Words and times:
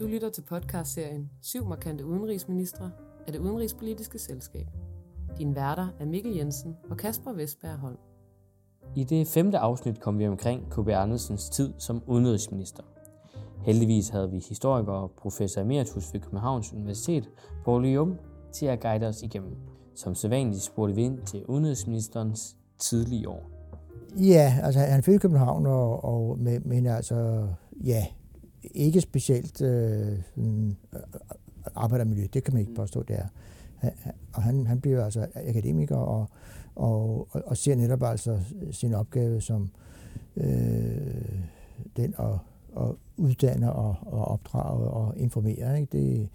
Du 0.00 0.06
lytter 0.06 0.30
til 0.30 0.42
podcastserien 0.42 1.30
Syv 1.42 1.66
markante 1.66 2.06
udenrigsministre 2.06 2.90
af 3.26 3.32
det 3.32 3.40
udenrigspolitiske 3.40 4.18
selskab. 4.18 4.66
Din 5.38 5.54
værter 5.54 5.88
er 6.00 6.04
Mikkel 6.04 6.36
Jensen 6.36 6.76
og 6.90 6.96
Kasper 6.96 7.32
Vestberg 7.32 7.76
Holm. 7.76 7.96
I 8.96 9.04
det 9.04 9.26
femte 9.26 9.58
afsnit 9.58 10.00
kom 10.00 10.18
vi 10.18 10.26
omkring 10.26 10.70
K.B. 10.70 10.88
Andersens 10.88 11.48
tid 11.48 11.72
som 11.78 12.02
udenrigsminister. 12.06 12.82
Heldigvis 13.64 14.08
havde 14.08 14.30
vi 14.30 14.38
historiker 14.48 14.92
og 14.92 15.10
professor 15.10 15.60
emeritus 15.60 16.14
ved 16.14 16.20
Københavns 16.20 16.72
Universitet, 16.72 17.28
Paul 17.64 17.86
Jum, 17.86 18.18
til 18.52 18.66
at 18.66 18.80
guide 18.80 19.06
os 19.06 19.22
igennem. 19.22 19.56
Som 19.94 20.14
sædvanligt 20.14 20.62
spurgte 20.62 20.94
vi 20.94 21.02
ind 21.02 21.18
til 21.26 21.46
udenrigsministerens 21.46 22.56
tidlige 22.78 23.28
år. 23.28 23.50
Ja, 24.16 24.54
altså 24.62 24.80
han 24.80 25.02
fødte 25.02 25.16
i 25.16 25.18
København, 25.18 25.66
og, 25.66 26.04
og 26.04 26.38
med, 26.38 26.60
men 26.60 26.86
altså, 26.86 27.48
ja, 27.84 28.06
ikke 28.62 29.00
specielt 29.00 29.62
øh, 29.62 30.18
sådan, 30.34 30.76
øh, 30.94 31.00
arbejdermiljø, 31.74 32.26
det 32.32 32.44
kan 32.44 32.54
man 32.54 32.60
ikke 32.60 32.74
påstå, 32.74 33.02
det 33.02 33.16
er. 33.16 33.26
Og 34.32 34.42
han, 34.42 34.66
han 34.66 34.80
bliver 34.80 35.04
altså 35.04 35.26
akademiker 35.34 35.96
og, 35.96 36.28
og, 36.76 37.28
og 37.32 37.56
ser 37.56 37.74
netop 37.74 38.02
altså 38.02 38.40
sin 38.70 38.94
opgave 38.94 39.40
som 39.40 39.70
øh, 40.36 41.38
den 41.96 42.14
at, 42.18 42.34
at 42.76 42.94
uddanne 43.16 43.72
og, 43.72 43.96
og 44.06 44.24
opdrage 44.24 44.88
og 44.88 45.16
informere. 45.16 45.80
Ikke? 45.80 45.98
Det, 45.98 46.28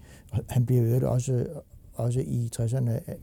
han 0.48 0.66
bliver 0.66 0.98
jo 0.98 1.10
også, 1.10 1.46
også 1.94 2.20
i 2.20 2.50
60'erne 2.56 3.14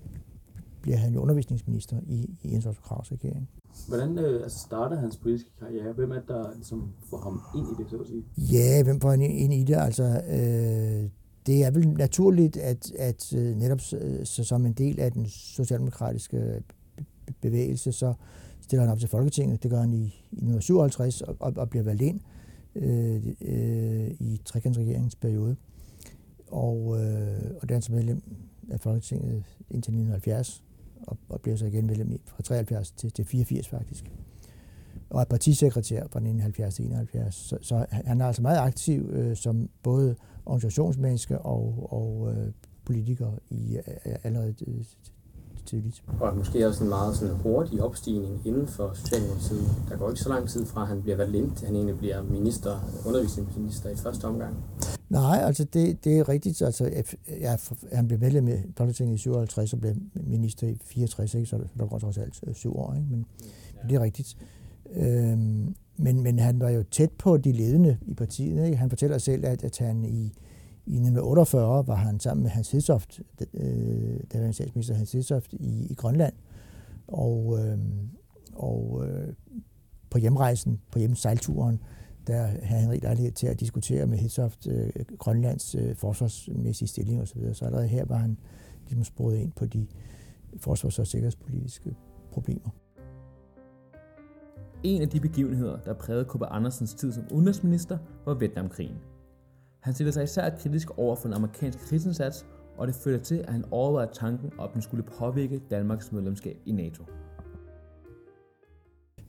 bliver 0.81 0.98
han 0.98 1.18
undervisningsminister 1.18 1.99
i, 2.07 2.35
i 2.43 2.54
Jens 2.54 2.65
Otto 2.65 2.81
Kraus 2.81 3.12
regering. 3.12 3.49
Hvordan 3.88 4.17
øh, 4.17 4.43
altså 4.43 4.59
starter 4.59 4.99
hans 4.99 5.17
politiske 5.17 5.49
karriere? 5.59 5.93
Hvem 5.93 6.12
er 6.12 6.16
det, 6.16 6.27
der 6.27 6.53
ligesom 6.55 6.93
får 7.09 7.17
ham 7.17 7.41
ind 7.55 7.67
i 7.67 7.84
det, 7.84 7.91
så 7.91 7.98
at 7.98 8.07
sige? 8.07 8.23
Ja, 8.38 8.84
hvem 8.84 9.02
får 9.02 9.09
han 9.09 9.21
ind 9.21 9.53
i 9.53 9.63
det? 9.63 9.75
Altså, 9.75 10.03
øh, 10.03 11.09
det 11.45 11.63
er 11.63 11.71
vel 11.71 11.89
naturligt, 11.89 12.57
at, 12.57 12.91
at 12.91 13.34
øh, 13.34 13.55
netop 13.55 13.79
så, 13.81 14.20
så 14.23 14.43
som 14.43 14.65
en 14.65 14.73
del 14.73 14.99
af 14.99 15.12
den 15.12 15.26
socialdemokratiske 15.29 16.37
øh, 16.37 16.62
bevægelse, 17.41 17.91
så 17.91 18.13
stiller 18.62 18.84
han 18.84 18.91
op 18.91 18.99
til 18.99 19.09
Folketinget. 19.09 19.63
Det 19.63 19.71
gør 19.71 19.79
han 19.79 19.93
i, 19.93 20.03
i 20.31 20.46
1957 20.46 21.21
og, 21.21 21.35
og, 21.40 21.53
og 21.57 21.70
bliver 21.70 21.84
valgt 21.84 22.01
ind 22.01 22.20
øh, 22.76 23.27
øh, 23.41 24.12
i 24.20 24.41
trekantsregeringens 24.46 25.15
periode. 25.15 25.55
Og, 26.48 26.99
øh, 27.01 27.51
og 27.62 27.70
der 27.70 27.74
er 27.74 27.76
han 27.76 27.81
som 27.81 27.96
medlem 27.96 28.21
af 28.71 28.79
Folketinget 28.79 29.43
indtil 29.70 29.91
1970 29.91 30.63
og, 31.07 31.18
og 31.30 31.41
blev 31.41 31.57
så 31.57 31.66
igen 31.66 31.88
medlem 31.88 32.20
fra 32.26 32.44
73 32.44 32.91
til, 32.91 33.12
til 33.12 33.26
84 33.26 33.70
faktisk. 33.70 34.12
Og 35.10 35.21
er 35.21 35.26
partisekretær 35.26 35.99
fra 35.99 36.20
1970 36.20 36.76
til 36.76 36.85
71. 36.85 37.35
Så, 37.35 37.58
så 37.62 37.85
han 37.90 38.21
er 38.21 38.26
altså 38.26 38.41
meget 38.41 38.58
aktiv 38.58 39.10
øh, 39.13 39.35
som 39.35 39.70
både 39.84 40.16
organisationsmenneske 40.46 41.40
og, 41.40 41.88
og 41.93 42.34
øh, 42.34 42.52
politiker 42.85 43.32
i 43.49 43.77
øh, 43.77 44.16
allerede 44.24 44.55
øh, 44.68 44.84
tidligt. 45.65 46.04
Og 46.20 46.37
måske 46.37 46.67
også 46.67 46.84
en 46.84 46.90
meget 46.90 47.15
sådan 47.15 47.35
hurtig 47.35 47.81
opstigning 47.84 48.41
inden 48.45 48.67
for 48.67 48.91
Socialdemokratiet. 48.93 49.70
Der 49.90 49.98
går 49.98 50.09
ikke 50.09 50.21
så 50.21 50.29
lang 50.29 50.49
tid 50.49 50.65
fra, 50.65 50.81
at 50.81 50.87
han 50.87 51.01
bliver 51.01 51.18
valgt 51.18 51.35
ind, 51.35 51.55
til 51.55 51.65
han 51.68 51.76
egentlig 51.76 51.98
bliver 51.98 52.23
minister, 52.23 52.79
undervisningsminister 53.05 53.90
i 53.90 53.95
første 53.95 54.26
omgang. 54.26 54.55
Nej, 55.09 55.40
altså 55.43 55.63
det, 55.63 56.03
det 56.03 56.20
er 56.20 56.29
rigtigt. 56.29 56.62
Altså, 56.62 57.03
jeg, 57.40 57.59
han 57.93 58.07
blev 58.07 58.20
medlem 58.20 58.48
i 58.48 58.51
Folketinget 58.77 59.15
i 59.15 59.18
57 59.18 59.73
og 59.73 59.79
blev 59.79 59.93
minister 60.13 60.68
i 60.68 60.77
64, 60.85 61.34
ikke? 61.34 61.45
så 61.45 61.57
der 61.79 61.87
går 61.87 61.99
trods 61.99 62.18
alt 62.18 62.40
øh, 62.48 62.53
syv 62.55 62.77
år. 62.77 62.93
Ikke? 62.93 63.07
Men, 63.12 63.25
ja. 63.75 63.87
det 63.87 63.96
er 63.96 64.01
rigtigt. 64.01 64.38
Øhm, 64.96 65.75
men, 65.97 66.23
men 66.23 66.40
han 66.40 66.59
var 66.59 66.69
jo 66.69 66.84
tæt 66.84 67.12
på 67.12 67.38
de 67.38 67.51
ledende 67.51 67.97
i 68.07 68.13
partiet. 68.13 68.66
Ikke? 68.66 68.78
Han 68.78 68.90
fortæller 68.90 69.18
selv, 69.18 69.46
at, 69.46 69.63
at 69.63 69.78
han 69.78 70.06
i 70.06 70.34
i 70.85 70.94
1948 70.94 71.88
var 71.88 71.96
han 71.96 72.19
sammen 72.19 72.44
med 72.44 72.51
Hans 72.51 72.72
Hedsoft, 72.72 73.22
øh, 73.53 74.19
var 74.34 74.51
statsminister 74.51 74.94
Hans 74.96 75.12
Hedsoft, 75.12 75.53
i, 75.53 75.88
i 75.90 75.94
Grønland. 75.94 76.34
Og, 77.07 77.59
øh, 77.59 77.78
og 78.53 79.08
øh, 79.08 79.34
på 80.09 80.18
hjemrejsen, 80.18 80.81
på 80.92 81.00
hjemmesejlturen, 81.00 81.80
der 82.28 82.44
havde 82.44 82.81
han 82.81 82.90
rig 82.90 83.02
lejlighed 83.02 83.31
til 83.31 83.47
at 83.47 83.59
diskutere 83.59 84.08
med 84.08 84.18
Hedsoft 84.18 84.68
øh, 84.68 84.90
Grønlands 85.18 85.75
øh, 85.75 85.96
forsvarsmæssige 85.96 86.88
stilling 86.88 87.22
osv. 87.22 87.42
Så, 87.42 87.53
så 87.53 87.66
allerede 87.66 87.88
her 87.88 88.06
var 88.06 88.18
han 88.18 88.38
ligesom 88.88 89.03
sporet 89.03 89.38
ind 89.38 89.52
på 89.52 89.66
de 89.66 89.88
forsvars- 90.58 91.00
og 91.00 91.08
sikkerhedspolitiske 91.08 91.96
problemer. 92.31 92.69
En 94.84 95.02
af 95.02 95.09
de 95.09 95.19
begivenheder, 95.19 95.78
der 95.78 95.94
prægede 95.94 96.25
K.B. 96.25 96.44
Andersens 96.52 96.94
tid 96.94 97.12
som 97.12 97.24
udenrigsminister, 97.31 97.98
var 98.25 98.34
Vietnamkrigen. 98.34 98.96
Han 99.81 99.94
stiller 99.94 100.12
sig 100.12 100.24
især 100.24 100.50
kritisk 100.50 100.97
over 100.97 101.16
for 101.16 101.24
den 101.24 101.34
amerikanske 101.34 101.81
krigsindsats, 101.81 102.46
og 102.78 102.88
det 102.88 102.96
førte 102.96 103.24
til, 103.24 103.36
at 103.36 103.53
han 103.53 103.66
overvejede 103.72 104.12
tanken, 104.14 104.52
om 104.58 104.69
den 104.74 104.81
skulle 104.81 105.03
påvirke 105.03 105.62
Danmarks 105.69 106.12
medlemskab 106.12 106.58
i 106.66 106.72
NATO. 106.72 107.03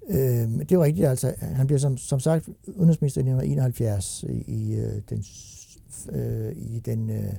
Øh, 0.08 0.58
det 0.58 0.72
jo 0.72 0.84
rigtigt, 0.84 1.06
altså 1.06 1.34
han 1.40 1.66
bliver 1.66 1.78
som, 1.78 1.96
som 1.96 2.20
sagt 2.20 2.48
udenrigsminister 2.66 3.18
i 3.18 3.24
1971 3.24 4.24
i, 4.46 4.74
øh, 4.74 5.02
den, 5.10 5.24
øh, 6.12 6.52
i 6.56 6.78
den 6.78 7.10
øh, 7.10 7.32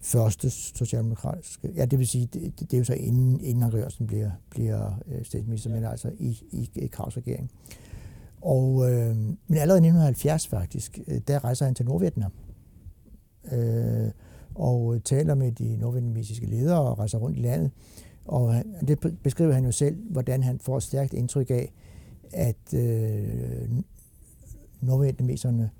første 0.00 0.50
socialdemokratiske, 0.50 1.72
ja 1.76 1.84
det 1.84 1.98
vil 1.98 2.08
sige, 2.08 2.26
det, 2.26 2.60
det 2.60 2.74
er 2.74 2.78
jo 2.78 2.84
så 2.84 2.94
inden, 2.94 3.40
inden 3.40 3.72
Jørgensen 3.72 4.06
bliver, 4.06 4.30
bliver 4.50 5.02
øh, 5.08 5.24
statsminister, 5.24 5.70
ja. 5.70 5.76
men 5.76 5.84
altså 5.84 6.10
i, 6.18 6.38
i, 6.52 6.70
i 6.74 6.86
Kravs 6.86 7.16
regering. 7.16 7.50
Og, 8.42 8.90
øh, 8.90 9.16
men 9.16 9.58
allerede 9.58 9.78
i 9.78 9.88
1970 9.88 10.46
faktisk, 10.46 10.98
øh, 11.08 11.20
der 11.28 11.44
rejser 11.44 11.64
han 11.64 11.74
til 11.74 11.86
Nordvietnam. 11.86 12.32
Øh, 13.52 14.10
og 14.54 14.94
øh, 14.94 15.00
taler 15.00 15.34
med 15.34 15.52
de 15.52 15.76
nordvietnamesiske 15.76 16.46
ledere 16.46 16.80
og 16.80 16.98
rejser 16.98 17.18
rundt 17.18 17.38
i 17.38 17.40
landet. 17.40 17.70
Og 18.24 18.54
han, 18.54 18.74
det 18.88 19.18
beskriver 19.22 19.52
han 19.52 19.64
jo 19.64 19.72
selv, 19.72 19.96
hvordan 20.10 20.42
han 20.42 20.58
får 20.58 20.76
et 20.76 20.82
stærkt 20.82 21.12
indtryk 21.12 21.50
af, 21.50 21.72
at 22.32 22.74
øh, 22.74 23.70
nordvietnameserne, 24.80 25.70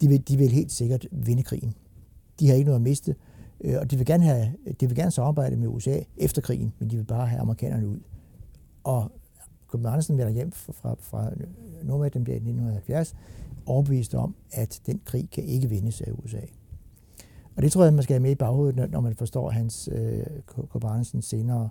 de 0.00 0.08
vil, 0.08 0.28
de 0.28 0.36
vil 0.36 0.50
helt 0.50 0.72
sikkert 0.72 1.06
vinde 1.12 1.42
krigen. 1.42 1.74
De 2.40 2.48
har 2.48 2.54
ikke 2.54 2.64
noget 2.64 2.78
at 2.78 2.82
miste, 2.82 3.14
øh, 3.60 3.76
og 3.80 3.90
de 3.90 3.96
vil, 3.96 4.06
gerne 4.06 4.24
have, 4.24 4.52
de 4.80 4.86
vil 4.86 4.96
gerne 4.96 5.10
samarbejde 5.10 5.56
med 5.56 5.68
USA 5.68 6.00
efter 6.16 6.42
krigen, 6.42 6.72
men 6.78 6.90
de 6.90 6.96
vil 6.96 7.04
bare 7.04 7.26
have 7.26 7.40
amerikanerne 7.40 7.88
ud. 7.88 7.98
Og 8.84 9.12
Kåbe 9.74 9.88
Andersen 9.88 10.18
vender 10.18 10.32
hjem 10.32 10.52
fra, 10.52 10.94
fra 10.98 11.30
Nordvietnam 11.82 12.22
i 12.28 12.32
1970, 12.32 13.14
overbevist 13.66 14.14
om, 14.14 14.34
at 14.52 14.80
den 14.86 15.00
krig 15.04 15.28
kan 15.30 15.44
ikke 15.44 15.68
vindes 15.68 16.00
af 16.00 16.12
USA. 16.24 16.40
Og 17.56 17.62
det 17.62 17.72
tror 17.72 17.84
jeg, 17.84 17.94
man 17.94 18.02
skal 18.02 18.14
have 18.14 18.22
med 18.22 18.30
i 18.30 18.34
baghovedet, 18.34 18.90
når 18.90 19.00
man 19.00 19.14
forstår 19.14 19.50
hans 19.50 19.88
øh, 19.92 20.26
Kåbe 20.68 20.86
Andersen 20.86 21.22
senere 21.22 21.70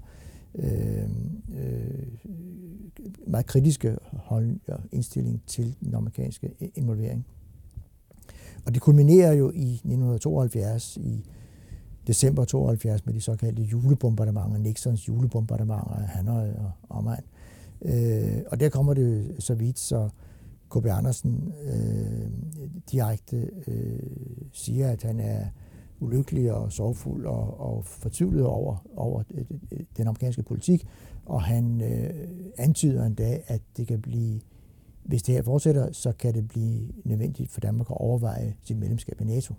øh, 0.56 1.03
øh, 1.56 2.08
meget 3.28 3.46
kritiske 3.46 3.97
hold, 4.14 4.59
og 4.68 4.80
indstilling 4.91 5.41
til 5.47 5.75
den 5.84 5.96
amerikanske 5.96 6.53
øh, 6.62 6.68
involvering. 6.75 7.25
Og 8.66 8.74
det 8.74 8.81
kulminerer 8.81 9.34
jo 9.34 9.52
i 9.52 9.74
1972 9.74 10.97
i 10.97 11.25
december 12.08 12.46
72 12.46 13.06
med 13.06 13.14
de 13.14 13.22
såkaldte 13.22 13.64
julebombardementer, 13.64 14.58
Nixons 14.58 15.08
julebombardementer 15.08 15.96
af 15.96 16.08
Hanoi 16.08 16.50
og 16.50 16.72
omegn. 16.90 17.24
Øh, 17.86 18.42
og 18.48 18.60
der 18.60 18.70
kommer 18.70 18.94
det 18.94 19.36
så 19.40 19.56
vidt, 19.56 19.80
så 19.80 20.10
K.B. 20.72 20.86
Andersen 20.86 21.54
øh, 21.66 22.32
direkte 22.92 23.50
øh, 23.68 24.00
siger, 24.52 24.90
at 24.90 25.04
han 25.04 25.20
er 25.20 25.46
ulykkelig 26.00 26.54
og 26.54 26.72
sorgfuld 26.72 27.26
og, 27.26 27.60
og 27.60 27.86
fortvivlet 27.86 28.46
over, 28.46 28.76
over 28.96 29.24
øh, 29.34 29.46
øh, 29.72 29.80
den 29.98 30.08
amerikanske 30.08 30.44
politik, 30.44 30.88
og 31.26 31.44
han 31.44 31.82
øh, 31.82 32.28
antyder 32.58 33.06
endda, 33.06 33.40
at 33.48 33.62
det 33.78 33.88
kan 33.88 34.02
blive, 34.02 34.40
hvis 35.04 35.24
det 35.24 35.36
her 35.36 35.42
fortsætter, 35.42 35.92
så 35.92 36.12
kan 36.12 36.34
det 36.34 36.48
blive 36.48 36.88
nødvendigt 37.06 37.52
for 37.52 37.60
Danmark 37.60 37.88
at 37.90 37.98
overveje 37.98 38.56
sit 38.64 38.78
medlemskab 38.78 39.22
i 39.22 39.24
NATO. 39.24 39.53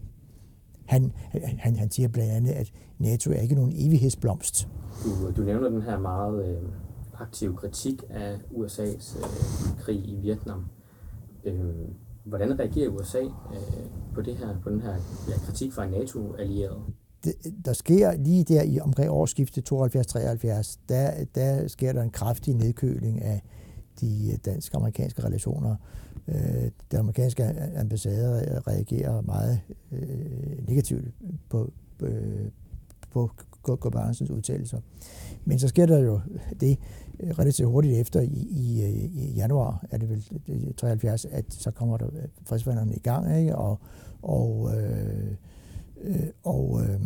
Han, 0.85 1.13
han, 1.59 1.77
han 1.77 1.91
siger 1.91 2.09
blandt 2.09 2.33
andet, 2.33 2.53
at 2.53 2.73
NATO 2.99 3.31
er 3.31 3.41
ikke 3.41 3.55
nogen 3.55 3.73
evighedsblomst. 3.77 4.69
Du, 5.05 5.29
øh, 5.29 5.37
du 5.37 5.43
nævner 5.43 5.69
den 5.69 5.83
her 5.83 5.99
meget 5.99 6.49
øh, 6.49 6.63
aktiv 7.19 7.57
kritik 7.57 8.03
af 8.11 8.37
USA's 8.51 9.19
øh, 9.19 9.81
krig 9.81 10.09
i 10.09 10.17
Vietnam. 10.17 10.65
Øh, 11.45 11.75
hvordan 12.25 12.59
reagerer 12.59 12.89
USA 12.89 13.21
øh, 13.21 13.87
på 14.15 14.23
det 14.23 14.37
her, 14.37 14.61
på 14.63 14.71
den 14.71 14.81
her 14.81 14.95
ja, 15.29 15.39
kritik 15.47 15.73
fra 15.73 15.87
NATO-allierede? 15.87 16.81
der 17.65 17.73
sker 17.73 18.17
lige 18.17 18.45
der 18.45 18.63
i 18.63 18.81
omkring 18.81 19.11
årsskiftet 19.11 19.73
72-73, 19.73 20.79
der, 20.89 21.25
der 21.35 21.69
sker 21.69 21.93
der 21.93 22.03
en 22.03 22.11
kraftig 22.11 22.55
nedkøling 22.55 23.23
af 23.23 23.43
de 24.01 24.39
dansk-amerikanske 24.45 25.25
relationer. 25.25 25.77
Øh, 26.29 26.71
den 26.91 26.99
amerikanske 26.99 27.45
ambassade 27.77 28.61
reagerer 28.67 29.21
meget 29.21 29.61
øh, 29.93 30.69
negativt 30.69 31.05
på, 31.49 31.73
øh, 32.03 32.51
på 33.11 33.31
K.B. 33.65 33.97
Udtalelser. 34.31 34.81
Men 35.45 35.59
så 35.59 35.69
sker 35.69 35.87
der 35.87 35.99
jo 35.99 36.21
det 36.61 36.79
relativt 37.39 37.69
hurtigt 37.69 38.01
efter 38.01 38.21
i, 38.21 38.47
i, 38.51 38.85
i 39.15 39.33
januar, 39.37 39.85
er 39.91 39.99
det 39.99 40.09
vel 40.09 40.75
73, 40.77 41.25
at 41.25 41.45
så 41.49 41.71
kommer 41.71 41.97
der 41.97 42.07
øh, 42.07 42.23
fredsforhandlerne 42.47 42.95
i 42.95 42.99
gang, 42.99 43.39
ikke? 43.39 43.57
og, 43.57 43.79
og 44.23 44.73
øh, 44.77 45.35
øh, 46.05 46.27
og 46.45 46.81
øh, 46.83 47.01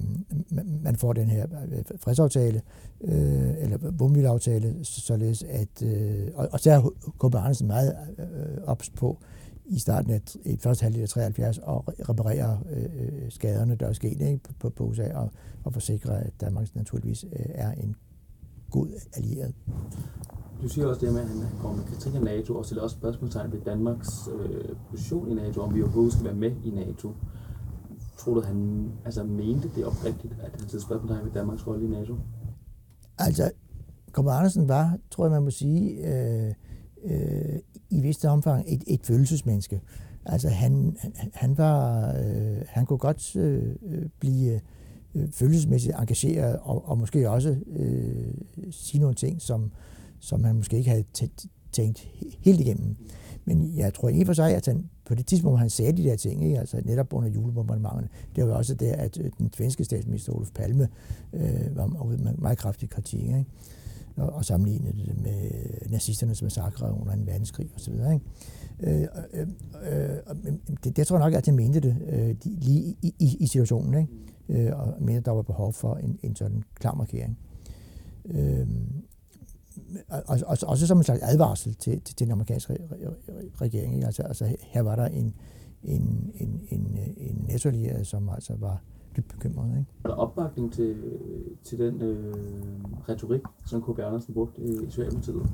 man 0.82 0.96
får 0.96 1.12
den 1.12 1.28
her 1.28 1.46
øh, 1.72 1.84
fredsaftale, 2.00 2.62
øh, 3.00 3.54
eller 3.58 3.78
våbenhvileaftale, 3.90 4.76
således 4.82 5.42
at, 5.42 5.82
øh, 5.82 6.28
og, 6.34 6.48
og 6.52 6.60
så 6.60 6.70
er 6.70 6.80
K.B. 7.20 7.34
Andersen 7.34 7.66
meget 7.66 7.96
øh, 8.18 8.24
ops 8.66 8.90
på 8.90 9.18
i 9.66 9.78
starten 9.78 10.10
af 10.10 10.20
i 10.44 10.56
første 10.56 10.82
halvdel 10.82 11.02
af 11.02 11.08
73 11.08 11.58
og 11.58 11.84
reparere 12.08 12.60
øh, 12.70 12.84
øh, 12.84 13.30
skaderne, 13.30 13.74
der 13.74 13.86
er 13.86 13.92
sket 13.92 14.20
ikke, 14.20 14.38
på, 14.44 14.52
på, 14.58 14.70
på 14.70 14.84
USA, 14.84 15.14
og, 15.14 15.30
og 15.64 15.72
forsikre, 15.72 16.24
at 16.24 16.32
Danmark 16.40 16.74
naturligvis 16.74 17.24
øh, 17.24 17.46
er 17.48 17.72
en 17.72 17.96
god 18.70 18.88
allieret. 19.16 19.54
Du 20.62 20.68
siger 20.68 20.86
også 20.86 21.06
det 21.06 21.14
med, 21.14 21.20
at 21.20 21.28
han 21.28 21.36
går 21.62 21.72
med 21.72 21.84
kritik 21.84 22.14
af 22.14 22.22
NATO, 22.22 22.56
og 22.56 22.64
stiller 22.64 22.82
også 22.82 22.96
spørgsmålstegn 22.96 23.52
ved 23.52 23.60
Danmarks 23.60 24.28
øh, 24.38 24.76
position 24.90 25.30
i 25.30 25.34
NATO, 25.34 25.60
om 25.60 25.74
vi 25.74 25.82
overhovedet 25.82 26.12
skal 26.12 26.24
være 26.24 26.34
med 26.34 26.52
i 26.64 26.70
NATO. 26.70 27.12
Tror 28.18 28.34
du, 28.34 28.40
han 28.40 28.90
altså, 29.04 29.24
mente 29.24 29.70
det 29.76 29.84
oprigtigt, 29.84 30.32
at 30.32 30.50
han 30.50 30.60
stillede 30.60 30.82
spørgsmålstegn 30.82 31.24
ved 31.24 31.32
Danmarks 31.32 31.66
rolle 31.66 31.84
i 31.84 31.88
NATO? 31.88 32.14
Altså, 33.18 33.50
Kommer 34.12 34.32
Andersen 34.32 34.68
var, 34.68 34.98
tror 35.10 35.24
jeg, 35.24 35.30
man 35.30 35.42
må 35.42 35.50
sige, 35.50 35.90
øh, 35.90 36.54
øh, 37.04 37.58
i 37.90 38.00
vist 38.00 38.24
omfang 38.24 38.64
et, 38.66 38.82
et 38.86 39.00
følelsesmenneske. 39.06 39.80
Altså, 40.26 40.48
han, 40.48 40.96
han, 41.00 41.30
han 41.34 41.58
var, 41.58 42.08
øh, 42.08 42.62
han 42.68 42.86
kunne 42.86 42.98
godt 42.98 43.36
øh, 43.36 43.76
blive 44.20 44.60
øh, 45.14 45.28
følelsesmæssigt 45.32 45.94
engageret, 45.98 46.58
og, 46.62 46.88
og 46.88 46.98
måske 46.98 47.30
også 47.30 47.56
øh, 47.76 48.34
sige 48.70 49.00
nogle 49.00 49.14
ting, 49.14 49.42
som, 49.42 49.72
som 50.20 50.44
han 50.44 50.56
måske 50.56 50.76
ikke 50.76 50.90
havde 50.90 51.04
tænkt 51.72 52.08
helt 52.40 52.60
igennem. 52.60 52.96
Men 53.44 53.76
jeg 53.76 53.94
tror 53.94 54.08
i 54.08 54.24
for 54.24 54.32
sig, 54.32 54.54
at 54.54 54.66
han 54.66 54.84
på 55.04 55.14
det 55.14 55.26
tidspunkt, 55.26 55.52
hvor 55.52 55.58
han 55.58 55.70
sagde 55.70 55.92
de 55.92 56.02
der 56.02 56.16
ting, 56.16 56.44
ikke? 56.44 56.58
altså 56.58 56.80
netop 56.84 57.12
under 57.12 57.28
julebombardementerne, 57.28 58.08
det 58.36 58.46
var 58.46 58.54
også 58.54 58.74
der, 58.74 58.92
at 58.92 59.18
øh, 59.20 59.30
den 59.38 59.52
svenske 59.52 59.84
statsminister 59.84 60.32
Olof 60.32 60.50
Palme 60.54 60.88
øh, 61.32 61.76
var 61.76 62.02
ude 62.04 62.18
med 62.18 62.32
meget 62.32 62.58
kraftig 62.58 62.90
kritik, 62.90 63.22
ikke? 63.22 63.44
Og, 64.16 64.32
og 64.32 64.44
sammenlignede 64.44 64.92
det 64.92 65.22
med 65.22 65.50
nazisternes 65.90 66.42
massakre 66.42 67.00
under 67.00 67.12
en 67.12 67.26
verdenskrig 67.26 67.70
osv. 67.76 67.92
Ikke? 67.92 68.20
Øh, 68.80 69.06
øh, 69.32 69.46
øh, 69.92 70.52
det, 70.84 70.96
det 70.96 71.06
tror 71.06 71.16
jeg 71.16 71.26
nok, 71.26 71.34
at 71.34 71.46
han 71.46 71.56
mente 71.56 71.80
det 71.80 71.96
øh, 72.08 72.36
lige 72.44 72.96
i, 73.02 73.14
i, 73.18 73.36
i 73.40 73.46
situationen, 73.46 73.94
ikke? 73.94 74.12
Øh, 74.48 74.78
og 74.78 74.94
mente, 75.00 75.20
der 75.20 75.30
var 75.30 75.42
behov 75.42 75.72
for 75.72 75.94
en, 75.94 76.18
en 76.22 76.36
sådan 76.36 76.64
klar 76.74 76.94
markering. 76.94 77.38
Øh, 78.24 78.66
og, 80.08 80.22
og, 80.46 80.58
også 80.66 80.86
som 80.86 80.98
en 80.98 81.04
slags 81.04 81.22
advarsel 81.22 81.74
til, 81.74 82.00
til, 82.00 82.14
til 82.16 82.26
den 82.26 82.32
amerikanske 82.32 82.78
regering. 83.60 83.94
Ikke? 83.94 84.06
Altså, 84.06 84.22
altså 84.22 84.56
her 84.60 84.82
var 84.82 84.96
der 84.96 85.06
en, 85.06 85.34
en, 85.82 86.30
en, 86.34 86.60
en, 86.68 86.98
en 87.16 87.44
nettoallieret, 87.48 88.06
som 88.06 88.28
altså 88.28 88.54
var 88.56 88.82
dybt 89.16 89.28
bekymret. 89.28 89.78
Ikke? 89.78 89.90
Er 90.04 90.08
der 90.08 90.14
opbakning 90.14 90.72
til, 90.72 90.96
til 91.64 91.78
den 91.78 92.02
øh, 92.02 92.34
retorik, 93.08 93.42
som 93.66 93.82
K.B. 93.82 93.98
Andersen 93.98 94.34
brugte 94.34 94.62
i, 94.62 94.70
i 94.70 94.90
Socialdemokratiet? 94.90 95.50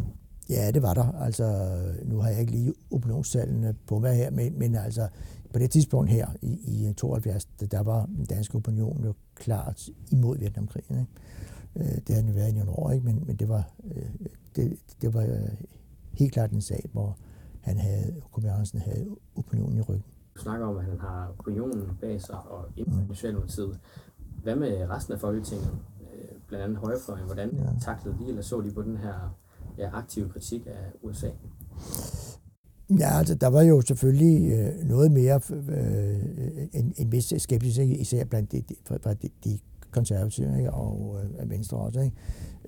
Ja, 0.50 0.70
det 0.70 0.82
var 0.82 0.94
der. 0.94 1.12
Altså, 1.12 1.76
nu 2.04 2.16
har 2.16 2.28
jeg 2.28 2.40
ikke 2.40 2.52
lige 2.52 2.74
opinionstallene 2.94 3.74
på 3.86 3.98
mig 3.98 4.16
her, 4.16 4.30
men, 4.30 4.58
men 4.58 4.74
altså, 4.74 5.08
på 5.52 5.58
det 5.58 5.70
tidspunkt 5.70 6.10
her 6.10 6.28
i, 6.42 6.88
i 6.88 6.92
72, 6.92 7.44
der 7.44 7.82
var 7.82 8.06
den 8.06 8.24
danske 8.24 8.56
opinion 8.56 9.04
jo 9.04 9.14
klart 9.34 9.88
imod 10.10 10.38
Vietnamkrigen. 10.38 11.00
Ikke? 11.00 11.12
Øh, 11.76 11.98
det 12.06 12.14
har 12.14 12.22
den 12.22 12.34
været 12.34 12.48
i 12.48 12.52
nogle 12.52 12.70
år, 12.70 12.90
ikke? 12.90 13.06
Men, 13.06 13.22
men 13.26 13.36
det 13.36 13.48
var, 13.48 13.70
øh, 13.84 14.10
det, 14.56 14.78
det 15.02 15.14
var 15.14 15.22
øh, 15.22 15.48
helt 16.12 16.32
klart 16.32 16.50
en 16.50 16.60
sag, 16.60 16.88
hvor 16.92 17.16
han 17.60 17.78
havde. 17.78 18.22
Andersen 18.36 18.78
havde 18.78 19.06
opinionen 19.36 19.78
i 19.78 19.80
ryggen. 19.80 20.04
Du 20.36 20.40
snakker 20.40 20.66
om, 20.66 20.76
at 20.76 20.84
han 20.84 21.00
har 21.00 21.34
opinionen 21.38 21.98
bag 22.00 22.20
sig 22.20 22.38
og 22.38 22.66
inden 22.76 23.06
mm. 23.08 23.74
Hvad 24.42 24.56
med 24.56 24.90
resten 24.90 25.14
af 25.14 25.20
Folketinget? 25.20 25.70
Blandt 26.46 26.64
andet 26.64 26.78
højrefløjen. 26.78 27.24
Hvordan 27.24 27.56
ja. 27.56 27.80
taklede 27.80 28.16
de, 28.18 28.28
eller 28.28 28.42
så 28.42 28.60
de 28.60 28.70
på 28.70 28.82
den 28.82 28.96
her 28.96 29.36
ja, 29.78 29.90
aktive 29.92 30.28
kritik 30.28 30.66
af 30.66 30.92
USA? 31.02 31.28
Ja, 32.90 33.18
altså, 33.18 33.34
der 33.34 33.46
var 33.46 33.62
jo 33.62 33.80
selvfølgelig 33.80 34.52
øh, 34.52 34.88
noget 34.88 35.12
mere 35.12 35.40
øh, 35.50 35.68
øh 35.68 36.68
en, 36.72 36.94
en 36.96 37.12
vis 37.12 37.34
skepsis, 37.38 37.78
især 37.78 38.24
blandt 38.24 38.52
de, 38.52 38.60
de, 38.60 38.74
de, 39.22 39.28
de 39.44 39.58
konservative 39.90 40.58
ikke? 40.58 40.70
og 40.70 41.20
øh, 41.40 41.50
Venstre 41.50 41.78
også, 41.78 42.00
ikke? 42.00 42.16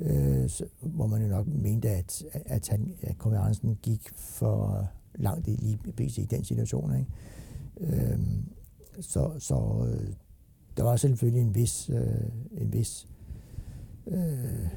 Øh, 0.01 0.49
så, 0.49 0.65
hvor 0.81 1.07
man 1.07 1.23
jo 1.23 1.29
nok 1.29 1.47
mente, 1.47 1.91
at, 1.91 2.25
at, 2.33 2.69
han, 2.69 2.95
at 3.03 3.19
K. 3.19 3.27
Andersen 3.27 3.79
gik 3.83 4.09
for 4.15 4.89
langt 5.15 5.49
i 5.49 5.51
lige 5.51 5.79
i 6.23 6.25
den 6.25 6.45
situation. 6.45 6.93
Ikke? 6.99 7.11
Øh, 7.81 8.19
så 9.01 9.31
så 9.39 9.89
øh, 9.89 10.13
der 10.77 10.83
var 10.83 10.97
selvfølgelig 10.97 11.43
en 11.43 11.55
vis, 11.55 11.91
øh, 11.91 12.61
en 12.61 12.73
vis 12.73 13.09
øh, 14.07 14.69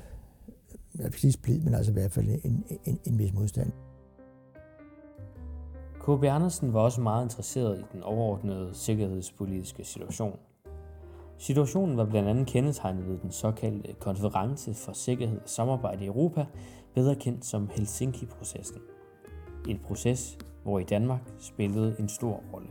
jeg 0.98 1.06
vil 1.06 1.14
sige 1.14 1.32
splid, 1.32 1.60
men 1.60 1.74
altså 1.74 1.92
i 1.92 1.94
hvert 1.94 2.12
fald 2.12 2.30
en, 2.44 2.64
en, 2.86 3.00
en 3.06 3.20
vis 3.20 3.34
modstand. 3.34 3.72
K.B. 6.00 6.24
Andersen 6.24 6.74
var 6.74 6.80
også 6.80 7.02
meget 7.02 7.24
interesseret 7.24 7.80
i 7.80 7.84
den 7.94 8.04
overordnede 8.04 8.70
sikkerhedspolitiske 8.74 9.84
situation. 9.84 10.40
Situationen 11.38 11.98
var 11.98 12.06
blandt 12.06 12.30
andet 12.30 12.48
kendetegnet 12.48 13.08
ved 13.08 13.18
den 13.18 13.32
såkaldte 13.32 13.96
konference 14.00 14.74
for 14.74 14.94
sikkerhed 14.94 15.38
og 15.38 15.50
samarbejde 15.50 16.04
i 16.04 16.08
Europa, 16.08 16.46
bedre 16.96 17.16
kendt 17.16 17.46
som 17.46 17.70
Helsinki-processen. 17.72 18.82
En 19.68 19.80
proces, 19.84 20.38
hvor 20.64 20.80
i 20.80 20.84
Danmark 20.84 21.22
spillede 21.40 21.96
en 22.00 22.10
stor 22.10 22.44
rolle. 22.54 22.68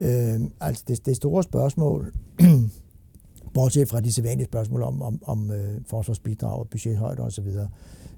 Øh, 0.00 0.50
altså 0.60 0.84
det, 0.88 1.06
det 1.06 1.16
store 1.16 1.42
spørgsmål, 1.42 2.12
bortset 3.54 3.88
fra 3.88 4.00
de 4.00 4.12
sædvanlige 4.12 4.46
spørgsmål 4.46 4.82
om, 4.82 5.02
om, 5.02 5.22
om 5.26 5.50
øh, 5.50 5.80
forsvarsbidrag, 5.86 6.68
budgethøjde 6.68 7.22
osv., 7.22 7.46
øh, 7.46 7.66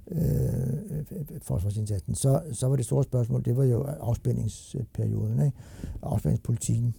øh, 0.09 1.05
forsvarsindsatsen, 1.43 2.15
så, 2.15 2.43
så 2.53 2.67
var 2.67 2.77
det 2.77 2.85
store 2.85 3.05
spørgsmål, 3.05 3.45
det 3.45 3.57
var 3.57 3.65
jo 3.65 3.83
afspændingsperioden, 3.83 5.41
ikke? 5.41 5.57
afspændingspolitikken. 6.03 6.95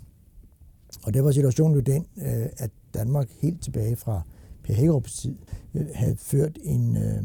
Og 1.03 1.13
der 1.13 1.21
var 1.21 1.31
situationen 1.31 1.75
jo 1.75 1.81
den, 1.81 2.05
øh, 2.17 2.47
at 2.57 2.71
Danmark 2.93 3.29
helt 3.41 3.61
tilbage 3.61 3.95
fra 3.95 4.21
Per 4.63 4.73
Hækkerups 4.73 5.13
tid 5.13 5.35
øh, 5.73 5.85
havde 5.93 6.15
ført 6.17 6.57
en, 6.63 6.97
øh, 6.97 7.23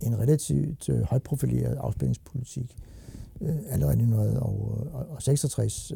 en 0.00 0.18
relativt 0.18 0.88
øh, 0.88 1.02
højprofileret 1.02 1.76
afspændingspolitik. 1.76 2.76
Øh, 3.40 3.56
allerede 3.68 3.94
i 3.94 4.02
1966 4.02 5.92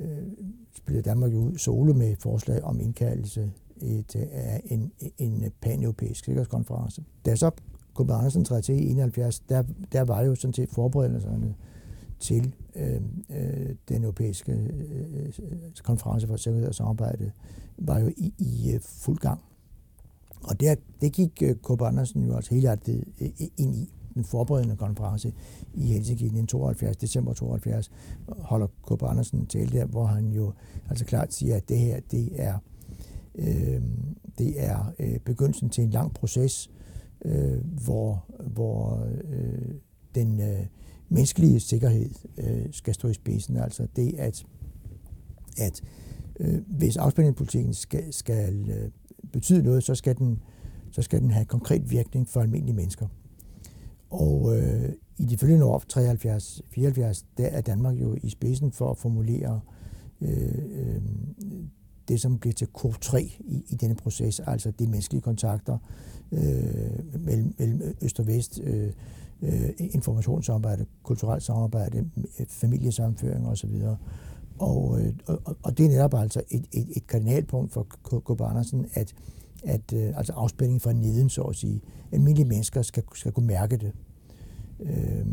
Øh, 0.00 0.08
spillede 0.76 1.02
Danmark 1.02 1.32
ud 1.32 1.58
solo 1.58 1.92
med 1.92 2.16
forslag 2.16 2.64
om 2.64 2.80
indkaldelse 2.80 3.52
af 4.32 4.62
en, 4.64 4.92
en 5.18 5.52
pan-europæisk 5.60 6.24
sikkerhedskonference. 6.24 7.04
Da 7.26 7.36
så 7.36 7.50
K.B. 7.96 8.10
Andersen 8.10 8.44
træder 8.44 8.62
til 8.62 8.74
i 8.74 8.90
71, 8.90 9.40
der, 9.40 9.62
der 9.92 10.02
var 10.02 10.22
jo 10.22 10.34
sådan 10.34 10.54
set 10.54 10.68
forberedelserne 10.68 11.54
til 12.18 12.54
øh, 12.76 13.00
øh, 13.30 13.74
den 13.88 14.02
europæiske 14.02 14.52
øh, 14.52 15.32
konference 15.82 16.26
for 16.26 16.36
sikkerhed 16.36 16.68
og 16.68 16.74
samarbejde, 16.74 17.32
var 17.78 17.98
jo 17.98 18.08
i, 18.16 18.34
i 18.38 18.72
øh, 18.74 18.80
fuld 18.80 19.18
gang. 19.18 19.40
Og 20.42 20.60
der, 20.60 20.74
det 21.00 21.12
gik 21.12 21.42
øh, 21.42 21.54
Kåbe 21.54 21.86
Andersen 21.86 22.26
jo 22.26 22.36
altså 22.36 22.50
hele 22.50 22.60
hjertet 22.60 23.04
øh, 23.20 23.28
ind 23.56 23.74
i 23.74 23.92
den 24.16 24.24
forberedende 24.24 24.76
konference 24.76 25.32
i 25.74 25.86
Helsinki 25.86 26.26
i 26.26 26.46
72, 26.46 26.96
december 26.96 27.32
72, 27.32 27.90
holder 28.28 28.66
K.B. 28.66 29.02
Andersen 29.02 29.46
tale 29.46 29.78
der, 29.78 29.84
hvor 29.84 30.04
han 30.06 30.32
jo 30.32 30.52
altså 30.88 31.04
klart 31.04 31.34
siger, 31.34 31.56
at 31.56 31.68
det 31.68 31.78
her, 31.78 32.00
det 32.10 32.28
er, 32.34 32.58
øh, 33.34 33.82
det 34.38 34.64
er 34.64 34.92
øh, 34.98 35.18
begyndelsen 35.18 35.70
til 35.70 35.84
en 35.84 35.90
lang 35.90 36.14
proces, 36.14 36.70
øh, 37.24 37.64
hvor, 37.84 38.24
hvor 38.46 39.06
øh, 39.28 39.74
den 40.14 40.40
øh, 40.40 40.66
menneskelige 41.08 41.60
sikkerhed 41.60 42.10
øh, 42.38 42.66
skal 42.72 42.94
stå 42.94 43.08
i 43.08 43.14
spidsen. 43.14 43.56
Altså 43.56 43.86
det, 43.96 44.14
at, 44.18 44.44
at 45.58 45.82
øh, 46.40 46.62
hvis 46.66 46.96
afspændingspolitikken 46.96 47.74
skal, 47.74 48.12
skal 48.12 48.70
øh, 48.70 48.90
betyde 49.32 49.62
noget, 49.62 49.84
så 49.84 49.94
skal, 49.94 50.18
den, 50.18 50.42
så 50.90 51.02
skal 51.02 51.20
den 51.20 51.30
have 51.30 51.44
konkret 51.44 51.90
virkning 51.90 52.28
for 52.28 52.40
almindelige 52.40 52.76
mennesker. 52.76 53.06
Og 54.10 54.56
øh, 54.56 54.92
i 55.18 55.24
de 55.24 55.38
følgende 55.38 55.64
år, 55.64 55.82
73-74, 57.18 57.24
der 57.38 57.46
er 57.46 57.60
Danmark 57.60 57.94
jo 57.94 58.16
i 58.22 58.28
spidsen 58.28 58.72
for 58.72 58.90
at 58.90 58.98
formulere 58.98 59.60
øh, 60.20 60.58
øh, 60.70 61.02
det, 62.08 62.20
som 62.20 62.38
bliver 62.38 62.54
til 62.54 62.66
kort 62.66 63.00
3 63.00 63.22
i, 63.40 63.64
i 63.68 63.74
denne 63.74 63.94
proces, 63.94 64.40
altså 64.40 64.70
de 64.70 64.86
menneskelige 64.86 65.22
kontakter 65.22 65.78
øh, 66.32 67.20
mellem, 67.20 67.54
mellem 67.58 67.96
øst 68.02 68.20
og 68.20 68.26
vest, 68.26 68.60
øh, 68.64 68.92
øh, 69.42 69.70
informationssamarbejde, 69.78 70.86
kulturelt 71.02 71.42
samarbejde, 71.42 72.10
familiesamføring 72.48 73.46
osv. 73.48 73.82
Og, 74.58 75.00
øh, 75.00 75.12
og, 75.26 75.56
og 75.62 75.78
det 75.78 75.86
er 75.86 75.90
netop 75.90 76.14
altså 76.14 76.42
et, 76.50 76.66
et, 76.72 76.88
et 76.96 77.06
kardinalpunkt 77.06 77.72
for 77.72 77.82
K. 78.36 78.40
Andersen, 78.40 78.86
at 78.94 79.14
at 79.66 79.92
øh, 79.92 80.18
altså 80.18 80.32
afspænding 80.32 80.82
fra 80.82 80.92
neden, 80.92 81.28
så 81.28 81.42
at 81.42 81.56
sige. 81.56 81.80
Almindelige 82.12 82.48
mennesker 82.48 82.82
skal, 82.82 83.02
skal 83.14 83.32
kunne 83.32 83.46
mærke 83.46 83.76
det. 83.76 83.92
Øh, 84.80 85.26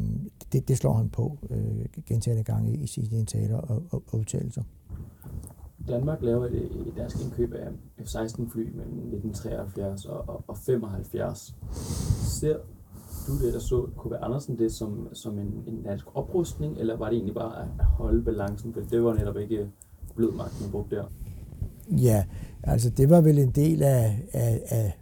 det, 0.54 0.68
det 0.68 0.78
slår 0.78 0.94
han 0.94 1.10
på 1.10 1.38
øh, 1.50 1.86
gentagende 2.06 2.44
gange 2.44 2.78
i 2.78 2.88
sine 2.88 3.26
taler 3.26 3.58
og, 3.58 3.84
og, 3.90 4.04
og 4.08 4.20
udtalelser. 4.20 4.64
Danmark 5.88 6.22
laver 6.22 6.46
et, 6.46 6.88
et 6.88 6.94
dansk 6.98 7.22
indkøb 7.22 7.54
af 7.54 7.68
F-16 8.00 8.52
fly 8.52 8.62
mellem 8.62 8.98
1973 8.98 10.06
og, 10.06 10.30
og, 10.30 10.44
og 10.48 10.58
75. 10.58 11.56
Ser 12.40 12.58
du 13.28 13.46
det, 13.46 13.54
der 13.54 13.60
så 13.60 13.88
K.V. 14.04 14.14
Andersen 14.22 14.60
det 14.60 14.72
som, 14.72 15.08
som 15.14 15.40
en, 15.40 15.64
en 15.68 15.84
dansk 15.84 16.06
oprustning, 16.14 16.78
eller 16.78 16.98
var 16.98 17.10
det 17.10 17.16
egentlig 17.16 17.36
bare 17.36 17.62
at 17.62 17.86
holde 17.86 18.24
balancen? 18.24 18.74
For 18.74 18.82
det 18.82 19.04
var 19.04 19.14
netop 19.14 19.38
ikke 19.38 19.70
blød 20.16 20.32
magt, 20.32 20.62
man 20.62 20.72
brugte 20.72 20.96
der. 20.96 21.06
Ja, 21.92 22.24
altså 22.64 22.90
det 22.90 23.10
var 23.10 23.22
vel 23.22 23.40
en 23.40 23.52
del 23.52 23.84
af, 23.84 24.20
af, 24.34 24.62
af 24.68 24.98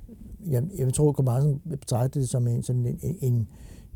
jeg, 0.48 0.64
jeg 0.78 0.94
tror, 0.94 1.10
at 1.10 1.20
Andersen 1.20 1.62
betragtede 1.70 2.22
det 2.22 2.30
som 2.30 2.48
en, 2.48 2.64
sådan 2.64 2.86
en, 2.86 3.00
en, 3.02 3.18
en 3.22 3.48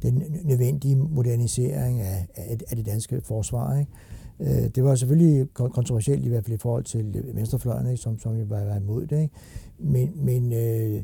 den 0.02 0.24
nødvendige 0.44 0.96
modernisering 0.96 2.02
af, 2.02 2.28
af, 2.36 2.58
af 2.70 2.76
det 2.76 2.86
danske 2.86 3.22
forsvar. 3.22 3.80
Ikke? 3.80 3.92
Øh, 4.40 4.70
det 4.76 4.84
var 4.84 4.96
selvfølgelig 4.96 5.54
kontroversielt, 5.54 6.26
i 6.26 6.30
hvert 6.30 6.46
fald 6.46 6.56
i 6.56 6.58
forhold 6.58 6.84
til 6.84 7.24
venstrefløjen, 7.34 7.88
ikke? 7.88 7.98
Som, 7.98 8.20
som 8.20 8.36
jo 8.36 8.46
var, 8.50 8.64
var 8.64 8.76
imod 8.76 9.08
det. 9.08 9.22
Ikke? 9.22 9.34
Men, 9.80 10.12
men 10.16 10.54
øh, 10.54 11.04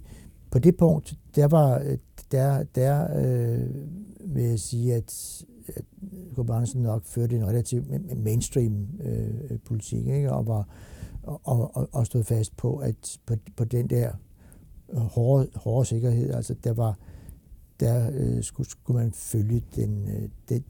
på 0.51 0.59
det 0.59 0.77
punkt, 0.77 1.13
der 1.35 1.47
var, 1.47 1.83
der, 2.31 2.63
der 2.63 3.07
øh, 3.17 3.69
vil 4.35 4.43
jeg 4.43 4.59
sige, 4.59 4.93
at, 4.93 5.43
at 5.67 5.83
Andersen 6.37 6.81
nok 6.81 7.05
førte 7.05 7.35
en 7.35 7.47
relativt 7.47 7.85
mainstream 8.23 8.87
øh, 9.03 9.59
politik, 9.65 10.07
ikke? 10.07 10.31
og 10.31 10.47
var 10.47 10.67
og, 11.23 11.41
og, 11.43 11.89
og 11.91 12.05
stod 12.05 12.23
fast 12.23 12.57
på, 12.57 12.77
at 12.77 13.19
på, 13.25 13.35
på 13.55 13.63
den 13.63 13.89
der 13.89 14.11
hårde, 14.93 15.47
hårde 15.55 15.85
sikkerhed, 15.85 16.33
altså 16.33 16.55
der 16.63 16.73
var, 16.73 16.97
der 17.79 18.11
øh, 18.13 18.43
skulle, 18.43 18.69
skulle 18.69 18.99
man 18.99 19.11
følge 19.11 19.63
den, 19.75 20.07
øh, 20.07 20.29
den, 20.49 20.63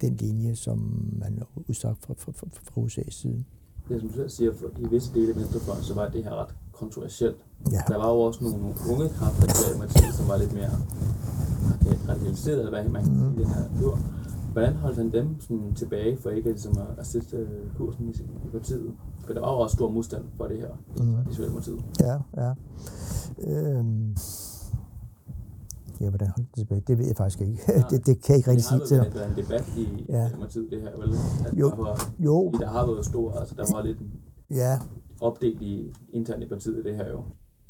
den 0.00 0.16
linje, 0.16 0.56
som 0.56 0.78
man 1.18 1.42
udsagt 1.68 2.02
fra, 2.02 2.14
fra, 2.18 2.32
fra, 2.32 2.46
fra 2.52 2.80
USA's 2.80 3.10
side. 3.10 3.44
Det 3.88 4.00
som 4.00 4.08
du 4.08 4.14
selv 4.14 4.30
siger, 4.30 4.52
for 4.54 4.66
i 4.78 4.88
visse 4.90 5.14
dele 5.14 5.30
af 5.30 5.36
venstrefløjen, 5.36 5.82
så 5.82 5.94
var 5.94 6.08
det 6.08 6.24
her 6.24 6.34
ret 6.42 6.54
kontroversielt. 6.72 7.36
Ja. 7.72 7.80
Der 7.88 7.96
var 7.96 8.08
jo 8.08 8.20
også 8.20 8.44
nogle, 8.44 8.58
nogle 8.58 8.74
unge 8.90 9.08
kræfter 9.08 9.74
i 9.74 9.78
Mathias, 9.78 10.14
som 10.14 10.28
var 10.28 10.36
lidt 10.36 10.52
mere 10.52 10.70
radikaliseret, 12.08 12.58
eller 12.58 12.70
hvad 12.70 12.84
man 12.88 13.04
kan 13.04 13.14
sige, 13.14 13.28
mm. 13.28 13.36
den 13.36 13.46
her 13.46 13.64
tur. 13.80 13.98
Hvordan 14.52 14.74
holdt 14.74 14.96
han 14.96 15.12
dem 15.12 15.40
sådan, 15.40 15.74
tilbage 15.74 16.16
for 16.16 16.30
ikke 16.30 16.50
ligesom, 16.50 16.78
at, 16.78 16.98
at 16.98 17.06
sætte 17.06 17.42
uh, 17.42 17.76
kursen 17.76 18.08
i, 18.08 18.12
i 18.46 18.50
partiet? 18.52 18.94
For 19.26 19.32
der 19.32 19.40
var 19.40 19.52
jo 19.52 19.58
også 19.58 19.74
stor 19.74 19.90
modstand 19.90 20.24
for 20.36 20.46
det 20.46 20.58
her 20.58 20.70
mm. 20.98 21.30
i 21.30 21.34
Socialdemokratiet. 21.34 21.84
Ja, 22.00 22.16
ja. 22.36 22.54
Øhm 23.48 24.16
Ja, 26.00 26.08
hvordan 26.08 26.28
holdt 26.28 26.48
det 26.48 26.58
tilbage? 26.58 26.82
Det 26.86 26.98
ved 26.98 27.06
jeg 27.06 27.16
faktisk 27.16 27.40
ikke. 27.40 27.58
Ja. 27.68 27.82
det, 27.90 28.06
det 28.06 28.22
kan 28.22 28.32
jeg 28.32 28.36
ikke 28.36 28.50
rigtig 28.50 28.64
sige 28.64 28.80
til. 28.86 28.96
Det 28.96 29.12
har 29.12 29.18
været 29.18 29.30
en 29.30 29.44
debat 29.44 29.64
i 29.76 30.04
ja. 30.08 30.28
Demokratiet, 30.28 30.70
det 30.70 30.80
her, 30.82 30.90
vel? 30.98 31.14
At 31.46 31.58
jo. 31.58 31.70
Der, 31.70 31.76
var, 31.76 32.12
jo. 32.18 32.50
Der 32.60 32.68
har 32.68 32.86
været 32.86 33.04
stor, 33.04 33.32
altså 33.32 33.54
der 33.54 33.74
var 33.74 33.82
lidt 33.82 33.98
ja. 34.50 34.78
opdelt 35.20 35.62
i 35.62 35.92
internt 36.12 36.42
i 36.42 36.48
partiet, 36.48 36.84
det 36.84 36.96
her 36.96 37.08
jo. 37.10 37.22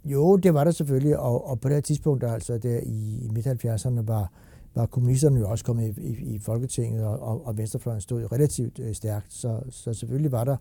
Jo, 0.05 0.37
det 0.37 0.55
var 0.55 0.65
der 0.65 0.71
selvfølgelig, 0.71 1.19
og, 1.19 1.49
og 1.49 1.61
på 1.61 1.69
det 1.69 1.85
tidspunkt, 1.85 2.25
altså 2.25 2.59
der 2.59 2.81
i, 2.83 3.19
i 3.25 3.29
midt-70'erne, 3.35 4.07
var, 4.07 4.33
var 4.75 4.87
kommunisterne 4.87 5.41
jo 5.41 5.51
også 5.51 5.65
kommet 5.65 5.99
i, 5.99 6.03
i, 6.03 6.35
i 6.35 6.39
Folketinget, 6.39 7.05
og, 7.05 7.21
og, 7.21 7.47
og 7.47 7.59
Venstrefløjen 7.59 8.01
stod 8.01 8.21
jo 8.21 8.29
relativt 8.33 8.79
øh, 8.79 8.95
stærkt, 8.95 9.33
så, 9.33 9.61
så 9.71 9.95
selvfølgelig 9.95 10.33
var 10.33 10.45
der, 10.45 10.57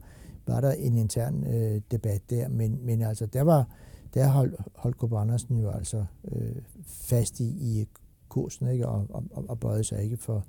var 0.47 0.61
der 0.61 0.71
en 0.71 0.97
intern 0.97 1.47
øh, 1.47 1.81
debat 1.91 2.21
der, 2.29 2.47
men, 2.47 2.79
men 2.85 3.01
altså 3.01 3.25
der 3.25 3.41
var, 3.41 3.67
der 4.13 4.27
holdt, 4.27 4.55
Holger 4.75 5.17
Andersen 5.17 5.57
jo 5.57 5.69
altså 5.69 6.05
øh, 6.31 6.55
fast 6.85 7.39
i, 7.39 7.43
i 7.43 7.87
kursen, 8.29 8.67
ikke? 8.67 8.87
Og, 8.87 9.07
og, 9.09 9.23
og 9.47 9.59
bøjede 9.59 9.83
sig 9.83 10.03
ikke 10.03 10.17
for, 10.17 10.45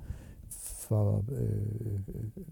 for 0.89 1.25
øh, 1.33 1.51
øh, 1.81 2.01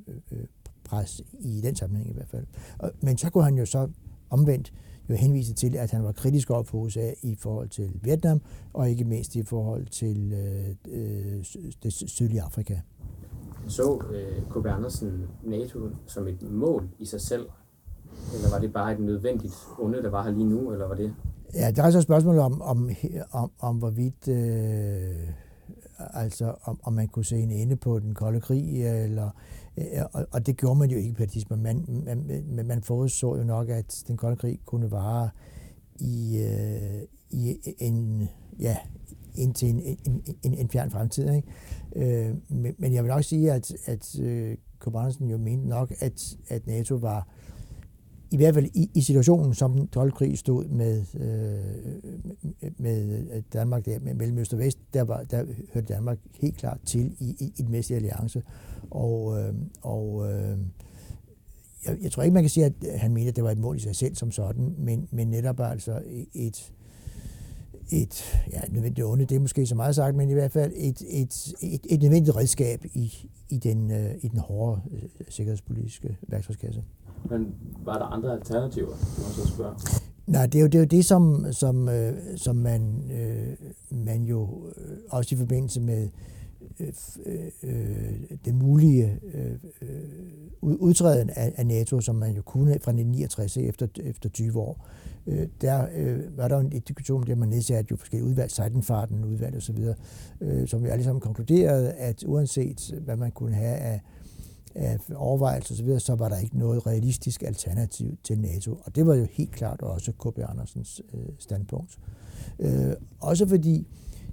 øh, 0.08 0.14
øh, 0.32 0.44
pres 0.84 1.22
i 1.40 1.60
den 1.60 1.76
sammenhæng 1.76 2.10
i 2.10 2.14
hvert 2.14 2.28
fald. 2.28 2.46
Og, 2.78 2.92
men 3.00 3.18
så 3.18 3.30
kunne 3.30 3.44
han 3.44 3.58
jo 3.58 3.66
så 3.66 3.88
omvendt 4.30 4.72
jo 5.10 5.16
henvise 5.16 5.54
til, 5.54 5.76
at 5.76 5.90
han 5.90 6.04
var 6.04 6.12
kritisk 6.12 6.50
over 6.50 6.62
for 6.62 6.78
USA 6.78 7.10
i 7.22 7.34
forhold 7.34 7.68
til 7.68 7.90
Vietnam, 8.02 8.40
og 8.72 8.90
ikke 8.90 9.04
mindst 9.04 9.36
i 9.36 9.42
forhold 9.42 9.86
til 9.86 10.32
øh, 10.32 10.94
øh, 10.94 11.44
det 11.82 11.92
sydlige 11.92 12.42
Afrika. 12.42 12.80
Så 13.68 14.02
øh, 14.12 14.42
K.B. 14.50 14.66
Andersen 14.66 15.26
NATO 15.44 15.78
som 16.06 16.28
et 16.28 16.42
mål 16.42 16.88
i 16.98 17.04
sig 17.04 17.20
selv, 17.20 17.46
eller 18.34 18.50
var 18.50 18.58
det 18.58 18.72
bare 18.72 18.92
et 18.92 19.00
nødvendigt 19.00 19.54
onde, 19.78 20.02
der 20.02 20.10
var 20.10 20.24
her 20.24 20.30
lige 20.30 20.48
nu, 20.48 20.72
eller 20.72 20.86
var 20.86 20.94
det? 20.94 21.14
Ja, 21.54 21.70
der 21.70 21.82
er 21.82 21.90
så 21.90 21.98
et 21.98 22.04
spørgsmål 22.04 22.38
om, 22.38 22.62
om, 22.62 22.90
om, 23.30 23.50
om 23.58 23.76
hvorvidt, 23.76 24.28
øh, 24.28 25.28
altså 25.98 26.54
om, 26.62 26.80
om 26.82 26.92
man 26.92 27.08
kunne 27.08 27.24
se 27.24 27.36
en 27.36 27.50
ende 27.50 27.76
på 27.76 27.98
den 27.98 28.14
kolde 28.14 28.40
krig, 28.40 28.86
eller, 29.04 29.30
og, 30.12 30.26
og 30.30 30.46
det 30.46 30.56
gjorde 30.56 30.78
man 30.78 30.90
jo 30.90 30.98
ikke 30.98 31.14
på 31.14 31.22
det 31.22 31.30
tidspunkt. 31.30 31.62
Man, 31.62 31.84
man, 32.04 32.66
man 32.66 32.82
forudså 32.82 33.36
jo 33.36 33.44
nok, 33.44 33.68
at 33.68 34.04
den 34.08 34.16
kolde 34.16 34.36
krig 34.36 34.60
kunne 34.64 34.90
vare 34.90 35.30
i, 36.00 36.38
øh, 36.38 37.02
i 37.30 37.56
en, 37.78 38.28
ja, 38.58 38.76
indtil 39.34 39.68
en, 39.68 39.98
en, 40.06 40.22
en, 40.42 40.54
en 40.54 40.68
fjern 40.68 40.90
fremtid. 40.90 41.32
Ikke? 41.32 41.48
Øh, 41.96 42.34
men, 42.48 42.74
men 42.78 42.94
jeg 42.94 43.04
vil 43.04 43.08
nok 43.08 43.24
sige, 43.24 43.52
at, 43.52 43.72
at 43.86 44.20
øh, 44.20 44.56
jo 45.20 45.38
mente 45.38 45.68
nok, 45.68 45.92
at, 46.00 46.36
at 46.48 46.66
NATO 46.66 46.94
var 46.94 47.28
i 48.30 48.36
hvert 48.36 48.54
fald 48.54 48.66
i, 48.74 48.90
i 48.94 49.00
situationen, 49.00 49.54
som 49.54 49.72
den 49.72 49.88
12. 49.88 50.12
krig 50.12 50.38
stod 50.38 50.64
med, 50.64 51.04
øh, 51.14 52.70
med 52.78 53.42
Danmark 53.52 53.84
der, 53.84 53.98
med 54.00 54.14
Mellemøst 54.14 54.52
og 54.52 54.58
Vest, 54.58 54.78
der, 54.94 55.02
var, 55.02 55.22
der 55.22 55.44
hørte 55.74 55.94
Danmark 55.94 56.18
helt 56.34 56.56
klart 56.56 56.78
til 56.84 57.16
i, 57.18 57.36
i, 57.40 57.52
i 57.56 57.62
den 57.62 57.72
vestlige 57.72 57.96
alliance. 57.96 58.42
Og, 58.90 59.38
øh, 59.40 59.54
og 59.82 60.32
øh, 60.32 60.58
jeg, 61.86 61.96
jeg 62.02 62.12
tror 62.12 62.22
ikke, 62.22 62.34
man 62.34 62.42
kan 62.42 62.50
sige, 62.50 62.66
at 62.66 62.98
han 62.98 63.12
mente, 63.12 63.28
at 63.28 63.36
det 63.36 63.44
var 63.44 63.50
et 63.50 63.58
mål 63.58 63.76
i 63.76 63.80
sig 63.80 63.96
selv 63.96 64.14
som 64.14 64.30
sådan, 64.30 64.74
men, 64.78 65.08
men 65.10 65.28
netop 65.28 65.60
altså 65.60 66.02
et, 66.34 66.72
et, 67.90 68.24
ja, 68.52 68.60
nødvendigt 68.68 69.06
onde, 69.06 69.24
det 69.24 69.36
er 69.36 69.40
måske 69.40 69.66
så 69.66 69.74
meget 69.74 69.94
sagt, 69.94 70.16
men 70.16 70.30
i 70.30 70.32
hvert 70.32 70.52
fald 70.52 70.72
et, 70.76 71.02
et, 71.08 71.52
et, 71.62 71.86
et 71.90 72.02
nødvendigt 72.02 72.36
redskab 72.36 72.84
i, 72.84 73.30
i, 73.48 73.58
den, 73.58 73.90
øh, 73.90 74.14
i 74.22 74.28
den 74.28 74.38
hårde 74.38 74.80
øh, 74.92 75.02
sikkerhedspolitiske 75.28 76.16
værktøjskasse. 76.28 76.82
Men 77.24 77.54
var 77.84 77.98
der 77.98 78.04
andre 78.04 78.32
alternativer, 78.32 78.88
du 78.88 79.22
man 79.22 79.32
så 79.32 79.48
spørge? 79.48 79.74
Nej, 80.26 80.46
det 80.46 80.58
er 80.58 80.62
jo 80.62 80.66
det, 80.66 80.74
er 80.74 80.78
jo 80.78 80.84
det 80.84 81.04
som, 81.04 81.46
som, 81.52 81.88
øh, 81.88 82.12
som 82.36 82.56
man, 82.56 83.10
øh, 83.12 83.56
man 83.90 84.22
jo 84.22 84.48
øh, 84.76 84.96
også 85.10 85.34
i 85.34 85.38
forbindelse 85.38 85.80
med 85.80 86.08
øh, 86.80 86.92
øh, 87.26 87.50
øh 87.62 88.20
den 88.44 88.58
mulige 88.58 89.20
øh, 89.34 89.52
øh, 89.82 89.98
udtræden 90.62 91.30
af, 91.30 91.52
af 91.56 91.66
NATO, 91.66 92.00
som 92.00 92.16
man 92.16 92.34
jo 92.34 92.42
kunne 92.42 92.70
fra 92.70 92.90
1969 92.90 93.56
efter, 93.56 93.86
efter 94.04 94.28
20 94.28 94.60
år, 94.60 94.86
øh, 95.26 95.48
der 95.60 95.86
øh, 95.96 96.38
var 96.38 96.48
der 96.48 96.58
en 96.58 96.70
diskussion, 96.70 97.26
der 97.26 97.34
man 97.34 97.48
nedsatte 97.48 97.88
jo 97.90 97.96
forskellige 97.96 98.28
udvalg, 98.28 98.50
Seidenfarten 98.50 99.24
udvalg 99.24 99.56
osv., 99.56 99.78
øh, 100.40 100.68
som 100.68 100.84
vi 100.84 100.88
alle 100.88 101.04
sammen 101.04 101.20
konkluderede, 101.20 101.92
at 101.92 102.24
uanset 102.26 103.00
hvad 103.04 103.16
man 103.16 103.30
kunne 103.30 103.54
have 103.54 103.76
af 103.76 104.00
af 104.74 104.98
overvejelser 105.14 105.74
osv., 105.74 105.98
så 105.98 106.14
var 106.14 106.28
der 106.28 106.38
ikke 106.38 106.58
noget 106.58 106.86
realistisk 106.86 107.42
alternativ 107.42 108.16
til 108.24 108.38
NATO. 108.38 108.80
Og 108.84 108.96
det 108.96 109.06
var 109.06 109.14
jo 109.14 109.26
helt 109.30 109.50
klart 109.50 109.82
også 109.82 110.12
K.B. 110.12 110.38
Andersens 110.38 111.02
øh, 111.14 111.28
standpunkt. 111.38 111.98
Øh, 112.58 112.92
også 113.20 113.48
fordi 113.48 113.86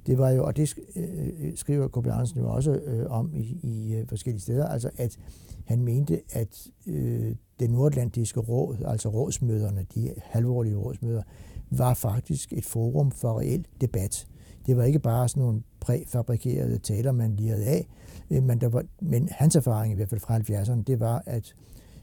det 0.06 0.18
var 0.18 0.30
jo, 0.30 0.46
og 0.46 0.58
det 0.58 0.76
øh, 0.96 1.56
skriver 1.56 1.88
K.B. 1.88 2.08
Andersen 2.08 2.40
jo 2.40 2.50
også 2.54 2.72
øh, 2.72 3.12
om 3.12 3.34
i, 3.36 3.60
i 3.64 3.96
øh, 3.96 4.08
forskellige 4.08 4.42
steder, 4.42 4.68
altså 4.68 4.90
at 4.98 5.20
han 5.66 5.82
mente, 5.82 6.22
at 6.32 6.68
øh, 6.88 7.36
det 7.60 7.70
nordatlantiske 7.70 8.40
råd, 8.40 8.78
altså 8.86 9.10
rådsmøderne, 9.10 9.86
de 9.96 10.14
halvårlige 10.24 10.76
rådsmøder, 10.76 11.24
var 11.72 11.94
faktisk 11.94 12.54
et 12.54 12.66
forum 12.66 13.12
for 13.12 13.40
reel 13.40 13.66
debat. 13.82 14.28
Det 14.66 14.78
var 14.78 14.84
ikke 14.84 15.00
bare 15.00 15.30
sådan 15.30 15.44
nogle 15.44 15.62
præfabrikerede 15.80 16.78
taler, 16.78 17.12
man 17.12 17.36
lirede 17.36 17.66
af, 17.66 17.88
Øh, 18.32 18.44
men, 18.44 18.62
der 18.62 18.70
var, 18.70 18.86
men 19.02 19.30
hans 19.32 19.56
erfaring, 19.56 19.94
i 19.94 19.96
hvert 19.96 20.10
fald 20.10 20.22
fra 20.22 20.38
70'erne, 20.38 20.84
det 20.84 21.00
var, 21.00 21.24
at 21.26 21.56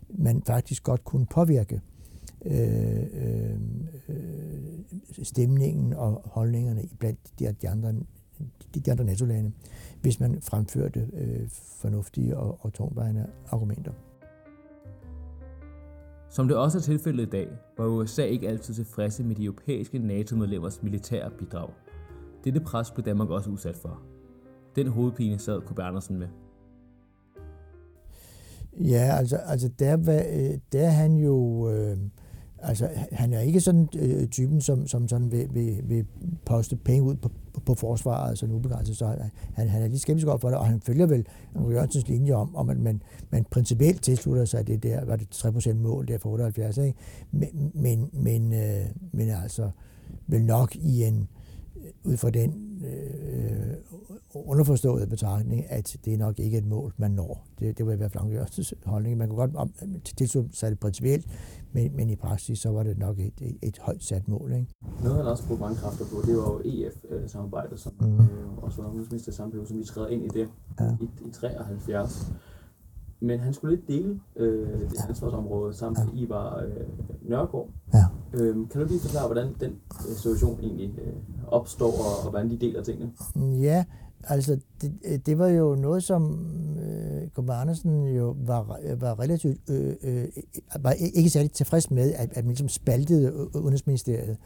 man 0.09 0.43
faktisk 0.47 0.83
godt 0.83 1.04
kunne 1.04 1.26
påvirke 1.26 1.81
øh, 2.45 3.02
øh, 3.12 3.50
øh 4.09 4.14
stemningen 5.23 5.93
og 5.93 6.23
holdningerne 6.25 6.83
blandt 6.99 7.19
de, 7.38 7.54
de 7.62 7.69
andre 7.69 7.95
de, 8.75 8.81
de 8.81 8.90
andre 8.90 9.04
NATO-lande, 9.04 9.52
hvis 10.02 10.21
man 10.21 10.40
fremførte 10.40 11.09
øh, 11.12 11.49
fornuftige 11.81 12.37
og, 12.37 12.59
og 12.61 12.73
tungvejende 12.73 13.26
argumenter. 13.50 13.93
Som 16.31 16.49
det 16.49 16.57
også 16.57 16.78
er 16.78 16.83
tilfældet 16.83 17.26
i 17.26 17.31
dag, 17.31 17.49
var 17.78 17.87
USA 17.87 18.25
ikke 18.25 18.49
altid 18.49 18.75
tilfredse 18.75 19.25
med 19.25 19.37
de 19.37 19.45
europæiske 19.45 19.99
NATO-medlemmers 19.99 20.83
militære 20.83 21.31
bidrag. 21.38 21.71
Dette 22.45 22.61
pres 22.61 22.90
blev 22.90 23.04
Danmark 23.04 23.31
også 23.31 23.50
udsat 23.50 23.76
for. 23.76 24.13
Den 24.76 24.87
hovedpine 24.87 25.38
sad 25.38 25.61
K. 25.61 25.78
Andersen 25.78 26.19
med. 26.19 26.26
Ja, 28.81 29.16
altså, 29.19 29.37
altså 29.37 29.69
der, 29.78 29.97
var, 29.97 30.25
øh, 30.33 30.59
der 30.73 30.88
han 30.88 31.16
jo... 31.16 31.71
Øh, 31.71 31.97
Altså, 32.66 32.88
han 33.12 33.33
er 33.33 33.40
ikke 33.40 33.61
sådan 33.61 33.88
øh, 33.99 34.28
typen, 34.28 34.61
som, 34.61 34.87
som 34.87 35.09
sådan 35.09 35.33
vil, 35.33 35.49
vil, 35.52 35.81
vil 35.85 36.07
poste 36.47 36.76
penge 36.76 37.02
ud 37.02 37.14
på, 37.14 37.31
på, 37.54 37.61
på 37.61 37.75
forsvaret, 37.75 38.28
altså, 38.28 38.47
nu 38.47 38.59
begrænset, 38.59 38.97
så 38.97 39.07
han, 39.54 39.69
han 39.69 39.83
er 39.83 39.88
lidt 39.88 40.00
skeptisk 40.00 40.26
over 40.26 40.38
for 40.38 40.49
det, 40.49 40.59
og 40.59 40.66
han 40.66 40.81
følger 40.81 41.07
vel 41.07 41.26
Jørgensens 41.71 42.09
linje 42.09 42.33
om, 42.33 42.57
om 42.57 42.71
at 42.71 42.78
man, 42.78 43.02
man 43.31 43.45
principielt 43.50 44.02
tilslutter 44.02 44.45
sig 44.45 44.66
det 44.66 44.83
der, 44.83 45.04
var 45.04 45.16
det 45.16 45.26
3% 45.35 45.75
mål 45.75 46.09
der 46.09 46.19
for 46.19 46.31
78, 46.31 46.78
ikke? 46.78 46.99
Men, 47.31 47.71
men, 47.75 48.11
men, 48.12 48.52
øh, 48.52 48.87
men 49.12 49.28
altså, 49.28 49.71
vel 50.26 50.45
nok 50.45 50.76
i 50.76 51.04
en, 51.04 51.28
ud 52.05 52.17
fra 52.17 52.31
den 52.31 52.83
øh, 52.85 53.75
underforståede 54.35 55.07
betragtning, 55.07 55.71
at 55.71 55.97
det 56.05 56.14
er 56.14 56.19
nok 56.19 56.38
ikke 56.38 56.59
et 56.59 56.67
mål, 56.67 56.95
man 56.97 57.11
når. 57.11 57.47
Det, 57.59 57.79
det 57.79 57.87
var 57.87 57.93
i 57.93 57.97
hvert 57.97 58.12
fald 58.12 58.33
Jørgensens 58.33 58.75
holdning. 58.85 59.19
Man 59.19 59.29
kunne 59.29 59.38
godt 59.38 59.57
om, 59.57 59.73
tilslutte 60.17 60.57
sig 60.57 60.71
det 60.71 60.81
principielt, 60.81 61.26
men, 61.73 61.97
men 61.97 62.11
i 62.11 62.17
praksis 62.17 62.59
så 62.59 62.71
var 62.71 62.83
det 62.83 62.99
nok 62.99 63.19
et, 63.19 63.33
et, 63.41 63.57
et 63.62 63.79
højt 63.79 64.05
sat 64.05 64.29
mål. 64.29 64.53
Ikke? 64.53 64.67
Noget 65.03 65.17
han 65.17 65.26
også 65.26 65.47
brugt 65.47 65.61
mange 65.61 65.76
kræfter 65.76 66.05
på, 66.05 66.17
det 66.26 66.37
var 66.37 66.43
jo 66.43 66.61
EF-samarbejdet, 66.64 67.81
som 67.81 67.93
mm. 68.00 68.14
øh, 68.14 68.59
også 68.59 68.83
var 68.83 68.88
udenrigsminister 68.88 69.33
samme 69.33 69.67
som 69.67 69.79
vi 69.79 69.85
skrev 69.85 70.12
ind 70.12 70.25
i 70.25 70.29
det 70.29 70.49
ja. 70.81 70.97
i, 71.00 71.29
i 71.29 71.31
73. 71.33 72.33
Men 73.25 73.40
han 73.40 73.54
skulle 73.54 73.76
lidt 73.76 73.88
dele 73.88 74.21
øh, 74.37 74.90
det 74.90 74.99
ansvarsområde 75.09 75.75
sammen 75.75 76.07
med 76.07 76.23
Ivar 76.23 76.59
øh, 76.59 77.28
Nørgaard. 77.28 77.69
Ja. 77.95 78.04
Øhm, 78.35 78.69
kan 78.69 78.81
du 78.81 78.87
lige 78.87 79.00
forklare, 79.00 79.26
hvordan 79.26 79.54
den 79.61 79.71
øh, 80.09 80.16
situation 80.16 80.61
egentlig 80.61 80.95
øh, 80.99 81.12
opstår, 81.47 81.87
og, 81.87 82.25
og 82.25 82.31
hvordan 82.31 82.50
de 82.50 82.57
deler 82.57 82.83
tingene? 82.83 83.12
Ja, 83.61 83.85
altså 84.25 84.59
det, 84.83 85.26
det 85.26 85.38
var 85.38 85.49
jo 85.49 85.75
noget, 85.75 86.02
som 86.02 86.47
øh, 86.78 87.31
Gummer 87.35 87.54
Andersen 87.54 88.04
jo 88.07 88.37
var, 88.47 88.78
var 89.00 89.21
relativt 89.21 89.71
øh, 89.71 89.95
øh, 90.02 90.28
var 90.81 90.93
ikke 90.93 91.31
særlig 91.31 91.52
tilfreds 91.52 91.90
med, 91.90 92.12
at, 92.12 92.28
at 92.33 92.45
man 92.45 92.49
ligesom 92.49 92.69
spaltede 92.69 93.57
Udenrigsministeriet. 93.57 94.37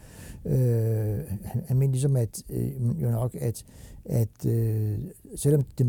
Øh, 0.45 1.19
han, 1.43 1.63
han 1.67 1.77
mente 1.77 1.91
ligesom, 1.91 2.15
at 2.15 2.43
øh, 2.49 3.01
jo 3.01 3.11
nok, 3.11 3.35
at, 3.39 3.65
at 4.05 4.45
øh, 4.45 4.99
selvom 5.35 5.63
det 5.77 5.85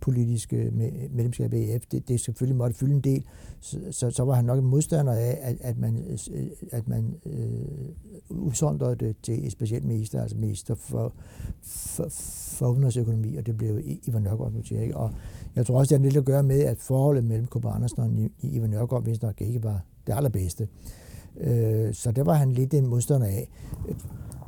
politiske 0.00 0.70
medlemskab 1.10 1.54
af 1.54 1.58
EF, 1.58 1.86
det, 1.86 2.08
det 2.08 2.20
selvfølgelig 2.20 2.56
måtte 2.56 2.76
fylde 2.76 2.94
en 2.94 3.00
del, 3.00 3.24
så, 3.60 3.78
så, 3.90 4.10
så 4.10 4.24
var 4.24 4.34
han 4.34 4.44
nok 4.44 4.58
en 4.58 4.64
modstander 4.64 5.12
af, 5.12 5.38
at, 5.42 5.56
at 5.60 5.78
man, 5.78 5.98
øh, 6.32 6.46
at 6.72 6.88
man 6.88 7.14
øh, 7.26 7.88
udsondrede 8.30 8.96
det 8.96 9.16
til 9.22 9.46
et 9.46 9.52
specielt 9.52 9.84
minister, 9.84 10.22
altså 10.22 10.36
minister 10.36 10.74
for, 10.74 11.14
for, 11.62 12.06
for 12.56 12.68
udenrigsøkonomi, 12.68 13.36
og 13.36 13.46
det 13.46 13.56
blev 13.56 13.80
Ivan 14.02 14.22
Nørgaard 14.22 14.52
nu 14.52 14.62
ikke? 14.70 14.96
Og 14.96 15.10
jeg 15.56 15.66
tror 15.66 15.78
også, 15.78 15.94
det 15.94 16.00
har 16.00 16.04
lidt 16.04 16.16
at 16.16 16.24
gøre 16.24 16.42
med, 16.42 16.60
at 16.60 16.78
forholdet 16.78 17.24
mellem 17.24 17.46
Kåbe 17.46 17.68
Andersen 17.68 17.98
og 17.98 18.10
Ivan 18.42 18.70
Nørgaard, 18.70 19.02
hvis 19.02 19.22
nok 19.22 19.40
ikke 19.40 19.62
var 19.62 19.84
det 20.06 20.12
allerbedste. 20.12 20.68
Øh, 21.40 21.94
så 21.94 22.12
det 22.12 22.26
var 22.26 22.34
han 22.34 22.52
lidt 22.52 22.74
en 22.74 22.86
modstander 22.86 23.26
af. 23.26 23.48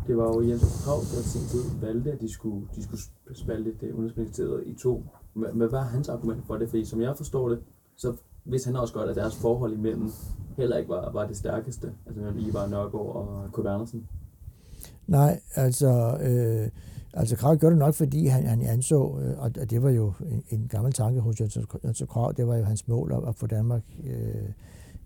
Det 0.07 0.17
var 0.17 0.27
jo 0.35 0.49
Jens 0.49 0.83
Krav, 0.85 0.97
der 0.97 1.23
sin 1.23 1.41
tid 1.49 1.81
valgte, 1.81 2.13
at 2.13 2.21
de 2.21 2.33
skulle, 2.33 2.67
de 2.77 2.83
skulle 2.83 3.03
spalte 3.33 3.75
det 3.81 3.93
udenrigsministeriet 3.93 4.63
i 4.67 4.75
to. 4.75 5.03
Men 5.35 5.51
hvad 5.57 5.69
var 5.69 5.83
hans 5.83 6.09
argument 6.09 6.47
for 6.47 6.57
det? 6.57 6.69
Fordi 6.69 6.85
som 6.85 7.01
jeg 7.01 7.17
forstår 7.17 7.49
det, 7.49 7.59
så 7.97 8.17
vidste 8.45 8.67
han 8.67 8.77
også 8.77 8.95
godt, 8.95 9.11
at 9.11 9.17
deres 9.17 9.37
forhold 9.37 9.73
imellem 9.73 10.11
heller 10.57 10.77
ikke 10.77 10.89
var, 10.89 11.13
var 11.13 11.27
det 11.27 11.37
stærkeste. 11.37 11.93
Altså 12.07 12.21
mellem 12.21 12.39
Ivar 12.39 12.67
Nørgaard 12.67 13.17
og 13.17 13.49
Kurt 13.53 13.67
Andersen. 13.67 14.09
Nej, 15.07 15.41
altså... 15.55 16.19
Øh, 16.23 16.69
Altså 17.17 17.37
Krav 17.37 17.57
gjorde 17.57 17.75
det 17.75 17.79
nok, 17.79 17.95
fordi 17.95 18.27
han, 18.27 18.47
han 18.47 18.63
anså, 18.63 19.19
øh, 19.23 19.39
og 19.39 19.71
det 19.71 19.83
var 19.83 19.91
jo 19.91 20.13
en, 20.21 20.43
en 20.51 20.69
gammel 20.69 20.93
tanke 20.93 21.21
hos 21.21 21.41
Jens 21.41 22.03
Krav, 22.09 22.33
det 22.37 22.47
var 22.47 22.57
jo 22.57 22.65
hans 22.65 22.89
mål 22.89 23.13
at, 23.13 23.29
at 23.29 23.35
få 23.35 23.47
Danmark 23.47 23.83
øh, 24.05 24.49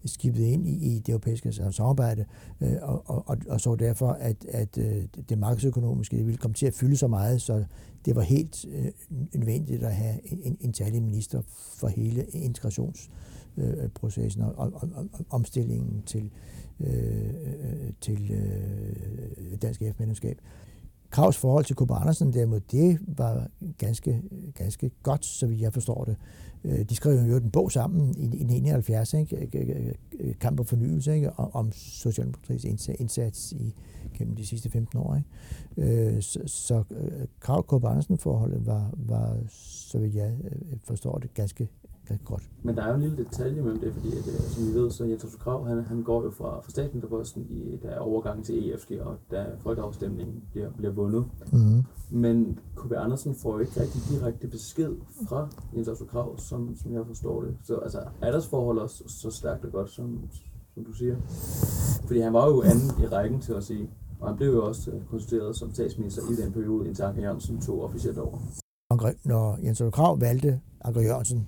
skibet 0.04 0.40
ind 0.40 0.66
i, 0.66 0.94
i 0.94 0.98
det 0.98 1.08
europæiske 1.08 1.52
samarbejde, 1.52 2.24
øh, 2.60 2.76
og, 2.82 3.28
og, 3.28 3.36
og 3.48 3.60
så 3.60 3.74
derfor, 3.74 4.08
at, 4.08 4.44
at 4.48 4.78
øh, 4.78 5.04
det 5.28 5.38
markedsøkonomiske 5.38 6.16
det 6.16 6.26
ville 6.26 6.38
komme 6.38 6.54
til 6.54 6.66
at 6.66 6.74
fylde 6.74 6.96
så 6.96 7.08
meget, 7.08 7.42
så 7.42 7.64
det 8.04 8.16
var 8.16 8.22
helt 8.22 8.64
øh, 8.72 8.86
nødvendigt 9.34 9.82
at 9.82 9.94
have 9.94 10.32
en, 10.32 10.56
en 10.60 10.74
særlig 10.74 11.02
minister 11.02 11.42
for 11.76 11.88
hele 11.88 12.26
integrationsprocessen 12.26 14.42
øh, 14.42 14.48
og, 14.48 14.54
og, 14.56 14.72
og, 14.94 15.08
og 15.12 15.26
omstillingen 15.30 16.02
til, 16.06 16.30
øh, 16.80 17.26
øh 17.26 17.92
til 18.00 18.30
øh, 18.30 19.62
dansk 19.62 19.80
F-medlemskab. 19.80 20.40
Kravs 21.10 21.36
forhold 21.36 21.64
til 21.64 21.76
Kåbe 21.76 21.94
Andersen 21.94 22.32
derimod, 22.32 22.60
det 22.60 22.98
var 23.06 23.46
ganske, 23.78 24.22
ganske 24.54 24.90
godt, 25.02 25.24
så 25.24 25.46
vidt 25.46 25.60
jeg 25.60 25.72
forstår 25.72 26.04
det. 26.04 26.16
Øh, 26.64 26.84
de 26.84 26.96
skrev 26.96 27.18
jo 27.18 27.36
en 27.36 27.50
bog 27.50 27.72
sammen 27.72 28.00
i 28.00 28.24
1971, 28.24 29.14
ikke? 29.14 29.96
Kamp 30.40 30.60
og 30.60 30.66
fornyelse, 30.66 31.14
ikke? 31.14 31.32
om 31.32 31.72
Socialdemokratiets 31.72 32.88
indsats 32.88 33.52
i, 33.52 33.74
gennem 34.18 34.36
de 34.36 34.46
sidste 34.46 34.70
15 34.70 34.98
år. 34.98 35.16
Ikke? 35.16 36.14
Øh, 36.14 36.22
så, 36.22 36.40
så 36.46 36.82
øh, 36.90 37.26
Krav 37.40 37.66
Kåbe 37.66 37.88
Andersen-forholdet 37.88 38.66
var, 38.66 38.94
var, 38.96 39.36
så 39.50 39.98
vidt 39.98 40.14
jeg 40.14 40.34
forstår 40.84 41.18
det, 41.18 41.34
ganske, 41.34 41.68
ganske 42.08 42.26
godt. 42.26 42.42
Men 42.62 42.76
der 42.76 42.82
er 42.82 42.88
jo 42.88 42.94
en 42.94 43.00
lille 43.00 43.16
detalje 43.16 43.62
med 43.62 43.74
det, 43.74 43.92
fordi 43.94 44.08
at, 44.16 44.24
som 44.24 44.66
vi 44.66 44.74
ved, 44.74 44.90
så 44.90 45.04
Jens 45.04 45.24
Otto 45.24 45.38
Krav, 45.38 45.66
han, 45.66 45.84
han 45.84 46.02
går 46.02 46.22
jo 46.24 46.30
fra, 46.30 46.60
fra 46.60 46.70
statsministerposten 46.70 47.46
i 47.50 47.76
der 47.82 47.98
overgangen 47.98 48.44
til 48.44 48.70
EFG, 48.70 48.90
og 49.00 49.16
da 49.30 49.46
folkeafstemningen 49.58 50.42
bliver, 50.52 50.70
bliver 50.70 50.92
vundet. 50.92 51.24
Mm-hmm. 51.52 51.84
Men 52.10 52.58
KB 52.76 52.92
Andersen 52.92 53.34
får 53.34 53.52
jo 53.52 53.58
ikke 53.58 53.80
rigtig 53.80 54.00
direkte 54.10 54.48
besked 54.48 54.92
fra 55.28 55.48
Jens 55.76 55.88
Otto 55.88 56.04
Krav, 56.04 56.38
som, 56.38 56.76
som 56.76 56.92
jeg 56.92 57.06
forstår 57.06 57.42
det. 57.42 57.56
Så 57.64 57.76
altså, 57.76 57.98
er 58.22 58.30
deres 58.30 58.46
forhold 58.46 58.78
også 58.78 59.04
så 59.06 59.30
stærkt 59.30 59.64
og 59.64 59.72
godt, 59.72 59.90
som, 59.90 60.20
som 60.74 60.84
du 60.84 60.92
siger? 60.92 61.16
Fordi 62.06 62.20
han 62.20 62.32
var 62.32 62.46
jo 62.46 62.62
anden 62.62 63.02
i 63.04 63.06
rækken 63.06 63.40
til 63.40 63.52
at 63.52 63.64
sige, 63.64 63.90
og 64.20 64.28
han 64.28 64.36
blev 64.36 64.52
jo 64.52 64.66
også 64.66 64.90
øh, 64.90 65.00
konstitueret 65.10 65.56
som 65.56 65.72
statsminister 65.72 66.22
i 66.32 66.42
den 66.42 66.52
periode, 66.52 66.86
indtil 66.86 67.02
Anker 67.02 67.22
Jørgensen 67.22 67.60
tog 67.60 67.84
officielt 67.84 68.18
over. 68.18 68.38
Når 69.24 69.58
Jens 69.62 69.80
Otto 69.80 69.90
Krav 69.90 70.20
valgte 70.20 70.60
Anker 70.84 71.00
Jørgensen 71.00 71.46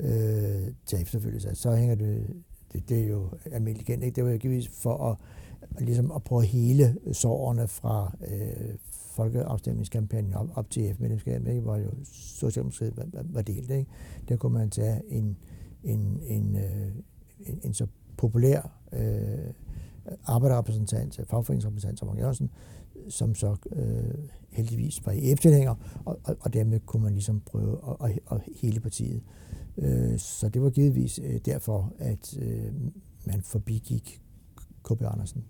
øh, 0.00 0.72
til 0.86 1.02
efterfølgelse, 1.02 1.54
så 1.54 1.74
hænger 1.74 1.94
det, 1.94 2.26
det, 2.72 2.88
det 2.88 3.02
er 3.02 3.08
jo 3.08 3.30
almindeligt 3.52 3.88
igen, 3.88 4.02
ikke? 4.02 4.16
det 4.16 4.24
var 4.24 4.30
jo 4.30 4.38
givetvis 4.38 4.68
for 4.68 4.96
at, 5.10 5.16
ligesom 5.78 6.12
at 6.12 6.22
prøve 6.24 6.44
hele 6.44 6.96
sårene 7.12 7.68
fra 7.68 8.16
øh, 8.30 8.74
folkeafstemningskampagnen 9.16 10.34
op, 10.34 10.48
op 10.54 10.70
til 10.70 10.94
F-medlemskabet, 10.94 11.48
ikke? 11.48 11.60
hvor 11.60 11.76
jo 11.76 11.90
Socialdemokratiet 12.12 12.96
var, 12.96 13.06
var 13.24 13.42
delt. 13.42 13.70
Ikke? 13.70 13.90
Der 14.28 14.36
kunne 14.36 14.52
man 14.52 14.70
tage 14.70 15.02
en, 15.08 15.36
en, 15.84 16.20
en, 16.26 16.56
øh, 16.56 16.88
en, 17.40 17.60
en 17.62 17.74
så 17.74 17.86
populær 18.16 18.70
øh, 18.92 19.52
arbejderrepræsentant, 20.24 21.20
fagforeningsrepræsentant 21.28 21.98
som 21.98 22.18
Jørgensen, 22.18 22.50
som 23.08 23.34
så 23.34 23.56
øh, 23.72 24.14
heldigvis 24.50 25.06
var 25.06 25.12
i 25.12 25.32
efterhænger, 25.32 25.74
og, 26.04 26.18
og, 26.24 26.36
og 26.40 26.54
dermed 26.54 26.80
kunne 26.80 27.02
man 27.02 27.12
ligesom 27.12 27.40
prøve 27.40 27.78
at, 27.88 28.10
at, 28.10 28.18
at 28.30 28.40
hele 28.62 28.80
partiet. 28.80 29.22
Øh, 29.78 30.18
så 30.18 30.48
det 30.48 30.62
var 30.62 30.70
givetvis 30.70 31.20
øh, 31.24 31.40
derfor, 31.44 31.92
at 31.98 32.38
øh, 32.42 32.72
man 33.26 33.42
forbigik 33.42 34.22
K.B. 34.84 35.02
Andersen. 35.02 35.44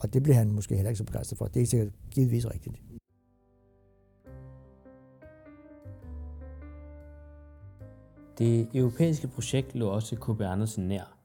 Og 0.00 0.14
det 0.14 0.22
blev 0.22 0.34
han 0.34 0.52
måske 0.52 0.74
heller 0.74 0.90
ikke 0.90 0.98
så 0.98 1.04
begejstret 1.04 1.38
for. 1.38 1.46
Det 1.46 1.62
er 1.62 1.66
sikkert 1.66 1.92
givetvis 2.10 2.46
rigtigt. 2.50 2.76
Det 8.38 8.68
europæiske 8.74 9.28
projekt 9.28 9.74
lå 9.74 9.88
også 9.88 10.16
K.B. 10.16 10.40
Andersen 10.40 10.88
nær, 10.88 11.18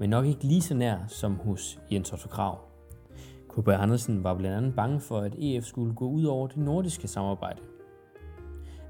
men 0.00 0.10
nok 0.10 0.26
ikke 0.26 0.44
lige 0.44 0.62
så 0.62 0.74
nær 0.74 1.06
som 1.08 1.34
hos 1.34 1.80
Jens 1.92 2.12
Otto 2.12 2.28
Krav. 2.28 2.58
K.B. 3.48 3.68
Andersen 3.68 4.24
var 4.24 4.34
blandt 4.34 4.56
andet 4.56 4.74
bange 4.76 5.00
for, 5.00 5.18
at 5.18 5.34
EF 5.38 5.64
skulle 5.64 5.94
gå 5.94 6.08
ud 6.08 6.24
over 6.24 6.46
det 6.46 6.56
nordiske 6.56 7.08
samarbejde. 7.08 7.60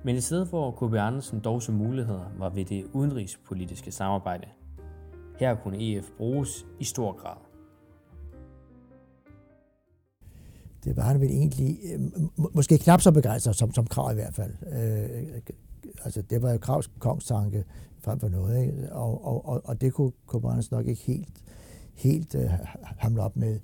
Men 0.04 0.16
i 0.16 0.20
stedet 0.20 0.48
for 0.48 0.70
K.B. 0.70 0.94
Andersen 0.94 1.40
dog 1.40 1.62
som 1.62 1.74
muligheder 1.74 2.32
var 2.38 2.48
ved 2.48 2.64
det 2.64 2.84
udenrigspolitiske 2.92 3.92
samarbejde. 3.92 4.48
Her 5.38 5.54
kunne 5.54 5.96
EF 5.96 6.10
bruges 6.16 6.66
i 6.80 6.84
stor 6.84 7.12
grad. 7.12 7.36
Det 10.84 10.96
var 10.96 11.02
han 11.02 11.20
vel 11.20 11.30
egentlig, 11.30 11.78
øh, 11.94 12.00
måske 12.54 12.78
knap 12.78 13.00
så 13.00 13.12
begejstret 13.12 13.56
som, 13.56 13.74
som 13.74 13.86
Krav 13.86 14.10
i 14.10 14.14
hvert 14.14 14.34
fald. 14.34 14.52
Øh, 14.72 15.40
altså 16.04 16.22
det 16.22 16.42
var 16.42 16.52
jo 16.52 16.58
Kravs 16.58 16.90
kongstanke 16.98 17.64
frem 18.00 18.20
for 18.20 18.28
noget, 18.28 18.60
ikke? 18.60 18.92
Og, 18.92 19.24
og, 19.24 19.46
og, 19.46 19.60
og 19.64 19.80
det 19.80 19.92
kunne 19.92 20.12
K.B. 20.28 20.44
Andersen 20.44 20.76
nok 20.76 20.86
ikke 20.86 21.02
helt, 21.02 21.42
helt 21.94 22.34
øh, 22.34 22.50
hamle 22.98 23.22
op 23.22 23.36
med. 23.36 23.60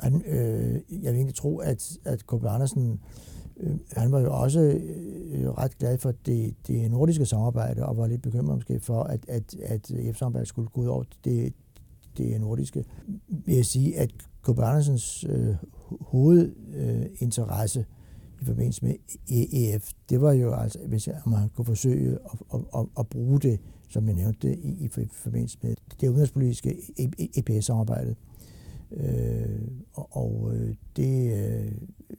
Han, 0.00 0.22
øh, 0.26 0.74
jeg 0.74 1.12
vil 1.12 1.14
egentlig 1.14 1.34
tro, 1.34 1.58
at, 1.58 1.98
at 2.04 2.26
K.B. 2.26 2.44
Andersen 2.44 2.92
øh, 2.92 2.98
Øh, 3.60 3.78
han 3.92 4.12
var 4.12 4.20
jo 4.20 4.40
også 4.40 4.60
øh, 4.60 5.40
øh, 5.40 5.50
ret 5.50 5.78
glad 5.78 5.98
for 5.98 6.12
det, 6.26 6.54
det 6.66 6.90
nordiske 6.90 7.26
samarbejde, 7.26 7.86
og 7.86 7.96
var 7.96 8.06
lidt 8.06 8.22
bekymret 8.22 8.56
måske 8.56 8.80
for, 8.80 9.02
at, 9.02 9.20
at, 9.28 9.54
at 9.54 9.90
EF-samarbejdet 9.90 10.48
skulle 10.48 10.68
gå 10.68 10.80
ud 10.80 10.86
over 10.86 11.04
det, 11.24 11.52
det 12.18 12.40
nordiske. 12.40 12.84
Vil 13.28 13.54
jeg 13.54 13.66
sige, 13.66 13.98
at 13.98 14.10
K.B. 14.42 14.58
Andersens 14.58 15.24
øh, 15.28 15.54
hovedinteresse 16.00 17.80
øh, 17.80 17.86
i 18.40 18.44
forbindelse 18.44 18.84
med 18.84 18.94
EF, 19.28 19.90
det 20.10 20.20
var 20.20 20.32
jo 20.32 20.54
altså, 20.54 20.78
hvis 20.86 21.08
man 21.26 21.48
kunne 21.48 21.64
forsøge 21.64 22.12
at, 22.12 22.38
at, 22.54 22.60
at, 22.76 22.86
at 22.98 23.06
bruge 23.06 23.40
det, 23.40 23.60
som 23.88 24.06
jeg 24.06 24.14
nævnte, 24.14 24.56
i, 24.56 24.84
i 24.84 24.88
forbindelse 25.12 25.58
med 25.62 25.74
det 26.00 26.08
udenrigspolitiske 26.08 26.76
EPS-samarbejde. 27.36 28.14
Øh, 28.92 29.60
og 29.92 30.08
og 30.16 30.52
øh, 30.54 30.74
det 30.96 31.32
øh, 31.32 31.72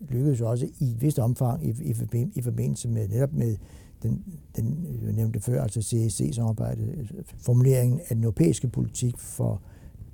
lykkedes 0.09 0.41
også 0.41 0.67
i 0.79 0.91
et 0.91 1.01
vist 1.01 1.19
omfang 1.19 1.65
i, 1.65 1.69
i, 1.69 1.95
i 2.35 2.41
forbindelse 2.41 2.89
med 2.89 3.07
netop 3.07 3.33
med 3.33 3.57
den, 4.03 4.23
den 4.55 4.85
øh, 4.89 5.03
jeg 5.03 5.13
nævnte 5.13 5.39
før, 5.39 5.63
altså 5.63 5.81
CSC-samarbejde, 5.81 6.95
altså 6.97 7.13
formuleringen 7.37 7.99
af 7.99 8.15
den 8.15 8.23
europæiske 8.23 8.67
politik 8.67 9.17
for 9.17 9.61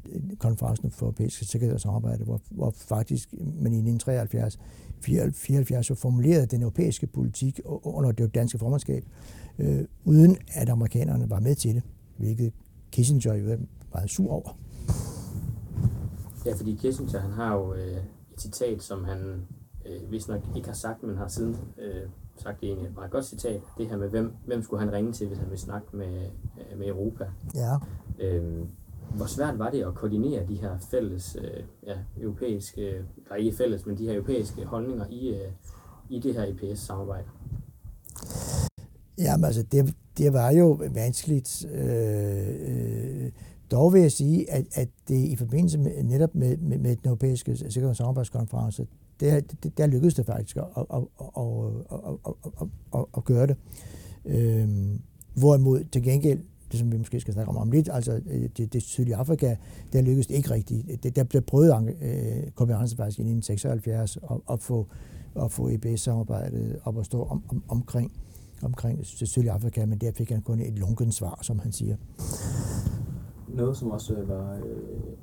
øh, 0.10 0.22
konferencen 0.38 0.92
for 0.92 1.06
europæisk 1.06 1.44
sikkerhed 1.44 1.74
og 1.74 1.82
samarbejde, 1.82 2.24
hvor, 2.24 2.42
hvor 2.50 2.74
faktisk 2.78 3.34
man 3.34 3.74
i 3.74 3.78
1973 3.78 4.60
74 5.02 5.90
jo 5.90 5.96
formulerede 5.96 6.46
den 6.46 6.62
europæiske 6.62 7.08
politik 7.08 7.60
under 7.66 8.12
det 8.12 8.36
danske 8.36 8.58
formandskab, 8.58 9.06
øh, 9.60 9.86
uden 10.06 10.38
at 10.54 10.70
amerikanerne 10.70 11.30
var 11.30 11.40
med 11.40 11.56
til 11.56 11.76
det, 11.76 11.84
hvilket 12.18 12.54
Kissinger 12.92 13.34
jo 13.34 13.46
var 13.46 13.58
meget 13.94 14.10
sur 14.10 14.32
over. 14.32 14.65
Ja, 16.46 16.54
fordi 16.54 16.76
Kissinger 16.76 17.20
han 17.20 17.32
har 17.32 17.56
jo 17.56 17.74
øh, 17.74 17.98
et 18.34 18.42
citat, 18.42 18.84
som 18.84 19.04
han 19.04 19.48
øh, 19.86 20.12
vist 20.12 20.30
nok 20.30 20.42
ikke 20.56 20.68
har 20.68 20.76
sagt, 20.76 21.04
men 21.04 21.18
har 21.18 21.28
siden 21.28 21.58
øh, 21.78 22.10
sagt 22.38 22.62
det 22.62 22.68
egentlig 22.68 22.90
et 22.90 22.96
meget 22.96 23.12
godt 23.12 23.26
citat. 23.26 23.62
Det 23.78 23.90
her 23.90 23.98
med, 23.98 24.10
hvem, 24.10 24.34
hvem 24.46 24.64
skulle 24.64 24.84
han 24.84 24.94
ringe 24.94 25.12
til, 25.12 25.28
hvis 25.28 25.38
han 25.38 25.48
ville 25.48 25.62
snakke 25.62 25.88
med, 25.98 26.30
øh, 26.72 26.80
med 26.80 26.88
Europa? 26.88 27.26
Ja. 27.56 27.76
Øhm, 28.20 28.68
hvor 29.16 29.26
svært 29.26 29.60
var 29.60 29.70
det 29.70 29.84
at 29.84 29.96
koordinere 29.96 30.46
de 30.48 30.56
her 30.56 30.78
fælles, 30.92 31.38
øh, 31.42 31.64
ja, 31.88 31.98
europæiske, 32.22 32.88
eller 32.88 33.36
ikke 33.36 33.58
fælles, 33.58 33.86
men 33.86 33.98
de 33.98 34.06
her 34.06 34.14
europæiske 34.14 34.66
holdninger 34.66 35.06
i, 35.10 35.30
øh, 35.30 35.52
i 36.10 36.20
det 36.20 36.34
her 36.34 36.44
EPS-samarbejde? 36.44 37.28
Jamen 39.18 39.46
altså, 39.46 39.64
det, 39.64 39.96
det 40.18 40.34
var 40.34 40.52
jo 40.52 40.80
vanskeligt. 40.94 41.66
Øh, 41.74 42.48
øh, 42.48 43.32
dog 43.72 43.94
vil 43.94 44.02
jeg 44.02 44.12
sige, 44.12 44.52
at, 44.52 44.66
at 44.72 44.90
det 45.08 45.16
i 45.16 45.36
forbindelse 45.36 45.78
med, 45.78 46.04
netop 46.04 46.36
med, 46.36 46.58
med, 46.58 46.78
med 46.78 46.96
den 46.96 47.08
europæiske 47.08 47.56
sikkerheds- 47.58 47.90
og 47.90 47.96
samarbejdskonference, 47.96 48.88
der, 49.20 49.42
der 49.78 49.88
lykkedes 49.88 50.14
det 50.14 50.26
faktisk 50.26 50.58
at, 50.58 50.64
at, 50.78 50.86
at, 50.92 51.04
at, 51.38 51.44
at, 51.92 52.32
at, 52.62 52.68
at, 52.96 53.06
at 53.18 53.24
gøre 53.24 53.48
det. 53.48 53.58
Øhm, 54.26 55.02
hvorimod 55.34 55.84
til 55.92 56.04
gengæld, 56.04 56.40
det 56.72 56.80
som 56.80 56.92
vi 56.92 56.98
måske 56.98 57.20
skal 57.20 57.34
snakke 57.34 57.50
om 57.50 57.58
om 57.58 57.72
lidt, 57.72 57.90
altså 57.94 58.22
øh, 58.30 58.50
det, 58.58 58.74
det 58.74 58.84
sydlige 58.84 59.16
Afrika, 59.16 59.56
der 59.94 60.02
lykkedes 60.02 60.28
det 60.28 60.36
ikke 60.36 60.52
rigtigt. 60.52 61.04
Det, 61.04 61.16
der 61.16 61.24
blev 61.24 61.42
prøvet 61.42 61.96
øh, 62.02 62.52
konferencen 62.56 62.98
faktisk 62.98 63.20
i 63.20 63.22
1976 63.22 64.18
at, 64.18 64.38
at 64.52 64.60
få, 64.60 64.88
at 65.36 65.52
få 65.52 65.70
EBS-samarbejdet 65.70 66.80
op 66.84 67.00
at 67.00 67.06
stå 67.06 67.24
om, 67.24 67.44
om, 67.48 67.64
omkring, 67.68 68.12
omkring 68.62 69.00
det 69.20 69.28
sydlige 69.28 69.52
Afrika, 69.52 69.86
men 69.86 69.98
der 69.98 70.12
fik 70.12 70.30
han 70.30 70.42
kun 70.42 70.60
et 70.60 70.80
lunken 70.80 71.12
svar, 71.12 71.40
som 71.42 71.60
han 71.60 71.72
siger. 71.72 71.96
Noget, 73.56 73.78
som 73.78 73.92
også 73.92 74.16
var 74.28 74.54
øh, 74.56 74.62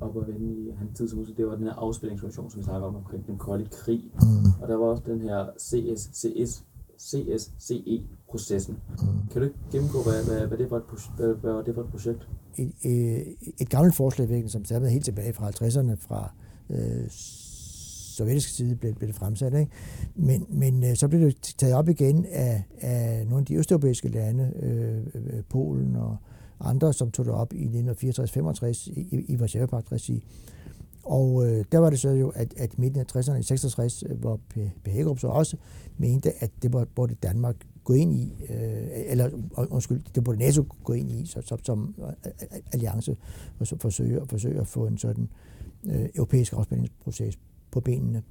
op 0.01 0.17
og 0.17 0.27
vende 0.27 0.47
i 0.47 0.71
hans 0.79 0.99
tid 0.99 1.09
som 1.09 1.19
musik, 1.19 1.37
det 1.37 1.47
var 1.47 1.55
den 1.55 1.65
her 1.65 1.73
afspillingssituation, 1.73 2.51
som 2.51 2.59
vi 2.59 2.65
snakker 2.65 2.89
om 2.89 2.97
omkring 2.97 3.27
den 3.27 3.39
kolde 3.39 3.67
krig. 3.67 4.03
Mm. 4.15 4.63
Og 4.63 4.69
der 4.69 4.77
var 4.77 4.87
også 4.87 5.03
den 5.07 5.21
her 5.21 5.47
CSCS, 5.59 6.65
CSCE-processen. 6.99 8.77
Mm. 8.89 9.29
Kan 9.31 9.41
du 9.41 9.47
ikke 9.47 9.59
gennemgå, 9.73 10.03
hvad, 10.03 10.25
hvad, 10.25 10.47
hvad, 10.47 10.59
det 10.59 10.71
var 10.71 10.77
et, 10.77 10.85
hvad, 11.17 11.35
hvad 11.35 11.53
var 11.53 11.63
det 11.63 11.75
for 11.75 11.83
et 11.83 11.89
projekt? 11.89 12.29
Et, 12.57 12.73
et, 12.83 13.37
et 13.61 13.69
gammelt 13.69 13.95
forslag, 13.95 14.51
som 14.51 14.65
stadig 14.65 14.91
helt 14.91 15.05
tilbage 15.05 15.33
fra 15.33 15.51
50'erne, 15.51 15.95
fra 15.95 16.33
øh, 16.71 17.09
sovjetiske 18.17 18.53
side 18.53 18.77
blev, 18.77 18.95
blev 18.95 19.09
det 19.09 19.17
fremsat. 19.17 19.55
Ikke? 19.55 19.71
Men, 20.15 20.47
men 20.49 20.85
øh, 20.85 20.97
så 20.97 21.09
blev 21.09 21.21
det 21.21 21.55
taget 21.59 21.75
op 21.75 21.89
igen 21.89 22.27
af, 22.27 22.65
af 22.81 23.27
nogle 23.27 23.39
af 23.39 23.47
de 23.47 23.55
østeuropæiske 23.55 24.09
lande, 24.09 24.53
øh, 24.63 24.99
øh 25.15 25.43
Polen 25.49 25.97
og 25.97 26.17
andre, 26.63 26.93
som 26.93 27.11
tog 27.11 27.25
det 27.25 27.35
op 27.35 27.53
i 27.53 27.67
1964-65 27.67 28.91
i, 28.91 29.25
i 29.29 29.41
Varsava-pagt-regi. 29.41 30.25
Og 31.03 31.47
øh, 31.47 31.65
der 31.73 31.79
var 31.79 31.91
det 31.91 32.01
så 32.01 32.09
jo, 32.09 32.29
at, 32.29 32.55
at 32.57 32.79
midten 32.79 33.01
af 33.01 33.17
60'erne 33.17 33.35
i 33.35 33.43
66, 33.43 34.05
øh, 34.09 34.21
hvor 34.21 34.41
P. 34.85 34.87
Hækkerup 34.87 35.19
så 35.19 35.27
også 35.27 35.57
mente, 35.99 36.33
at 36.43 36.51
det 36.63 36.73
var, 36.73 36.87
burde 36.95 37.15
Danmark 37.15 37.57
gå 37.85 37.93
ind 37.93 38.15
i, 38.15 38.35
øh, 38.49 38.87
eller 39.07 39.27
øh, 39.27 39.67
undskyld, 39.71 40.03
det 40.15 40.25
burde 40.25 40.39
NATO 40.39 40.65
gå 40.85 40.93
ind 40.93 41.11
i 41.11 41.27
så, 41.27 41.43
så, 41.45 41.57
som 41.63 41.95
øh, 41.99 42.33
alliance 42.73 43.17
og 43.59 43.67
så 43.67 43.77
forsøge, 43.79 44.21
forsøge 44.27 44.61
at 44.61 44.67
få 44.67 44.87
en 44.87 44.99
sådan 44.99 45.29
øh, 45.87 46.09
europæisk 46.15 46.53
afspændingsproces 46.53 47.39
på 47.71 47.81
benene. 47.81 48.23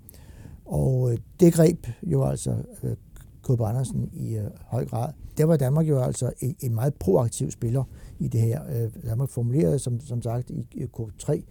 Og 0.66 1.12
øh, 1.12 1.18
det 1.40 1.54
greb 1.54 1.88
jo 2.04 2.24
altså 2.24 2.56
øh, 2.84 2.96
K. 3.44 3.50
Andersen 3.50 4.10
i 4.14 4.36
øh, 4.36 4.50
høj 4.66 4.86
grad. 4.86 5.14
Der 5.38 5.46
var 5.46 5.58
Danmark 5.58 5.88
jo 5.90 6.02
altså 6.02 6.32
en, 6.40 6.56
en 6.60 6.76
meget 6.76 6.94
proaktiv 6.94 7.52
spiller 7.52 7.84
i 8.22 8.28
det 8.28 8.42
her. 8.42 8.62
Øh, 8.70 8.90
Danmark 9.06 9.30
formulerede, 9.30 9.80
som, 9.80 10.00
som 10.00 10.22
sagt, 10.22 10.50
i 10.50 10.86
K3 10.98 11.42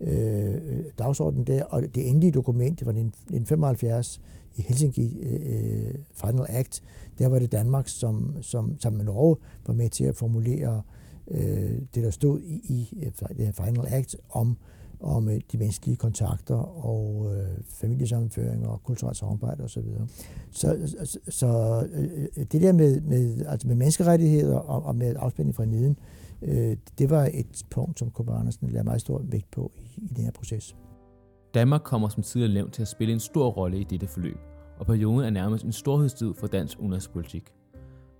øh, 0.00 0.84
dagsordenen 0.98 1.46
der, 1.46 1.64
og 1.64 1.82
det 1.94 2.08
endelige 2.08 2.32
dokument, 2.32 2.78
det 2.78 2.86
var 2.86 2.92
1975 2.92 4.20
i 4.56 4.62
Helsinki 4.62 5.18
øh, 5.22 5.32
øh, 5.32 5.94
Final 6.14 6.46
Act, 6.48 6.82
der 7.18 7.28
var 7.28 7.38
det 7.38 7.52
Danmark, 7.52 7.88
som, 7.88 8.34
som 8.40 8.80
sammen 8.80 8.96
med 8.96 9.06
Norge 9.06 9.36
var 9.66 9.74
med 9.74 9.88
til 9.88 10.04
at 10.04 10.16
formulere 10.16 10.82
øh, 11.30 11.78
det, 11.94 12.04
der 12.04 12.10
stod 12.10 12.40
i, 12.40 12.54
i 12.54 13.02
øh, 13.06 13.28
det 13.36 13.46
her 13.46 13.52
Final 13.52 13.86
Act 13.88 14.16
om 14.30 14.56
om 15.02 15.28
øh, 15.28 15.40
de 15.52 15.58
menneskelige 15.58 15.96
kontakter 15.96 16.54
og 16.84 17.34
øh, 17.34 17.48
familiesammenføring 17.68 18.66
og 18.66 18.82
kulturelt 18.82 19.16
samarbejde 19.16 19.64
osv. 19.64 19.82
Så, 20.50 20.78
så, 21.04 21.18
så 21.28 21.82
øh, 21.92 22.44
det 22.52 22.62
der 22.62 22.72
med, 22.72 23.00
med, 23.00 23.46
altså 23.46 23.68
med 23.68 23.76
menneskerettigheder 23.76 24.56
og, 24.56 24.82
og 24.82 24.96
med 24.96 25.14
afspænding 25.18 25.56
fra 25.56 25.64
neden, 25.64 25.90
øh, 25.90 26.19
det 26.98 27.10
var 27.10 27.30
et 27.34 27.64
punkt, 27.70 27.98
som 27.98 28.10
Kåre 28.10 28.38
Andersen 28.38 28.68
lagde 28.68 28.84
meget 28.84 29.00
stor 29.00 29.22
vægt 29.24 29.50
på 29.50 29.72
i, 29.76 30.04
i 30.04 30.08
den 30.14 30.24
her 30.24 30.32
proces. 30.32 30.76
Danmark 31.54 31.80
kommer 31.84 32.08
som 32.08 32.22
tidligere 32.22 32.54
nævnt 32.54 32.74
til 32.74 32.82
at 32.82 32.88
spille 32.88 33.14
en 33.14 33.20
stor 33.20 33.50
rolle 33.50 33.80
i 33.80 33.84
dette 33.84 34.06
forløb, 34.06 34.38
og 34.78 34.86
perioden 34.86 35.26
er 35.26 35.30
nærmest 35.30 35.64
en 35.64 35.72
storhedstid 35.72 36.34
for 36.34 36.46
dansk 36.46 36.78
udenrigspolitik. 36.80 37.52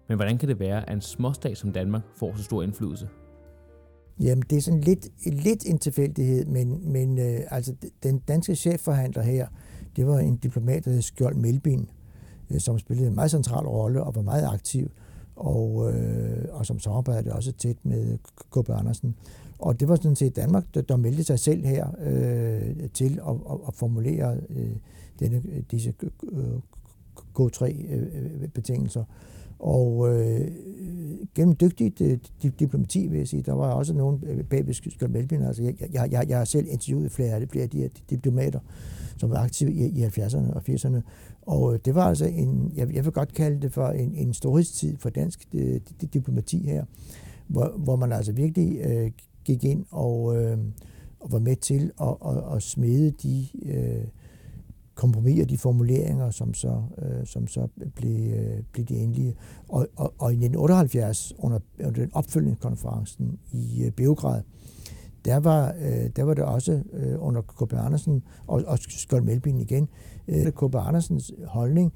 Men 0.08 0.16
hvordan 0.16 0.38
kan 0.38 0.48
det 0.48 0.58
være, 0.58 0.88
at 0.90 0.94
en 0.94 1.00
småstat 1.00 1.58
som 1.58 1.72
Danmark 1.72 2.02
får 2.16 2.36
så 2.36 2.42
stor 2.42 2.62
indflydelse? 2.62 3.08
Jamen, 4.20 4.44
det 4.50 4.58
er 4.58 4.62
sådan 4.62 4.80
lidt, 4.80 5.08
lidt 5.44 5.66
en 5.66 5.78
tilfældighed, 5.78 6.46
men, 6.46 6.92
men 6.92 7.18
øh, 7.18 7.40
altså, 7.50 7.74
den 8.02 8.18
danske 8.18 8.54
chefforhandler 8.54 9.22
her, 9.22 9.48
det 9.96 10.06
var 10.06 10.18
en 10.18 10.36
diplomat, 10.36 10.84
der 10.84 10.90
hed 10.90 11.02
Skjold 11.02 11.36
Melbin, 11.36 11.90
øh, 12.50 12.60
som 12.60 12.78
spillede 12.78 13.08
en 13.08 13.14
meget 13.14 13.30
central 13.30 13.66
rolle 13.66 14.02
og 14.02 14.14
var 14.14 14.22
meget 14.22 14.46
aktiv, 14.46 14.90
og, 15.40 15.92
øh, 15.92 16.44
og 16.50 16.66
som 16.66 16.78
samarbejdede 16.78 17.34
også 17.34 17.52
tæt 17.52 17.76
med 17.82 18.18
K.B. 18.52 18.70
Andersen. 18.70 19.14
Og 19.58 19.80
det 19.80 19.88
var 19.88 19.96
sådan 19.96 20.16
set 20.16 20.36
Danmark, 20.36 20.64
der, 20.74 20.82
der 20.82 20.96
meldte 20.96 21.24
sig 21.24 21.38
selv 21.38 21.66
her 21.66 21.88
øh, 22.00 22.88
til 22.94 23.20
at, 23.28 23.34
at, 23.50 23.58
at 23.68 23.74
formulere 23.74 24.36
øh, 24.50 24.76
denne, 25.20 25.42
disse 25.70 25.94
K3-betingelser. 27.38 29.00
Øh, 29.00 29.06
og 29.60 30.08
øh, 30.08 30.50
gennem 31.34 31.56
dygtigt 31.56 32.00
øh, 32.00 32.18
diplomati, 32.58 33.06
vil 33.06 33.18
jeg 33.18 33.28
sige, 33.28 33.42
der 33.42 33.52
var 33.52 33.72
også 33.72 33.94
nogen 33.94 34.20
bag 34.20 34.44
bagved 34.50 34.74
Skjold 34.74 35.32
altså 35.46 35.62
jeg, 35.62 35.74
jeg, 35.92 36.12
jeg, 36.12 36.28
jeg 36.28 36.38
har 36.38 36.44
selv 36.44 36.66
interviewet 36.70 37.12
flere 37.12 37.30
af, 37.30 37.40
det, 37.40 37.50
flere 37.50 37.64
af 37.64 37.70
de 37.70 37.78
her 37.78 37.88
diplomater, 38.10 38.60
som 39.16 39.30
var 39.30 39.36
aktive 39.36 39.72
i, 39.72 39.86
i 39.86 40.04
70'erne 40.04 40.54
og 40.54 40.62
80'erne, 40.68 41.00
og 41.42 41.74
øh, 41.74 41.80
det 41.84 41.94
var 41.94 42.04
altså 42.04 42.26
en, 42.26 42.72
jeg, 42.76 42.94
jeg 42.94 43.04
vil 43.04 43.12
godt 43.12 43.34
kalde 43.34 43.62
det 43.62 43.72
for 43.72 43.88
en, 43.88 44.14
en 44.14 44.34
storhedstid 44.34 44.96
for 44.98 45.10
dansk 45.10 45.46
øh, 45.54 45.80
diplomati 46.12 46.62
her, 46.66 46.84
hvor, 47.46 47.74
hvor 47.78 47.96
man 47.96 48.12
altså 48.12 48.32
virkelig 48.32 48.80
øh, 48.80 49.10
gik 49.44 49.64
ind 49.64 49.84
og, 49.90 50.36
øh, 50.36 50.58
og 51.20 51.32
var 51.32 51.38
med 51.38 51.56
til 51.56 51.90
at, 52.00 52.16
at, 52.26 52.56
at 52.56 52.62
smede 52.62 53.10
de 53.10 53.46
øh, 53.62 54.04
kompromiser, 55.00 55.44
de 55.44 55.58
formuleringer, 55.58 56.30
som 56.30 56.54
så, 56.54 56.82
øh, 56.98 57.26
som 57.26 57.46
så 57.46 57.68
blev, 57.94 58.32
øh, 58.32 58.62
blev 58.72 58.86
de 58.86 58.94
endelige. 58.94 59.34
Og, 59.68 59.86
og, 59.96 60.14
og 60.18 60.32
i 60.32 60.36
1978, 60.36 61.32
under, 61.38 61.58
under 61.78 62.00
den 62.00 62.10
opfølgningskonferencen 62.12 63.38
i 63.52 63.84
øh, 63.84 63.90
Beograd, 63.92 64.42
der 65.24 65.36
var, 65.36 65.74
øh, 65.80 66.10
der 66.16 66.22
var 66.22 66.34
det 66.34 66.44
også 66.44 66.82
øh, 66.92 67.16
under 67.18 67.42
K.B. 67.42 67.72
Andersen 67.72 68.22
og, 68.46 68.62
og 68.66 68.78
Skjold 68.78 69.22
Melbin 69.22 69.58
igen, 69.58 69.88
øh, 70.28 70.46
K.B. 70.46 70.74
Andersens 70.74 71.32
holdning, 71.46 71.92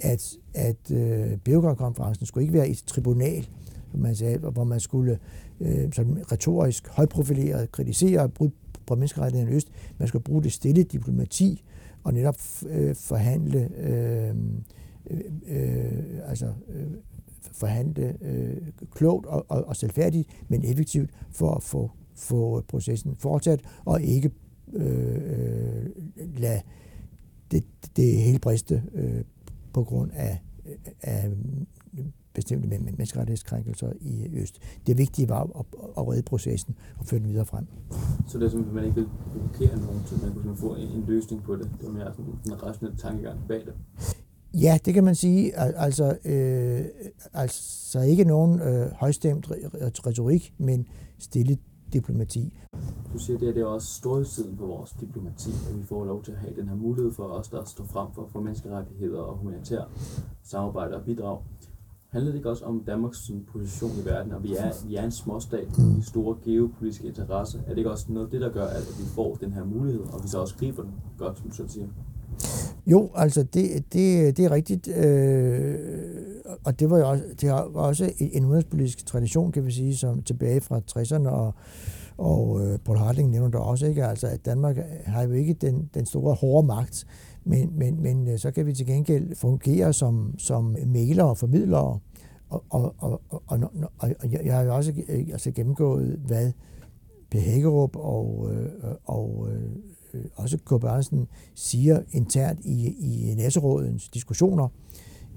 at, 0.00 0.36
at 0.54 0.90
øh, 0.90 1.36
Beograd-konferencen 1.44 2.26
skulle 2.26 2.42
ikke 2.42 2.54
være 2.54 2.68
et 2.68 2.82
tribunal, 2.86 3.48
som 3.90 4.00
man 4.00 4.16
sagde, 4.16 4.38
hvor 4.38 4.64
man 4.64 4.80
skulle 4.80 5.18
øh, 5.60 5.92
sådan 5.92 6.32
retorisk 6.32 6.88
højprofileret 6.88 7.72
kritisere 7.72 8.28
brud 8.28 8.50
på 8.86 8.94
menneskerettighederne 8.94 9.52
i 9.52 9.56
Øst. 9.56 9.68
Man 9.98 10.08
skulle 10.08 10.24
bruge 10.24 10.42
det 10.42 10.52
stille 10.52 10.82
diplomati 10.82 11.64
og 12.04 12.14
netop 12.14 12.36
øh, 12.68 12.94
forhandle, 12.94 13.70
øh, 13.76 14.34
øh, 15.10 15.20
øh, 15.46 16.30
altså 16.30 16.52
øh, 16.68 16.86
forhandle 17.52 18.16
øh, 18.20 18.56
klogt 18.90 19.26
og, 19.26 19.46
og, 19.48 19.64
og 19.64 19.76
selvfærdigt, 19.76 20.28
men 20.48 20.64
effektivt 20.64 21.10
for 21.30 21.54
at 21.54 21.62
få, 21.62 21.90
få 22.14 22.60
processen 22.68 23.16
fortsat, 23.16 23.60
og 23.84 24.02
ikke 24.02 24.30
øh, 24.72 25.16
øh 25.16 25.86
lade 26.36 26.60
det, 27.50 27.64
det 27.96 28.16
hele 28.16 28.38
briste 28.38 28.82
øh, 28.94 29.24
på 29.72 29.84
grund 29.84 30.10
af, 30.14 30.38
af 31.02 31.30
bestemte 32.34 32.68
menneskerettighedskrænkelser 32.68 33.92
i 34.00 34.28
Øst. 34.32 34.58
Det 34.86 34.98
vigtige 34.98 35.28
var 35.28 35.42
at, 35.42 35.66
at 35.98 36.08
redde 36.08 36.22
processen 36.22 36.74
og 36.98 37.06
føre 37.06 37.20
den 37.20 37.28
videre 37.28 37.46
frem. 37.46 37.66
Så 38.26 38.38
det 38.38 38.44
er 38.46 38.50
simpelthen, 38.50 38.74
man 38.74 38.84
ikke 38.84 38.94
vil 38.94 39.08
provokere 39.32 39.76
nogen, 39.80 40.02
så 40.06 40.14
man 40.22 40.34
kunne 40.34 40.56
få 40.56 40.74
en, 40.74 40.88
en 40.88 41.04
løsning 41.06 41.42
på 41.42 41.56
det. 41.56 41.70
Det 41.78 41.86
var 41.86 41.92
mere 41.92 42.12
sådan 42.16 42.38
en 42.46 42.62
rationel 42.62 42.96
tankegang 42.96 43.38
bag 43.48 43.60
det. 43.66 43.74
Ja, 44.54 44.78
det 44.84 44.94
kan 44.94 45.04
man 45.04 45.14
sige. 45.14 45.56
Altså, 45.56 46.18
øh, 46.24 46.84
altså 47.32 48.00
ikke 48.00 48.24
nogen 48.24 48.60
øh, 48.60 48.90
højstemt 48.92 49.50
retorik, 50.06 50.54
men 50.58 50.86
stille 51.18 51.58
diplomati. 51.92 52.56
Du 53.12 53.18
siger, 53.18 53.38
det, 53.38 53.48
at 53.48 53.54
det 53.54 53.60
er 53.62 53.66
også 53.66 53.94
storhedstiden 53.94 54.56
på 54.56 54.66
vores 54.66 54.90
diplomati, 55.00 55.50
at 55.70 55.78
vi 55.78 55.84
får 55.84 56.04
lov 56.04 56.22
til 56.22 56.32
at 56.32 56.38
have 56.38 56.54
den 56.56 56.68
her 56.68 56.76
mulighed 56.76 57.12
for 57.12 57.24
os, 57.24 57.48
der 57.48 57.64
står 57.64 57.84
frem 57.84 58.08
for, 58.14 58.28
for 58.32 58.40
menneskerettigheder 58.40 59.20
og 59.20 59.36
humanitær 59.36 59.82
samarbejde 60.42 60.96
og 60.96 61.04
bidrag. 61.04 61.38
Handler 62.14 62.30
det 62.30 62.38
ikke 62.38 62.50
også 62.50 62.64
om 62.64 62.82
Danmarks 62.86 63.30
position 63.52 63.90
i 64.02 64.04
verden, 64.04 64.32
og 64.32 64.42
vi 64.42 64.54
er, 64.54 64.86
vi 64.88 64.94
er 64.94 65.04
en 65.04 65.10
småstat 65.10 65.78
med 65.78 66.02
store 66.02 66.36
geopolitiske 66.44 67.06
interesser? 67.06 67.58
Er 67.58 67.68
det 67.68 67.78
ikke 67.78 67.90
også 67.90 68.06
noget 68.08 68.26
af 68.26 68.30
det, 68.30 68.40
der 68.40 68.52
gør, 68.52 68.66
at 68.66 68.82
vi 68.98 69.04
får 69.14 69.34
den 69.34 69.52
her 69.52 69.64
mulighed, 69.64 70.00
og 70.00 70.22
vi 70.22 70.28
så 70.28 70.38
også 70.38 70.54
griber 70.56 70.82
den 70.82 70.92
godt, 71.18 71.38
som 71.38 71.66
du 71.66 71.72
siger? 71.72 71.86
Jo, 72.86 73.10
altså 73.14 73.42
det, 73.42 73.92
det, 73.92 74.36
det 74.36 74.44
er 74.44 74.50
rigtigt, 74.50 74.88
øh, 74.88 75.74
og 76.64 76.80
det 76.80 76.90
var 76.90 76.98
jo 76.98 77.08
også, 77.10 77.24
det 77.40 77.50
var 77.50 77.60
også 77.62 78.12
en 78.18 78.44
udenrigspolitisk 78.44 79.06
tradition, 79.06 79.52
kan 79.52 79.66
vi 79.66 79.72
sige, 79.72 79.96
som 79.96 80.22
tilbage 80.22 80.60
fra 80.60 80.80
60'erne, 80.90 81.28
og, 81.28 81.54
og 82.18 82.60
øh, 82.64 82.78
Paul 82.78 82.98
Hartling 82.98 83.30
nævner 83.30 83.50
der 83.50 83.58
også, 83.58 83.86
ikke? 83.86 84.06
Altså, 84.06 84.26
at 84.26 84.44
Danmark 84.44 84.76
har 85.06 85.22
jo 85.22 85.32
ikke 85.32 85.52
den, 85.52 85.90
den 85.94 86.06
store 86.06 86.34
hårde 86.34 86.66
magt, 86.66 87.06
men, 87.44 87.78
men, 87.78 88.02
men 88.02 88.28
øh, 88.28 88.38
så 88.38 88.50
kan 88.50 88.66
vi 88.66 88.72
til 88.72 88.86
gengæld 88.86 89.36
fungere 89.36 89.92
som, 89.92 90.34
som 90.38 90.76
mælere 90.86 91.28
og 91.28 91.38
formidlere, 91.38 91.98
og, 92.48 92.64
og, 92.70 92.94
og, 92.98 93.22
og, 93.28 93.42
og, 93.46 93.60
og 93.98 94.32
jeg 94.32 94.54
har 94.54 94.62
jo 94.62 94.74
også 94.74 94.92
øh, 95.08 95.26
altså, 95.32 95.50
gennemgået, 95.50 96.20
hvad 96.26 96.52
P. 97.30 97.34
Hækkerup 97.34 97.96
og, 97.96 98.50
øh, 98.52 98.70
og 99.04 99.48
øh, 99.50 100.24
også 100.34 100.58
K. 100.58 100.80
Børnsen 100.80 101.26
siger 101.54 102.02
internt 102.10 102.60
i, 102.64 102.86
i 103.30 103.34
Næserådens 103.34 104.08
diskussioner 104.08 104.68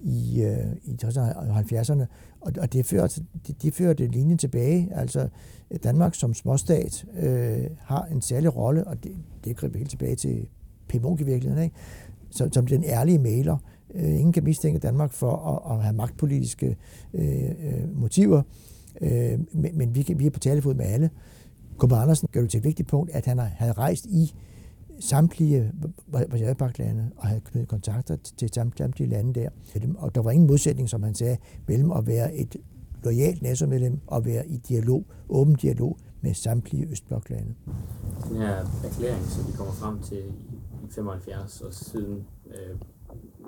i, 0.04 0.42
øh, 0.42 0.76
i 0.84 0.98
70'erne, 1.02 2.06
og, 2.42 2.54
og 2.60 2.74
det 2.74 2.86
fører, 2.86 3.08
det, 3.48 3.62
det 3.62 3.74
fører 3.74 3.94
det 3.94 4.12
linjen 4.12 4.38
tilbage. 4.38 4.90
Altså 4.96 5.30
Danmark 5.84 6.16
som 6.16 6.34
småstat 6.34 7.06
øh, 7.20 7.66
har 7.80 8.04
en 8.04 8.22
særlig 8.22 8.56
rolle, 8.56 8.88
og 8.88 9.04
det, 9.04 9.12
det 9.46 9.58
griber 9.58 9.78
helt 9.78 9.90
tilbage 9.90 10.16
til 10.16 10.48
P. 10.88 10.94
I 10.94 11.24
virkeligheden, 11.24 11.64
ikke? 11.64 11.76
Som, 12.30 12.54
som 12.54 12.68
den 12.68 12.84
ærlige 12.84 13.20
maler. 13.20 13.58
Øh, 13.96 14.20
ingen 14.20 14.32
kan 14.32 14.44
mistænke 14.44 14.80
Danmark 14.80 15.12
for 15.12 15.36
at, 15.36 15.78
at 15.78 15.84
have 15.84 15.96
magtpolitiske 15.96 16.78
øh, 17.14 17.44
øh 17.44 17.98
motiver, 17.98 18.42
øh, 19.02 19.40
men, 19.54 19.78
men 19.78 19.96
vi, 19.96 20.02
kan, 20.04 20.20
vi 20.20 20.26
er 20.26 20.30
på 20.30 20.40
talefod 20.40 20.74
med 20.74 20.86
alle. 20.86 21.10
Kummer 21.78 21.98
Andersen 21.98 22.28
gør 22.32 22.42
det 22.42 22.50
til 22.50 22.58
et 22.58 22.64
vigtigt 22.64 22.90
punkt, 22.90 23.12
at 23.12 23.26
han 23.26 23.40
havde 23.40 23.72
rejst 23.72 24.06
i 24.06 24.34
samtlige 25.00 25.72
Vajadbak-lande 26.08 27.12
og 27.18 27.28
havde 27.28 27.42
knyttet 27.42 27.70
kontakter 27.70 28.16
til 28.38 28.50
samtlige 28.54 29.10
lande 29.10 29.34
der. 29.34 29.50
Og 29.98 30.16
der 30.16 30.22
var 30.22 30.32
ingen 30.32 30.48
modsætning, 30.48 30.90
som 30.90 31.04
han 31.04 31.16
sagde, 31.16 31.38
mellem 31.68 31.92
at 31.92 32.08
være 32.08 32.36
et 32.36 32.56
lojalt 33.04 33.42
NATO-medlem 33.42 34.00
og 34.08 34.26
være 34.26 34.48
i 34.48 34.58
dialog, 34.58 35.06
åben 35.30 35.56
dialog 35.56 35.98
med 36.22 36.34
samtlige 36.34 36.88
Østbloklande. 36.92 37.54
Den 38.30 38.38
her 38.38 38.56
erklæring, 38.84 39.26
som 39.26 39.48
vi 39.48 39.52
kommer 39.58 39.74
frem 39.74 40.00
til 40.00 40.24
i 40.88 40.90
75 40.90 41.62
og 41.62 41.74
siden 41.74 42.26
øh, 42.48 42.78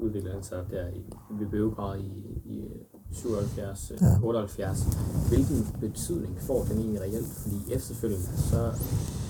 udvikler 0.02 0.34
han 0.34 0.44
sig 0.44 0.66
der 0.72 0.88
i, 0.88 1.04
ved 1.40 1.48
Bøvegrad 1.48 2.00
i, 2.00 2.42
i 2.46 2.64
77, 3.12 4.02
ja. 4.02 4.19
78. 4.24 4.88
Hvilken 5.30 5.67
betydning 5.80 6.41
får 6.41 6.63
den 6.63 6.78
egentlig 6.78 7.02
reelt? 7.02 7.28
Fordi 7.28 7.74
efterfølgende 7.74 8.38
så 8.38 8.72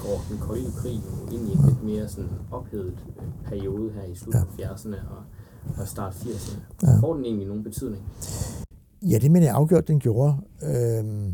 går 0.03 0.25
den 0.29 0.37
kolde 0.37 0.71
krig 0.71 1.01
jo 1.05 1.35
ind 1.35 1.49
i 1.49 1.51
en 1.51 1.65
lidt 1.65 1.83
mere 1.83 2.07
sådan 2.07 2.29
ophedet 2.51 2.97
øh, 3.17 3.23
periode 3.45 3.91
her 3.91 4.03
i 4.03 4.15
slut 4.15 4.35
ja. 4.59 4.67
70'erne 4.67 4.95
og, 4.95 5.23
og 5.77 5.87
start 5.87 6.13
80'erne. 6.13 6.59
Ja. 6.83 6.99
Får 6.99 7.13
den 7.13 7.25
egentlig 7.25 7.47
nogen 7.47 7.63
betydning? 7.63 8.03
Ja, 9.01 9.17
det 9.17 9.31
mener 9.31 9.47
jeg 9.47 9.55
afgjort, 9.55 9.87
den 9.87 9.99
gjorde. 9.99 10.35
Øhm, 10.63 11.33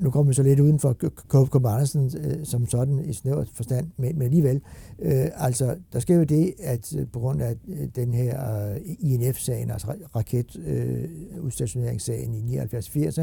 nu 0.00 0.10
kommer 0.10 0.30
vi 0.30 0.34
så 0.34 0.42
lidt 0.42 0.60
uden 0.60 0.78
for 0.78 0.92
K.K. 0.92 1.54
Andersen 1.54 2.10
øh, 2.24 2.46
som 2.46 2.66
sådan 2.66 3.04
i 3.04 3.12
snævert 3.12 3.50
forstand, 3.54 3.90
men, 3.96 4.18
men 4.18 4.22
alligevel, 4.22 4.60
øh, 4.98 5.26
altså, 5.34 5.76
der 5.92 6.00
sker 6.00 6.16
jo 6.16 6.24
det, 6.24 6.54
at 6.58 6.96
øh, 6.96 7.06
på 7.12 7.18
grund 7.18 7.42
af 7.42 7.56
øh, 7.68 7.88
den 7.96 8.14
her 8.14 8.66
øh, 8.70 8.76
INF-sagen, 8.98 9.70
altså 9.70 9.94
raketudstationeringssagen 10.16 12.34
øh, 12.34 12.40
i 12.52 12.58
79-80, 12.58 13.20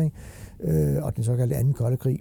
øh, 0.70 1.04
og 1.04 1.16
den 1.16 1.24
såkaldte 1.24 1.56
anden 1.56 1.74
kolde 1.74 1.98
krig, 1.98 2.20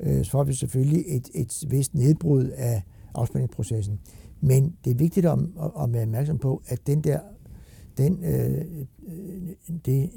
øh, 0.00 0.24
så 0.24 0.30
får 0.30 0.44
vi 0.44 0.52
selvfølgelig 0.52 1.04
et, 1.06 1.30
et 1.34 1.64
vist 1.68 1.94
nedbrud 1.94 2.44
af 2.56 2.82
afspændingsprocessen. 3.14 4.00
Men 4.40 4.74
det 4.84 4.90
er 4.90 4.94
vigtigt 4.94 5.26
at, 5.26 5.38
at 5.82 5.92
være 5.92 6.02
opmærksom 6.02 6.38
på, 6.38 6.62
at 6.66 6.86
den 6.86 7.00
der 7.00 7.18
den, 7.98 8.24
øh, 8.24 8.64
øh, 9.06 9.76
det 9.86 10.10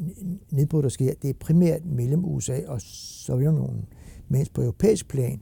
nedbrud, 0.51 0.83
der 0.83 0.89
sker, 0.89 1.13
det 1.21 1.29
er 1.29 1.33
primært 1.39 1.85
mellem 1.85 2.25
USA 2.25 2.59
og 2.67 2.81
Sovjetunionen. 2.81 3.85
Mens 4.27 4.49
på 4.49 4.61
europæisk 4.61 5.07
plan, 5.07 5.41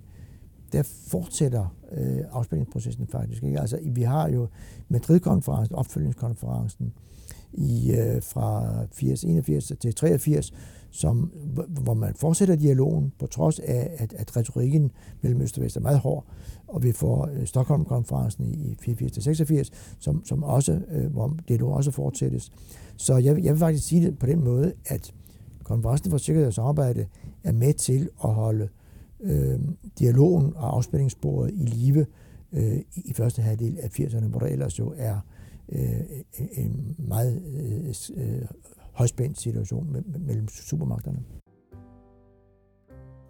der 0.71 0.83
fortsætter 0.83 1.75
øh, 1.91 2.19
afspændingsprocessen 2.31 3.07
faktisk. 3.07 3.43
Ikke? 3.43 3.59
Altså, 3.59 3.79
vi 3.83 4.01
har 4.01 4.29
jo 4.29 4.47
Madrid-konferencen, 4.89 5.75
opfølgningskonferencen, 5.75 6.93
i, 7.57 7.91
øh, 7.91 8.21
fra 8.21 8.75
80, 8.93 9.23
81 9.23 9.71
til 9.79 9.95
83, 9.95 10.53
som, 10.91 11.31
hvor 11.67 11.93
man 11.93 12.13
fortsætter 12.15 12.55
dialogen, 12.55 13.13
på 13.19 13.27
trods 13.27 13.59
af, 13.59 13.95
at, 13.97 14.13
at 14.13 14.37
retorikken 14.37 14.91
mellem 15.21 15.41
Øst 15.41 15.57
og 15.57 15.63
Vest 15.63 15.77
er 15.77 15.81
meget 15.81 15.99
hård, 15.99 16.25
og 16.67 16.83
vi 16.83 16.91
får 16.91 17.29
øh, 17.33 17.45
Stockholm-konferencen 17.45 18.45
i 18.45 18.77
84-86, 18.87 19.69
som, 19.99 20.25
som 20.25 20.43
også, 20.43 20.79
øh, 20.91 21.11
hvor 21.11 21.37
det 21.47 21.59
nu 21.59 21.73
også 21.73 21.91
fortsættes. 21.91 22.51
Så 22.97 23.17
jeg, 23.17 23.43
jeg 23.43 23.53
vil 23.53 23.59
faktisk 23.59 23.87
sige 23.87 24.05
det 24.05 24.19
på 24.19 24.25
den 24.25 24.43
måde, 24.43 24.73
at 24.85 25.13
konferencen 25.63 26.11
for 26.11 26.17
sikkerhed 26.17 26.47
og 26.47 26.53
samarbejde 26.53 27.05
er 27.43 27.51
med 27.51 27.73
til 27.73 28.09
at 28.23 28.33
holde 28.33 28.69
øh, 29.19 29.59
dialogen 29.99 30.53
og 30.55 30.75
afspændingssporet 30.75 31.51
i 31.53 31.65
live 31.65 32.05
øh, 32.53 32.77
i 32.95 33.13
første 33.13 33.41
halvdel 33.41 33.77
af 33.81 33.99
80'erne, 33.99 34.27
hvor 34.27 34.39
der 34.39 34.47
ellers 34.47 34.79
jo 34.79 34.93
er 34.97 35.19
øh, 35.69 35.99
en 36.51 36.95
meget 36.97 37.43
øh, 37.45 37.93
øh 38.17 38.47
højspændt 38.93 39.39
situation 39.39 39.95
mellem 40.19 40.47
supermagterne. 40.47 41.23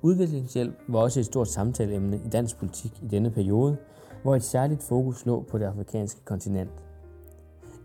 Udviklingshjælp 0.02 0.76
var 0.88 1.00
også 1.00 1.20
et 1.20 1.26
stort 1.26 1.48
samtaleemne 1.48 2.18
i 2.26 2.30
dansk 2.30 2.58
politik 2.58 3.04
i 3.04 3.08
denne 3.08 3.32
periode, 3.32 3.78
hvor 4.24 4.36
et 4.36 4.44
særligt 4.44 4.84
fokus 4.84 5.26
lå 5.26 5.42
på 5.42 5.58
det 5.58 5.66
afrikanske 5.66 6.22
kontinent. 6.26 6.70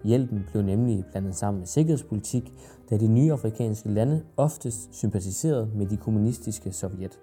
Hjælpen 0.04 0.44
blev 0.50 0.62
nemlig 0.62 1.04
blandet 1.10 1.34
sammen 1.34 1.58
med 1.58 1.66
sikkerhedspolitik, 1.66 2.52
da 2.90 2.96
de 2.96 3.08
nye 3.08 3.32
afrikanske 3.32 3.88
lande 3.88 4.22
oftest 4.36 4.94
sympatiserede 4.94 5.70
med 5.74 5.86
de 5.86 5.96
kommunistiske 5.96 6.72
Sovjet. 6.72 7.18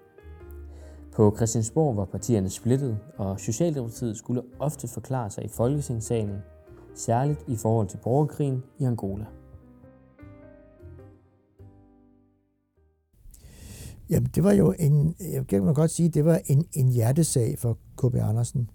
På 1.12 1.32
Christiansborg 1.36 1.96
var 1.96 2.04
partierne 2.04 2.50
splittet, 2.50 2.98
og 3.16 3.40
Socialdemokratiet 3.40 4.16
skulle 4.16 4.42
ofte 4.58 4.88
forklare 4.88 5.30
sig 5.30 5.44
i 5.44 5.48
Folketingssalen, 5.48 6.38
særligt 6.98 7.44
i 7.48 7.56
forhold 7.56 7.88
til 7.88 7.98
borgerkrigen 8.04 8.62
i 8.78 8.84
Angola. 8.84 9.24
Jamen, 14.10 14.30
det 14.34 14.44
var 14.44 14.52
jo 14.52 14.74
en, 14.78 15.14
jeg 15.32 15.46
kan 15.46 15.64
man 15.64 15.74
godt 15.74 15.90
sige, 15.90 16.08
det 16.08 16.24
var 16.24 16.40
en, 16.46 16.64
en 16.72 16.88
hjertesag 16.88 17.58
for 17.58 17.78
K.B. 17.96 18.14
Andersen, 18.14 18.70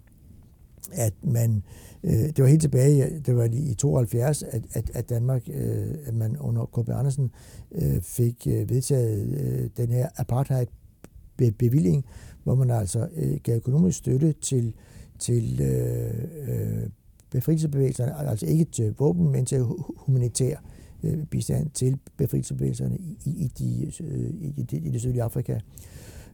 at 0.91 1.13
man, 1.23 1.63
øh, 2.03 2.12
det 2.12 2.39
var 2.39 2.47
helt 2.47 2.62
tilbage, 2.62 3.19
det 3.19 3.36
var 3.36 3.49
i 3.51 3.73
72, 3.73 4.43
at, 4.43 4.62
at, 4.73 4.91
at 4.93 5.09
Danmark, 5.09 5.49
øh, 5.53 5.95
at 6.05 6.13
man 6.13 6.38
under 6.38 6.65
K.B. 6.65 6.89
Andersen 6.89 7.31
øh, 7.71 8.01
fik 8.01 8.47
øh, 8.47 8.69
vedtaget 8.69 9.27
øh, 9.27 9.69
den 9.77 9.91
her 9.91 10.09
apartheid-bevilling, 10.17 12.05
hvor 12.43 12.55
man 12.55 12.71
altså 12.71 13.07
øh, 13.15 13.39
gav 13.43 13.55
økonomisk 13.55 13.97
støtte 13.97 14.33
til, 14.33 14.73
til 15.19 15.62
øh, 15.62 16.23
øh, 16.47 16.89
befrielsesbevægelserne, 17.34 18.30
altså 18.30 18.46
ikke 18.46 18.65
til 18.65 18.96
våben, 18.98 19.32
men 19.32 19.46
til 19.46 19.62
humanitær 19.98 20.56
øh, 21.04 21.26
bistand 21.26 21.69
til 21.69 21.98
befrielsesbevægelserne 22.17 22.98
i, 22.98 23.17
i, 23.26 23.52
de, 23.60 23.91
øh, 24.04 24.34
i, 24.58 24.62
det, 24.72 24.84
i 24.84 24.89
det 24.89 25.02
sydlige 25.02 25.24
Afrika. 25.24 25.60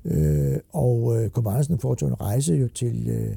Øh, 0.05 0.57
og 0.69 1.23
øh, 1.23 1.29
Andersen 1.35 1.79
foretog 1.79 2.09
en 2.09 2.21
rejse 2.21 2.53
jo 2.53 2.67
til, 2.67 3.09
øh, 3.09 3.35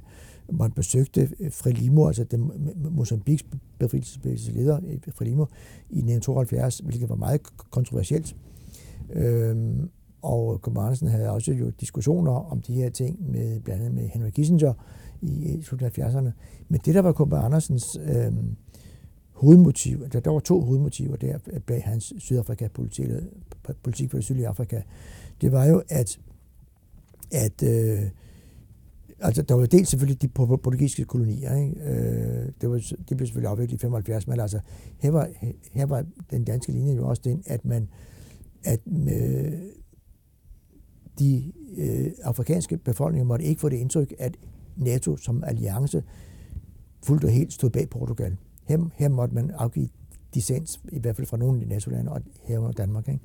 hvor 0.49 0.69
besøgte 0.69 1.29
øh, 1.41 1.53
Frelimo, 1.53 2.07
altså 2.07 2.25
den 2.25 2.51
Mozambiks 2.91 3.45
befrielsesbevægelsesleder 3.79 4.77
øh, 4.77 4.99
Frelimo 5.15 5.45
i 5.91 5.99
1972, 5.99 6.79
hvilket 6.79 7.09
var 7.09 7.17
meget 7.17 7.43
kontroversielt. 7.71 8.37
Øh, 9.13 9.57
og 10.23 10.61
Andersen 10.67 11.09
havde 11.09 11.31
også 11.31 11.53
jo 11.53 11.71
diskussioner 11.71 12.33
om 12.33 12.61
de 12.61 12.75
her 12.75 12.91
ting 12.91 13.31
med 13.31 13.61
blandt 13.61 13.83
andet 13.83 13.95
med 13.95 14.09
Henry 14.09 14.31
Kissinger 14.31 14.73
i, 15.23 15.63
slutningen 15.63 16.03
af 16.05 16.11
70'erne. 16.11 16.31
Men 16.69 16.81
det, 16.85 16.95
der 16.95 17.03
var 17.03 17.13
K. 17.13 17.21
Andersens 17.33 17.99
øh, 18.05 18.33
hovedmotiv, 19.31 20.09
der, 20.09 20.21
der 20.21 20.31
var 20.31 20.41
to 20.41 20.61
hovedmotiver 20.61 21.17
der 21.17 21.39
bag 21.67 21.83
hans 21.85 22.13
Sydafrika-politik 22.19 23.09
politik 23.83 24.11
for 24.11 24.19
det 24.19 24.25
sydlige 24.25 24.49
Afrika, 24.49 24.83
det 25.41 25.53
var 25.53 25.65
jo, 25.65 25.83
at, 25.89 26.21
at 27.31 27.63
øh, 27.63 28.11
Altså, 29.25 29.43
der 29.43 29.55
var 29.55 29.67
dels 29.67 29.89
selvfølgelig 29.89 30.23
de 30.23 30.29
portugisiske 30.29 31.05
kolonier, 31.05 31.57
ikke? 31.57 31.75
Øh, 31.81 32.53
det, 32.61 32.71
var, 32.71 32.93
det 33.09 33.17
blev 33.17 33.27
selvfølgelig 33.27 33.51
afviklet 33.51 33.79
i 33.79 33.81
75, 33.81 34.27
men 34.27 34.41
altså, 34.41 34.61
her 34.99 35.11
var, 35.11 35.29
her 35.73 35.87
var 35.87 36.05
den 36.31 36.45
danske 36.45 36.73
linje 36.73 36.95
jo 36.95 37.09
også 37.09 37.23
den, 37.25 37.43
at 37.47 37.65
man, 37.65 37.89
at 38.65 38.81
øh, 38.87 39.53
de 41.19 41.53
øh, 41.77 42.13
afrikanske 42.23 42.77
befolkninger 42.77 43.25
måtte 43.25 43.45
ikke 43.45 43.61
få 43.61 43.69
det 43.69 43.77
indtryk, 43.77 44.15
at 44.19 44.37
NATO 44.77 45.17
som 45.17 45.45
alliance 45.47 46.03
fuldt 47.03 47.25
og 47.25 47.31
helt 47.31 47.53
stod 47.53 47.71
bag 47.71 47.89
Portugal. 47.91 48.37
Her, 48.65 48.91
her 48.95 49.09
måtte 49.09 49.35
man 49.35 49.51
afgive 49.51 49.89
dissens, 50.35 50.81
i 50.93 50.99
hvert 50.99 51.17
fald 51.17 51.27
fra 51.27 51.37
nogle 51.37 51.61
af 51.61 51.67
de 51.67 51.75
NATO-lande, 51.75 52.13
og 52.13 52.21
herunder 52.43 52.73
Danmark. 52.73 53.09
Ikke? 53.09 53.21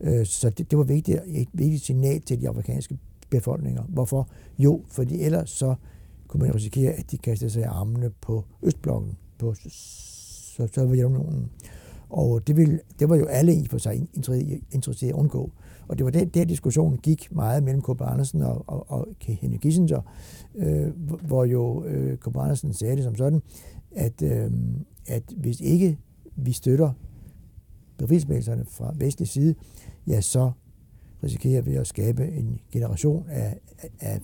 Øh, 0.00 0.26
så 0.26 0.50
det, 0.50 0.70
det 0.70 0.78
var 0.78 0.84
vigtigt, 0.84 1.20
et 1.26 1.48
vigtigt 1.52 1.84
signal 1.84 2.20
til 2.20 2.40
de 2.40 2.48
afrikanske 2.48 2.98
befolkninger. 3.30 3.82
Hvorfor? 3.82 4.28
Jo, 4.58 4.82
fordi 4.88 5.22
ellers 5.22 5.50
så 5.50 5.74
kunne 6.28 6.42
man 6.42 6.54
risikere, 6.54 6.92
at 6.92 7.10
de 7.10 7.18
kastede 7.18 7.50
sig 7.50 7.60
i 7.60 7.64
armene 7.64 8.10
på 8.20 8.44
Østblokken, 8.62 9.16
på 9.38 9.54
Sovjetunionen. 10.68 11.50
Og 12.08 12.46
det, 12.46 12.56
ville, 12.56 12.80
det 12.98 13.08
var 13.08 13.16
jo 13.16 13.26
alle 13.26 13.54
i 13.54 13.66
for 13.66 13.78
sig 13.78 14.08
interesseret 14.72 15.10
at 15.10 15.14
undgå. 15.14 15.52
Og 15.88 15.98
det 15.98 16.04
var 16.04 16.10
der, 16.10 16.24
der 16.24 16.44
diskussionen 16.44 16.98
gik 16.98 17.32
meget 17.32 17.62
mellem 17.62 17.82
K. 17.82 17.88
Andersen 18.00 18.42
og, 18.42 18.64
og, 18.66 18.90
og 18.90 19.08
Henry 19.20 19.56
Kissinger, 19.56 20.00
øh, 20.54 20.88
hvor 21.26 21.44
jo 21.44 21.84
øh, 21.84 22.18
K. 22.18 22.26
Andersen 22.26 22.72
sagde 22.72 22.96
det 22.96 23.04
som 23.04 23.16
sådan, 23.16 23.42
at, 23.90 24.22
øh, 24.22 24.50
at 25.06 25.22
hvis 25.36 25.60
ikke 25.60 25.98
vi 26.36 26.52
støtter 26.52 26.92
befrielsesbevægelserne 27.96 28.64
fra 28.64 28.94
vestlig 28.96 29.28
side, 29.28 29.54
ja, 30.06 30.20
så 30.20 30.50
risikerer 31.22 31.62
vi 31.62 31.74
at 31.74 31.86
skabe 31.86 32.28
en 32.28 32.60
generation 32.72 33.24
af, 33.28 33.58
af, 34.00 34.20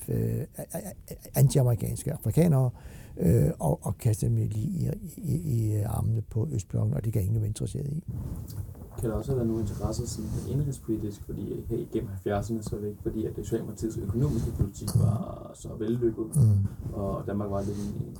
af, 0.57 0.66
af 0.72 0.92
anti-amerikanske 1.35 2.12
afrikanere 2.12 2.70
øh, 3.16 3.50
og, 3.59 3.87
og 3.87 3.98
kaste 3.98 4.27
dem 4.27 4.37
lige 4.37 4.50
i, 4.53 4.90
i, 5.16 5.35
i 5.35 5.81
armene 5.81 6.22
på 6.22 6.48
Østblokken, 6.53 6.94
og 6.94 7.05
det 7.05 7.12
kan 7.12 7.22
ingen 7.22 7.40
være 7.40 7.48
interesseret 7.48 7.88
i. 7.92 8.05
Kan 8.98 9.11
der 9.11 9.16
også 9.16 9.30
have 9.30 9.37
været 9.37 9.48
nogle 9.48 9.62
interesser 9.62 10.07
sådan 10.07 10.30
indrigspolitisk, 10.48 11.22
fordi 11.26 11.64
her 11.68 11.78
igennem 11.78 12.11
70'erne, 12.11 12.62
så 12.62 12.76
er 12.76 12.80
det 12.80 12.88
ikke 12.88 13.02
fordi, 13.02 13.24
at 13.26 13.33
Socialdemokratiets 13.37 13.96
økonomiske 13.96 14.50
politik 14.50 14.88
var 14.94 15.50
så 15.54 15.68
vellykket, 15.78 16.26
mm. 16.37 16.92
og 16.92 17.26
Danmark 17.26 17.50
var 17.50 17.62
lidt 17.62 17.78
i 17.78 17.87
en 17.87 18.16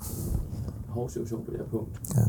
hård 0.89 1.09
situation 1.09 1.45
på 1.45 1.51
det 1.51 1.61
her 1.61 1.67
punkt. 1.67 2.01
Ja 2.17 2.25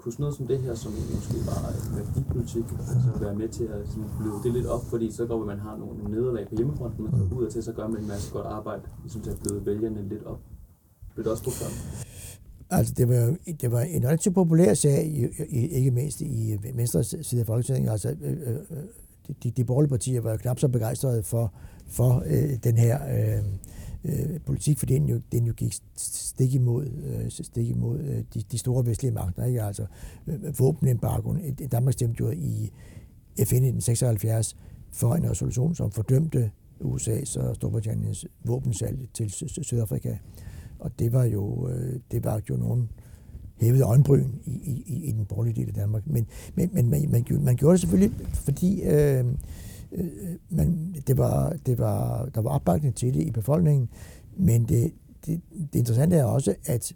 kunne 0.00 0.12
sådan 0.12 0.22
noget 0.22 0.36
som 0.36 0.46
det 0.46 0.58
her, 0.58 0.74
som 0.74 0.92
måske 1.14 1.38
var 1.50 1.60
værdipolitik, 1.96 2.64
altså 2.78 3.10
være 3.20 3.34
med 3.34 3.48
til 3.48 3.64
at 3.64 3.88
sådan, 3.88 4.04
bløde 4.18 4.40
det 4.44 4.52
lidt 4.52 4.66
op, 4.66 4.84
fordi 4.84 5.10
så 5.12 5.26
går 5.26 5.44
man 5.44 5.58
har 5.58 5.76
nogle, 5.76 6.10
nederlag 6.10 6.48
på 6.48 6.54
hjemmefronten, 6.54 7.04
man 7.04 7.32
ud 7.38 7.44
af 7.44 7.50
til, 7.52 7.62
så 7.62 7.72
gør 7.72 7.88
man 7.88 8.00
en 8.00 8.08
masse 8.08 8.32
godt 8.32 8.46
arbejde, 8.46 8.82
ligesom 9.02 9.22
til 9.22 9.30
at 9.30 9.38
bløde 9.42 9.66
vælgerne 9.66 10.08
lidt 10.08 10.24
op. 10.24 10.40
Blev 11.14 11.24
det 11.24 11.32
også 11.32 11.44
brugt 11.44 11.62
Altså, 12.70 12.94
det 12.96 13.08
var, 13.08 13.36
det 13.60 13.70
var 13.70 13.80
en 13.80 14.04
relativt 14.06 14.34
populær 14.34 14.74
sag, 14.74 15.30
ikke 15.50 15.90
mindst 15.90 16.20
i 16.20 16.52
øh, 16.52 16.76
venstre 16.76 17.04
side 17.04 17.40
af 17.40 17.46
Folketinget. 17.46 17.90
Altså, 17.90 18.16
øh, 18.22 18.32
øh, 18.32 18.54
øh 18.54 18.76
de, 19.42 19.50
de 19.50 19.64
borgerlige 19.64 19.90
partier 19.90 20.20
var 20.20 20.30
jo 20.30 20.36
knap 20.36 20.58
så 20.58 20.68
begejstrede 20.68 21.22
for, 21.22 21.54
for 21.86 22.22
øh, 22.26 22.50
den 22.64 22.76
her 22.76 22.98
øh, 23.06 23.44
øh, 24.04 24.40
politik, 24.40 24.78
for 24.78 24.86
den 24.86 25.08
jo, 25.08 25.20
den 25.32 25.46
jo 25.46 25.52
gik 25.52 25.74
stik 25.96 26.54
imod, 26.54 26.86
øh, 26.86 27.30
stik 27.30 27.68
imod 27.68 27.98
øh, 27.98 28.24
de, 28.34 28.42
de 28.52 28.58
store 28.58 28.86
vestlige 28.86 29.12
magter. 29.12 29.44
Ikke? 29.44 29.62
Altså 29.62 29.86
øh, 30.26 30.58
våbenembargoen. 30.58 31.54
Danmark 31.54 31.92
stemte 31.92 32.20
jo 32.20 32.30
i 32.30 32.72
FN 33.36 33.64
i 33.64 33.70
1976 33.70 34.56
for 34.92 35.14
en 35.14 35.30
resolution, 35.30 35.74
som 35.74 35.90
fordømte 35.90 36.50
USA's 36.80 37.40
og 37.40 37.54
Storbritanniens 37.54 38.26
våbensalg 38.44 38.98
til 39.14 39.30
Sydafrika. 39.64 40.16
Og 40.80 40.90
det 40.98 41.12
var 41.12 41.24
jo, 41.24 41.68
øh, 41.68 42.00
det 42.10 42.24
var 42.24 42.40
jo 42.50 42.56
nogen 42.56 42.88
hævede 43.60 43.82
øjenbryn 43.82 44.28
i, 44.44 44.82
i, 44.86 45.04
i 45.08 45.12
den 45.12 45.24
borgerlige 45.24 45.60
del 45.60 45.68
af 45.68 45.74
Danmark. 45.74 46.06
Men, 46.06 46.26
men, 46.54 46.70
men 46.72 46.90
man, 46.90 47.10
man, 47.10 47.24
man 47.40 47.56
gjorde 47.56 47.72
det 47.72 47.80
selvfølgelig, 47.80 48.26
fordi 48.32 48.82
øh, 48.82 49.24
øh, 49.92 50.06
man, 50.50 50.94
det 51.06 51.18
var, 51.18 51.56
det 51.66 51.78
var, 51.78 52.28
der 52.34 52.40
var 52.40 52.50
opbakning 52.50 52.94
til 52.94 53.14
det 53.14 53.22
i 53.22 53.30
befolkningen, 53.30 53.88
men 54.36 54.64
det, 54.64 54.92
det, 55.26 55.40
det 55.72 55.78
interessante 55.78 56.16
er 56.16 56.24
også, 56.24 56.54
at 56.66 56.92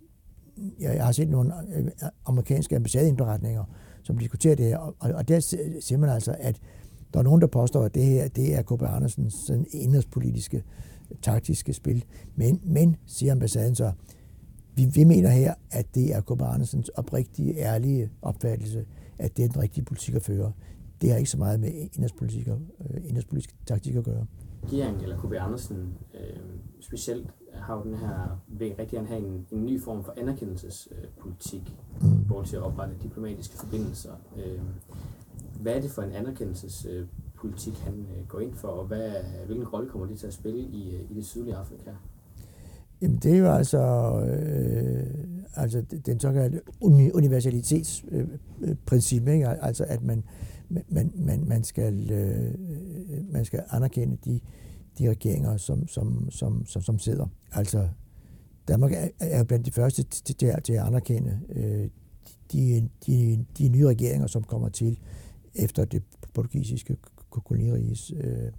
jeg 0.81 1.05
har 1.05 1.13
set 1.13 1.29
nogle 1.29 1.53
øh, 1.77 1.87
amerikanske 2.27 2.77
ambassadeindberetninger, 2.77 3.65
som 4.03 4.19
diskuterer 4.19 4.55
det 4.55 4.67
her, 4.67 4.79
og, 4.79 4.95
og 5.01 5.29
der 5.29 5.41
ser 5.81 5.97
man 5.97 6.11
altså, 6.11 6.37
at 6.39 6.61
der 7.15 7.21
er 7.21 7.25
nogen, 7.25 7.41
der 7.41 7.47
påstår, 7.47 7.85
at 7.85 7.95
det 7.95 8.05
her 8.05 8.29
det 8.29 8.55
er 8.55 8.63
K.B. 8.63 8.83
Andersens 8.83 9.35
sådan 9.35 9.67
indrigspolitiske, 9.71 10.63
taktiske 11.23 11.73
spil. 11.73 12.05
Men, 12.37 12.61
men, 12.65 12.97
siger 13.07 13.33
ambassaden 13.33 13.75
så, 13.75 13.93
vi, 14.75 14.85
vi 14.95 15.05
mener 15.05 15.31
her, 15.31 15.55
at 15.71 15.95
det 15.95 16.15
er 16.15 16.21
K.B. 16.21 16.43
Andersens 16.43 16.89
oprigtige, 16.89 17.59
ærlige 17.59 18.11
opfattelse, 18.23 18.85
at 19.19 19.37
det 19.37 19.45
er 19.45 19.49
den 19.49 19.63
rigtige 19.63 19.85
politik 19.85 20.15
at 20.15 20.23
føre 20.23 20.53
det 21.05 21.13
har 21.13 21.19
ikke 21.19 21.31
så 21.31 21.39
meget 21.39 21.61
med 21.61 21.71
indrigspolitik 21.73 22.49
øh, 22.49 23.05
indrigspolitisk 23.05 23.57
taktik 23.67 23.97
at 23.97 24.05
gøre. 24.05 24.27
Regeringen 24.65 25.03
eller 25.03 25.19
KB 25.19 25.33
Andersen 25.33 25.95
øh, 26.15 26.41
specielt 26.81 27.31
har 27.55 27.83
den 27.83 27.95
her, 27.95 28.41
vil 28.49 28.75
rigtig 28.79 28.97
gerne 28.97 29.09
have 29.09 29.21
en, 29.21 29.47
en 29.51 29.67
ny 29.67 29.83
form 29.83 30.05
for 30.05 30.15
anerkendelsespolitik 30.17 31.77
øh, 32.03 32.09
mm. 32.09 32.27
forhold 32.27 32.47
til 32.47 32.57
at 32.57 32.63
oprette 32.63 32.95
diplomatiske 33.03 33.57
forbindelser. 33.57 34.13
Øh, 34.37 34.61
hvad 35.61 35.75
er 35.77 35.81
det 35.81 35.91
for 35.91 36.03
en 36.03 36.13
anerkendelsespolitik, 36.13 37.09
han 37.85 37.95
øh, 37.95 38.27
går 38.29 38.41
ind 38.41 38.55
for, 38.55 38.69
og 38.69 38.87
hvad, 38.87 39.11
hvilken 39.47 39.69
rolle 39.69 39.91
kommer 39.91 40.07
det 40.07 40.19
til 40.19 40.27
at 40.27 40.35
spille 40.35 40.61
i, 40.61 40.95
øh, 40.95 41.11
i 41.11 41.15
det 41.15 41.27
sydlige 41.27 41.57
Afrika? 41.57 41.91
Jamen 43.03 43.17
det 43.17 43.35
er 43.35 43.39
jo 43.39 43.53
altså, 43.53 43.81
øh, 44.21 45.07
altså 45.55 45.83
den 46.07 46.21
såkaldte 46.21 46.61
universalitetsprincip, 47.15 49.29
øh, 49.29 49.35
ikke? 49.35 49.49
altså 49.49 49.85
at 49.85 50.03
man, 50.03 50.25
man, 50.69 51.13
man, 51.15 51.49
man, 51.49 51.65
skal, 51.65 52.11
øh, 52.11 52.55
man 53.33 53.45
skal 53.45 53.63
anerkende 53.71 54.17
de, 54.25 54.41
de 54.99 55.11
regeringer, 55.11 55.57
som, 55.57 55.89
som, 55.89 56.31
som, 56.31 56.67
som, 56.67 56.83
som 56.83 56.99
sidder. 56.99 57.27
Altså, 57.53 57.89
Danmark 58.69 58.93
er, 58.93 59.09
er 59.21 59.45
blandt 59.45 59.67
de 59.67 59.71
første 59.71 60.03
til, 60.03 60.37
til, 60.37 60.55
til 60.65 60.73
at 60.73 60.87
anerkende 60.87 61.41
øh, 61.49 61.89
de, 62.53 62.89
de, 63.07 63.45
de 63.59 63.69
nye 63.69 63.87
regeringer, 63.87 64.27
som 64.27 64.43
kommer 64.43 64.69
til 64.69 64.99
efter 65.55 65.85
det 65.85 66.03
portugisiske 66.35 66.97
koloniriges 67.41 68.13
øh, 68.17 68.53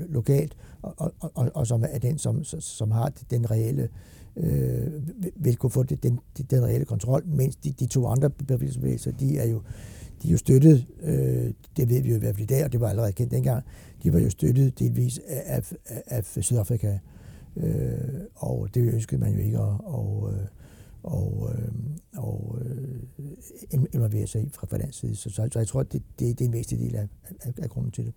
lokalt, 0.08 0.56
og, 0.82 0.94
og, 0.98 1.12
og, 1.34 1.50
og 1.54 1.66
som 1.66 1.84
er 1.88 1.98
den, 1.98 2.18
som, 2.18 2.44
som 2.44 2.90
har 2.90 3.12
den 3.30 3.50
reelle 3.50 3.88
øh, 4.36 4.92
vil 5.36 5.56
kunne 5.56 5.70
få 5.70 5.82
den, 5.82 5.98
den, 6.02 6.20
den 6.50 6.64
reelle 6.64 6.84
kontrol, 6.84 7.26
mens 7.26 7.56
de, 7.56 7.72
de 7.72 7.86
to 7.86 8.06
andre 8.06 8.30
bevægelser, 8.30 9.12
de 9.12 9.38
er 9.38 9.46
jo 9.46 9.62
de 10.22 10.28
jo 10.28 10.36
støttet, 10.36 10.86
øh, 11.02 11.52
det 11.76 11.88
ved 11.88 12.02
vi 12.02 12.10
jo 12.10 12.16
i 12.16 12.18
hvert 12.18 12.34
fald 12.34 12.50
i 12.50 12.54
dag, 12.54 12.64
og 12.64 12.72
det 12.72 12.80
var 12.80 12.88
allerede 12.88 13.12
kendt 13.12 13.32
dengang, 13.32 13.64
de 14.02 14.12
var 14.12 14.18
jo 14.18 14.30
støttet 14.30 14.78
delvis 14.78 15.20
af, 15.28 15.42
af, 15.46 15.74
af 16.06 16.24
Sydafrika, 16.44 16.98
øh, 17.56 17.98
og 18.34 18.68
det 18.74 18.94
ønskede 18.94 19.20
man 19.20 19.32
jo 19.32 19.38
ikke 19.38 19.58
at, 19.58 19.80
og, 19.84 20.32
og, 21.02 21.50
og 22.16 22.58
øh, 22.64 22.78
øh 23.18 23.84
involvere 23.92 24.26
sig 24.26 24.42
i 24.42 24.48
fra, 24.52 24.66
fra 24.66 24.78
den 24.78 24.92
side. 24.92 25.16
Så, 25.16 25.30
så, 25.30 25.48
så 25.52 25.58
jeg 25.58 25.68
tror, 25.68 25.82
det, 25.82 26.02
det, 26.18 26.38
det 26.38 26.44
er 26.44 26.48
en 26.48 26.52
væsentlig 26.52 26.86
del 26.86 26.96
af, 26.96 27.08
af, 27.40 27.52
af 27.58 27.70
grunden 27.70 27.92
til 27.92 28.04
det. 28.06 28.14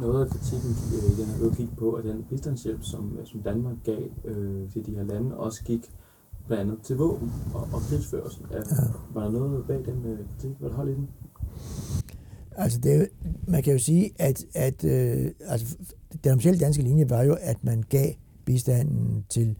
Noget 0.00 0.24
af 0.24 0.30
kritikken 0.30 0.70
i 0.70 1.20
den 1.20 1.26
her 1.26 1.56
gik 1.56 1.76
på, 1.76 1.92
at 1.92 2.04
den 2.04 2.24
bistandshjælp, 2.30 2.82
som, 2.82 3.18
som 3.24 3.42
Danmark 3.42 3.76
gav 3.84 4.02
øh, 4.24 4.70
til 4.70 4.86
de 4.86 4.94
her 4.94 5.02
lande, 5.02 5.36
også 5.36 5.64
gik 5.64 5.92
blandt 6.46 6.62
andet 6.62 6.82
til 6.82 6.96
våben 6.96 7.32
og, 7.54 7.60
og 7.72 7.80
krigsførelse. 7.80 8.40
Ja. 8.50 8.56
Var 9.14 9.22
der 9.24 9.30
noget 9.30 9.64
bag 9.66 9.76
den 9.76 10.04
øh, 10.06 10.18
kritik? 10.18 10.56
Var 10.60 10.68
der 10.68 10.74
hold 10.74 10.88
i 10.88 10.94
den? 10.94 11.08
Altså, 12.56 12.78
det, 12.78 13.08
man 13.48 13.62
kan 13.62 13.72
jo 13.72 13.78
sige, 13.78 14.10
at, 14.18 14.44
at 14.54 14.84
øh, 14.84 15.30
altså, 15.40 15.76
den 16.24 16.32
officielle 16.32 16.60
danske 16.60 16.82
linje 16.82 17.10
var 17.10 17.22
jo, 17.22 17.36
at 17.40 17.64
man 17.64 17.82
gav 17.88 18.12
bistanden 18.44 19.24
til, 19.28 19.56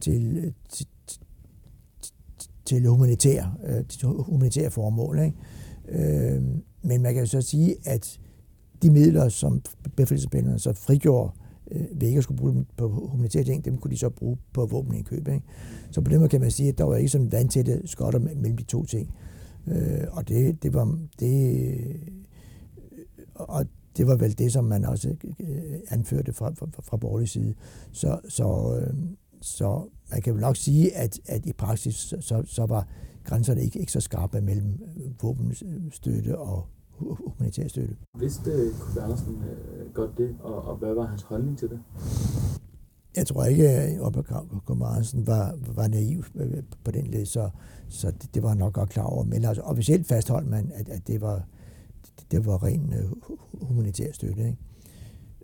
til, 0.00 0.54
til, 0.68 0.86
til 2.64 2.86
humanitære, 2.86 3.54
øh, 3.66 3.84
til 3.88 4.08
humanitære 4.08 4.70
formål. 4.70 5.18
Ikke? 5.18 5.36
Øh, 5.88 6.42
men 6.82 7.02
man 7.02 7.14
kan 7.14 7.22
jo 7.22 7.26
så 7.26 7.40
sige, 7.40 7.76
at 7.84 8.20
de 8.82 8.90
midler, 8.90 9.28
som 9.28 9.62
befrielsespengene 9.96 10.58
så 10.58 10.72
frigjorde 10.72 11.32
øh, 11.70 12.00
ved 12.00 12.08
ikke 12.08 12.18
at 12.18 12.24
skulle 12.24 12.38
bruge 12.38 12.52
dem 12.52 12.66
på 12.76 12.88
humanitære 12.88 13.44
ting, 13.44 13.64
dem 13.64 13.78
kunne 13.78 13.90
de 13.90 13.98
så 13.98 14.10
bruge 14.10 14.36
på 14.52 14.66
våbenindkøb. 14.66 15.28
Ikke? 15.28 15.42
Så 15.90 16.00
på 16.00 16.10
den 16.10 16.18
måde 16.18 16.28
kan 16.28 16.40
man 16.40 16.50
sige, 16.50 16.68
at 16.68 16.78
der 16.78 16.84
var 16.84 16.96
ikke 16.96 17.08
sådan 17.08 17.32
vandtætte 17.32 17.82
skotter 17.84 18.18
mellem 18.18 18.56
de 18.56 18.64
to 18.64 18.84
ting. 18.84 19.14
Øh, 19.66 20.04
og 20.10 20.28
det, 20.28 20.62
det 20.62 20.74
var 20.74 20.98
det, 21.20 21.66
øh, 21.66 21.94
og 23.34 23.66
det 23.96 24.06
var 24.06 24.16
vel 24.16 24.38
det, 24.38 24.52
som 24.52 24.64
man 24.64 24.84
også 24.84 25.14
øh, 25.40 25.80
anførte 25.88 26.32
fra, 26.32 26.50
fra, 26.50 26.66
fra 26.82 26.96
borgerlig 26.96 27.28
side. 27.28 27.54
Så, 27.92 28.20
så, 28.28 28.78
øh, 28.80 28.94
så 29.40 29.88
man 30.10 30.22
kan 30.22 30.34
vel 30.34 30.40
nok 30.40 30.56
sige, 30.56 30.96
at, 30.96 31.20
at 31.26 31.46
i 31.46 31.52
praksis 31.52 31.94
så, 32.20 32.42
så 32.46 32.66
var 32.66 32.88
grænserne 33.24 33.62
ikke, 33.62 33.78
ikke 33.78 33.92
så 33.92 34.00
skarpe 34.00 34.40
mellem 34.40 34.80
våbenstøtte 35.22 36.38
og 36.38 36.66
humanitær 36.98 37.68
støtte. 37.68 37.96
Vidste 38.18 38.50
Kurt 38.80 39.02
Andersen 39.02 39.42
øh, 39.42 39.92
godt 39.94 40.18
det, 40.18 40.36
og, 40.40 40.64
og 40.64 40.76
hvad 40.76 40.94
var 40.94 41.06
hans 41.06 41.22
holdning 41.22 41.58
til 41.58 41.68
det? 41.70 41.80
Jeg 43.16 43.26
tror 43.26 43.44
ikke, 43.44 43.68
at 43.68 44.14
Kurt 44.66 44.82
Andersen 44.82 45.26
var, 45.26 45.54
var 45.74 45.88
naiv 45.88 46.24
på 46.84 46.90
den 46.90 47.06
led, 47.06 47.26
så, 47.26 47.50
så 47.88 48.10
det, 48.10 48.34
det 48.34 48.42
var 48.42 48.48
han 48.48 48.58
nok 48.58 48.72
godt 48.72 48.88
klar 48.88 49.04
over. 49.04 49.24
Men 49.24 49.44
altså, 49.44 49.62
officielt 49.62 50.06
fastholdt 50.06 50.48
man, 50.48 50.72
at, 50.74 50.88
at 50.88 51.06
det 51.06 51.20
var 51.20 51.42
det 52.30 52.46
var 52.46 52.64
ren 52.64 52.94
uh, 52.94 53.36
humanitær 53.68 54.12
støtte. 54.12 54.46
Ikke? 54.46 54.56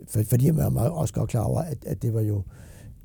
For, 0.07 0.23
fordi 0.23 0.51
man 0.51 0.75
var 0.75 0.89
også 0.89 1.13
godt 1.13 1.29
klar 1.29 1.43
over, 1.43 1.61
at, 1.61 1.85
at 1.85 2.01
det 2.01 2.13
var 2.13 2.21
jo 2.21 2.43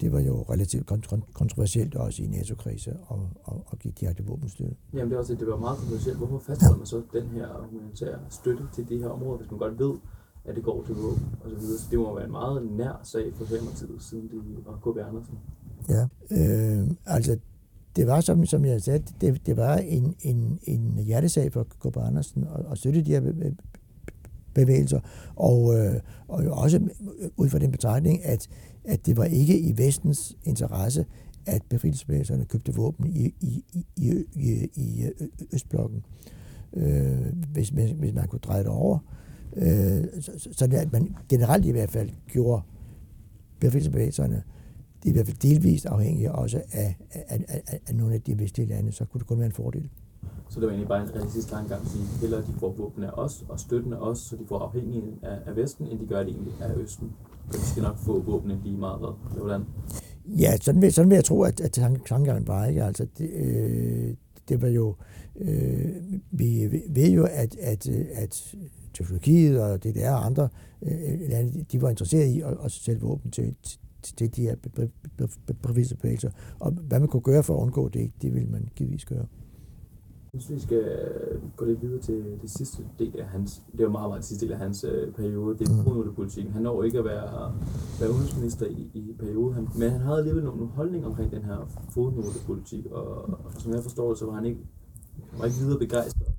det 0.00 0.12
var 0.12 0.20
jo 0.20 0.42
relativt 0.42 0.86
kontroversielt 1.32 1.94
også 1.94 2.22
i 2.22 2.26
NATO-krise 2.26 2.90
at, 2.90 3.16
at, 3.48 3.54
at 3.72 3.78
give 3.78 3.92
direkte 4.00 4.24
våbenstøtte. 4.24 4.74
Jamen 4.92 5.08
det 5.08 5.14
er 5.14 5.20
også 5.20 5.34
det 5.34 5.46
var 5.46 5.56
meget 5.56 5.78
kontroversielt. 5.78 6.18
Hvorfor 6.18 6.38
fastholder 6.38 6.76
man 6.76 6.86
så 6.86 7.02
den 7.12 7.26
her 7.26 7.46
humanitære 7.70 8.18
støtte 8.30 8.62
til 8.74 8.88
de 8.88 8.98
her 8.98 9.08
områder, 9.08 9.38
hvis 9.38 9.50
man 9.50 9.58
godt 9.58 9.78
ved, 9.78 9.94
at 10.44 10.56
det 10.56 10.64
går 10.64 10.82
til 10.82 10.94
våben 10.94 11.26
og 11.44 11.50
så 11.50 11.56
videre. 11.56 11.78
Så 11.78 11.86
det 11.90 11.98
må 11.98 12.14
være 12.14 12.24
en 12.24 12.30
meget 12.30 12.72
nær 12.72 13.00
sag 13.02 13.32
for 13.34 13.44
Socialdemokratiet, 13.44 14.02
siden 14.02 14.28
det 14.28 14.66
var 14.66 14.76
K.B. 14.76 14.96
Andersen. 14.96 15.38
Ja, 15.88 16.02
øh, 16.30 16.90
altså 17.06 17.38
det 17.96 18.06
var, 18.06 18.20
som, 18.20 18.46
som 18.46 18.64
jeg 18.64 18.82
sagde, 18.82 19.04
det, 19.20 19.46
det 19.46 19.56
var 19.56 19.76
en, 19.76 20.14
en, 20.20 20.58
en 20.62 20.98
hjertesag 20.98 21.52
for 21.52 21.62
K.B. 21.62 21.96
Andersen 21.96 22.44
at, 22.44 22.72
at 22.72 22.78
støtte 22.78 23.02
de 23.02 23.10
her 23.10 23.32
bevægelser, 24.54 25.00
og, 25.36 25.78
øh, 25.78 25.94
og 26.28 26.44
også 26.44 26.80
ud 27.36 27.48
fra 27.48 27.58
den 27.58 27.70
betragtning, 27.70 28.24
at, 28.24 28.48
at 28.88 29.06
det 29.06 29.16
var 29.16 29.24
ikke 29.24 29.60
i 29.60 29.78
vestens 29.78 30.36
interesse, 30.44 31.06
at 31.46 31.62
befrielsesbevægelserne 31.68 32.44
købte 32.44 32.74
våben 32.74 33.06
i, 33.06 33.34
i, 33.40 33.64
i, 33.96 34.24
i, 34.34 34.68
i 34.74 35.02
øh, 35.02 35.28
Østblokken. 35.52 36.04
Øh, 36.72 37.26
hvis, 37.52 37.68
hvis 37.68 38.14
man 38.14 38.28
kunne 38.28 38.38
dreje 38.38 38.62
det 38.62 38.70
over. 38.70 38.98
Øh, 39.56 40.04
så, 40.20 40.48
så 40.52 40.68
at 40.72 40.92
man 40.92 41.16
generelt 41.28 41.64
i 41.64 41.70
hvert 41.70 41.90
fald 41.90 42.10
gjorde 42.26 42.62
befrielsesbevægelserne 43.60 44.42
det 45.02 45.08
er 45.08 45.10
i 45.10 45.12
hvert 45.12 45.26
fald 45.26 45.36
delvist 45.36 45.86
afhængige 45.86 46.32
også 46.32 46.62
af, 46.72 46.96
af, 47.10 47.44
af, 47.48 47.80
af 47.86 47.94
nogle 47.94 48.14
af 48.14 48.22
de 48.22 48.38
vestlige 48.38 48.68
lande, 48.68 48.92
så 48.92 49.04
kunne 49.04 49.18
det 49.18 49.26
kun 49.26 49.38
være 49.38 49.46
en 49.46 49.52
fordel. 49.52 49.88
Så 50.48 50.60
det 50.60 50.66
var 50.66 50.72
egentlig 50.72 50.88
bare 50.88 51.02
en 51.02 51.14
realistisk 51.14 51.48
tankegang 51.48 51.82
at 51.82 51.88
sige, 51.88 52.04
hellere 52.20 52.40
de 52.40 52.52
får 52.60 52.72
våben 52.72 53.04
af 53.04 53.10
os 53.12 53.44
og 53.48 53.60
støtten 53.60 53.92
af 53.92 53.96
os, 53.96 54.18
så 54.18 54.36
de 54.36 54.46
får 54.48 54.58
afhængighed 54.58 55.12
af, 55.22 55.38
af 55.46 55.56
Vesten, 55.56 55.86
end 55.86 55.98
de 56.00 56.06
gør 56.06 56.18
det 56.18 56.28
egentlig 56.28 56.52
af 56.60 56.74
Østen. 56.74 57.12
Skal 57.52 57.82
nok 57.82 57.98
få 57.98 58.20
våbne 58.20 58.60
lige 58.64 58.76
meget 58.76 58.98
hvad. 58.98 59.38
Hvordan? 59.38 59.64
Ja, 60.26 60.56
sådan 60.56 60.82
vil, 60.82 60.92
sådan 60.92 61.10
vil 61.10 61.16
jeg 61.16 61.24
tro, 61.24 61.42
at, 61.42 61.60
at 61.60 61.72
tankegangen 61.72 62.46
var. 62.46 62.66
Ikke? 62.66 62.84
Altså, 62.84 63.06
det, 63.18 63.30
øh, 63.30 64.14
det 64.48 64.62
var 64.62 64.68
jo... 64.68 64.94
Øh, 65.40 65.94
vi 66.30 66.82
ved 66.88 67.10
jo, 67.10 67.24
at, 67.24 67.56
at, 67.56 67.88
at 67.88 68.56
Tyrkiet 68.92 69.62
og 69.62 69.84
DDR 69.84 70.10
og 70.10 70.26
andre 70.26 70.48
øh, 70.82 71.20
lande, 71.28 71.64
de 71.72 71.82
var 71.82 71.90
interesseret 71.90 72.26
i 72.26 72.40
at, 72.40 72.56
at 72.64 72.72
sælge 72.72 73.00
våben 73.00 73.30
til, 73.30 73.54
til 74.02 74.36
de 74.36 74.42
her 74.42 74.56
bevægelser. 75.62 76.30
Og 76.58 76.72
hvad 76.72 77.00
man 77.00 77.08
kunne 77.08 77.22
gøre 77.22 77.42
for 77.42 77.56
at 77.56 77.62
undgå 77.62 77.88
det, 77.88 78.12
det 78.22 78.34
ville 78.34 78.48
man 78.48 78.68
givetvis 78.76 79.04
gøre. 79.04 79.26
Hvis 80.38 80.50
vi 80.50 80.60
skal 80.60 80.84
gå 81.56 81.64
lidt 81.64 81.82
videre 81.82 82.00
til 82.00 82.38
det 82.42 82.50
sidste 82.50 82.82
del 82.98 83.20
af 83.20 83.26
hans, 83.26 83.62
det 83.72 83.80
jo 83.80 83.90
meget, 83.90 84.10
meget 84.10 84.24
sidste 84.24 84.46
del 84.46 84.52
af 84.52 84.58
hans 84.58 84.84
øh, 84.84 85.12
periode, 85.12 85.58
det 85.58 85.68
er 85.68 85.82
fodnotepolitikken. 85.84 86.52
Han 86.52 86.62
når 86.62 86.82
ikke 86.82 86.98
at 86.98 87.04
være, 87.04 87.54
være 88.00 88.10
udenrigsminister 88.10 88.66
i, 88.66 88.90
i 88.94 89.14
perioden, 89.18 89.54
han, 89.54 89.68
men 89.78 89.90
han 89.90 90.00
havde 90.00 90.18
alligevel 90.18 90.44
nogle, 90.44 90.58
nogle 90.58 90.72
holdninger 90.72 91.08
omkring 91.08 91.30
den 91.30 91.44
her 91.44 91.70
fodnotepolitik, 91.90 92.86
og, 92.86 93.30
og 93.44 93.52
som 93.58 93.72
jeg 93.72 93.82
forstår 93.82 94.08
det, 94.08 94.18
så 94.18 94.26
var 94.26 94.34
han 94.34 94.44
ikke, 94.44 94.60
var 95.38 95.44
ikke 95.44 95.58
videre 95.58 95.78
begejstret 95.78 96.32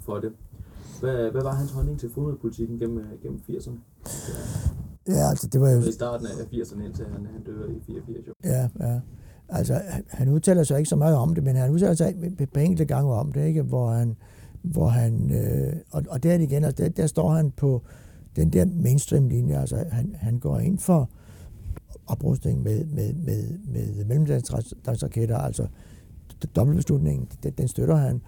for 0.00 0.18
det. 0.18 0.32
Hvad, 1.00 1.30
hvad 1.30 1.42
var 1.42 1.54
hans 1.54 1.72
holdning 1.72 2.00
til 2.00 2.10
fodnotepolitikken 2.10 2.78
gennem, 2.78 3.04
gennem 3.22 3.40
80'erne? 3.50 3.78
Ja, 5.08 5.28
altså 5.30 5.48
det 5.52 5.60
var 5.60 5.70
jo... 5.70 5.80
I 5.80 5.92
starten 5.92 6.26
af 6.26 6.30
80'erne, 6.30 6.82
indtil 6.84 7.04
han, 7.04 7.26
han 7.32 7.42
dør 7.46 7.66
i 7.66 7.80
84. 7.86 8.26
Jo. 8.26 8.32
Ja, 8.44 8.68
ja. 8.80 9.00
Altså, 9.48 9.80
han 10.08 10.28
udtaler 10.28 10.62
sig 10.62 10.78
ikke 10.78 10.88
så 10.88 10.96
meget 10.96 11.16
om 11.16 11.34
det, 11.34 11.44
men 11.44 11.56
han 11.56 11.70
udtaler 11.70 11.94
sig 11.94 12.14
på 12.52 12.60
enkelte 12.60 12.84
gange 12.84 13.12
om 13.12 13.32
det, 13.32 13.46
ikke? 13.46 13.62
hvor 13.62 13.90
han, 13.90 14.16
hvor 14.62 14.88
han 14.88 15.30
øh, 15.32 15.72
og, 15.90 16.02
og 16.08 16.22
der 16.22 16.34
igen, 16.34 16.64
altså 16.64 16.82
der, 16.82 16.88
der 16.88 17.06
står 17.06 17.30
han 17.30 17.50
på 17.50 17.82
den 18.36 18.52
der 18.52 18.64
mainstream-linje, 18.64 19.60
altså 19.60 19.84
han, 19.90 20.14
han 20.18 20.38
går 20.38 20.58
ind 20.58 20.78
for 20.78 21.10
oprustning 22.06 22.62
med, 22.62 22.84
med, 22.84 23.12
med, 23.14 23.44
med 23.66 24.04
mellemlandsraketter, 24.04 25.38
altså 25.38 25.66
dobbeltbeslutningen, 26.56 27.28
den, 27.42 27.52
den 27.52 27.68
støtter 27.68 27.96
han, 27.96 28.20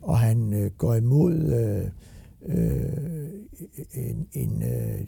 og 0.00 0.18
han 0.18 0.52
øh, 0.52 0.70
går 0.78 0.94
imod 0.94 1.34
øh, 1.34 1.88
øh, 2.46 3.28
en, 3.94 4.26
en 4.32 4.62
øh, 4.62 5.00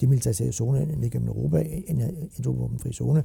demilitariseret 0.00 0.54
zone 0.54 0.86
ned 0.96 1.10
gennem 1.10 1.28
Europa, 1.28 1.66
en 1.86 2.02
atomvåbenfri 2.38 2.92
zone, 2.92 3.24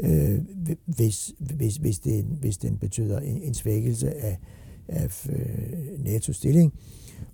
øh, 0.00 0.38
hvis, 0.86 1.32
hvis, 1.38 1.76
hvis, 1.76 1.98
det, 1.98 2.24
hvis 2.24 2.58
den 2.58 2.78
betyder 2.78 3.20
en, 3.20 3.42
en 3.42 3.54
svækkelse 3.54 4.14
af, 4.14 4.38
af 4.88 5.28
øh, 5.28 6.04
NATO's 6.04 6.32
stilling. 6.32 6.72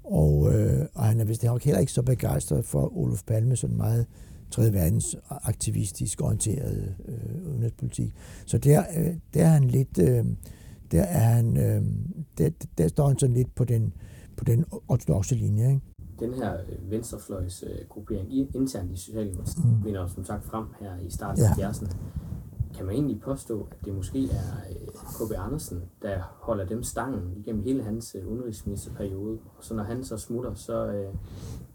Og, 0.05 0.55
øh, 0.55 0.87
og 0.95 1.05
han 1.05 1.21
er 1.21 1.25
vist 1.25 1.45
nok 1.45 1.63
heller 1.63 1.81
ikke 1.81 1.93
så 1.93 2.03
begejstret 2.03 2.65
for 2.65 2.97
Olof 2.97 3.23
Palme, 3.27 3.57
sådan 3.57 3.77
meget 3.77 4.07
3. 4.51 4.73
verdens 4.73 5.17
aktivistisk 5.29 6.23
orienteret 6.23 6.95
øh, 7.09 7.49
udenrigspolitik. 7.49 8.13
Så 8.47 8.59
der, 8.59 8.85
øh, 8.97 9.15
der 9.35 9.45
er 9.45 9.49
han 9.49 9.65
lidt, 9.65 9.99
øh, 9.99 10.25
der 10.93 11.03
er 11.03 11.19
han, 11.19 11.57
øh, 11.57 11.83
der, 12.39 12.51
der 12.79 12.89
står 12.89 13.09
han 13.09 13.19
sådan 13.19 13.35
lidt 13.35 13.55
på 13.55 13.65
den, 13.65 13.93
på 14.37 14.45
den 14.45 14.65
ortodoxe 14.89 15.35
linje, 15.35 15.69
ikke? 15.69 15.81
Den 16.21 16.35
her 16.35 16.55
øh, 16.55 16.91
venstrefløjs 16.91 17.65
øh, 17.67 17.89
gruppering 17.89 18.33
internt 18.33 18.93
i 18.93 18.97
Socialdemokratiet 18.97 19.65
mm. 19.65 19.85
vinder 19.85 20.07
som 20.07 20.25
sagt 20.25 20.45
frem 20.45 20.67
her 20.81 20.91
i 21.07 21.11
starten 21.11 21.43
ja. 21.59 21.67
af 21.67 21.73
70'erne. 21.73 21.97
Kan 22.77 22.87
man 22.87 22.95
egentlig 22.95 23.21
påstå, 23.21 23.69
at 23.71 23.77
det 23.85 23.95
måske 23.95 24.25
er 24.25 24.53
øh, 24.71 24.89
K.B. 24.89 25.33
Andersen, 25.39 25.83
der 26.03 26.39
holder 26.43 26.67
dem 26.67 26.83
stangen 26.83 27.37
igennem 27.37 27.63
hele 27.63 27.83
hans 27.83 28.17
udenrigsministerperiode, 28.27 29.39
og 29.59 29.65
så 29.65 29.75
når 29.75 29.83
han 29.83 30.05
så 30.05 30.17
smutter, 30.17 30.55
så, 30.55 31.05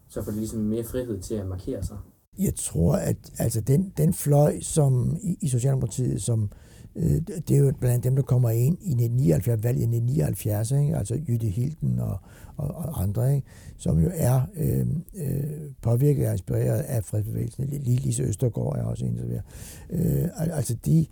så 0.08 0.24
får 0.24 0.32
de 0.32 0.38
ligesom 0.38 0.60
mere 0.60 0.84
frihed 0.84 1.22
til 1.22 1.36
at 1.36 1.48
markere 1.48 1.84
sig? 1.84 1.98
Jeg 2.39 2.56
tror, 2.56 2.96
at 2.96 3.18
altså 3.39 3.62
den, 3.62 3.93
den 3.98 4.14
fløj 4.14 4.60
som 4.62 5.18
i, 5.24 5.38
i 5.41 5.48
Socialdemokratiet, 5.48 6.22
som 6.22 6.50
øh, 6.96 7.22
det 7.48 7.52
er 7.52 7.58
jo 7.58 7.74
blandt 7.80 8.04
dem, 8.04 8.16
der 8.16 8.24
kommer 8.24 8.50
ind 8.50 8.78
i 8.82 8.91
1979, 8.91 9.64
valget 9.64 9.82
i 9.82 9.84
1979, 9.84 10.72
ikke? 10.72 10.98
altså 10.98 11.20
Jytte 11.28 11.48
Hilden 11.48 12.00
og, 12.00 12.18
og, 12.58 12.68
og 12.68 13.02
andre, 13.04 13.36
ikke? 13.36 13.48
Som 13.78 14.00
jo 14.00 14.10
er 14.14 14.42
øh, 14.56 14.88
øh, 15.16 15.72
påvirket 15.82 16.28
og 16.28 16.32
inspireret 16.32 16.80
af 16.80 17.04
fredsbevægelsen. 17.04 17.66
Lige 17.66 18.00
Lise 18.00 18.24
Østergaard 18.24 18.78
er 18.78 18.84
også 18.84 19.06
en, 19.06 19.18
der 19.18 19.42
øh, 19.90 20.58
Altså 20.58 20.76
de, 20.86 21.06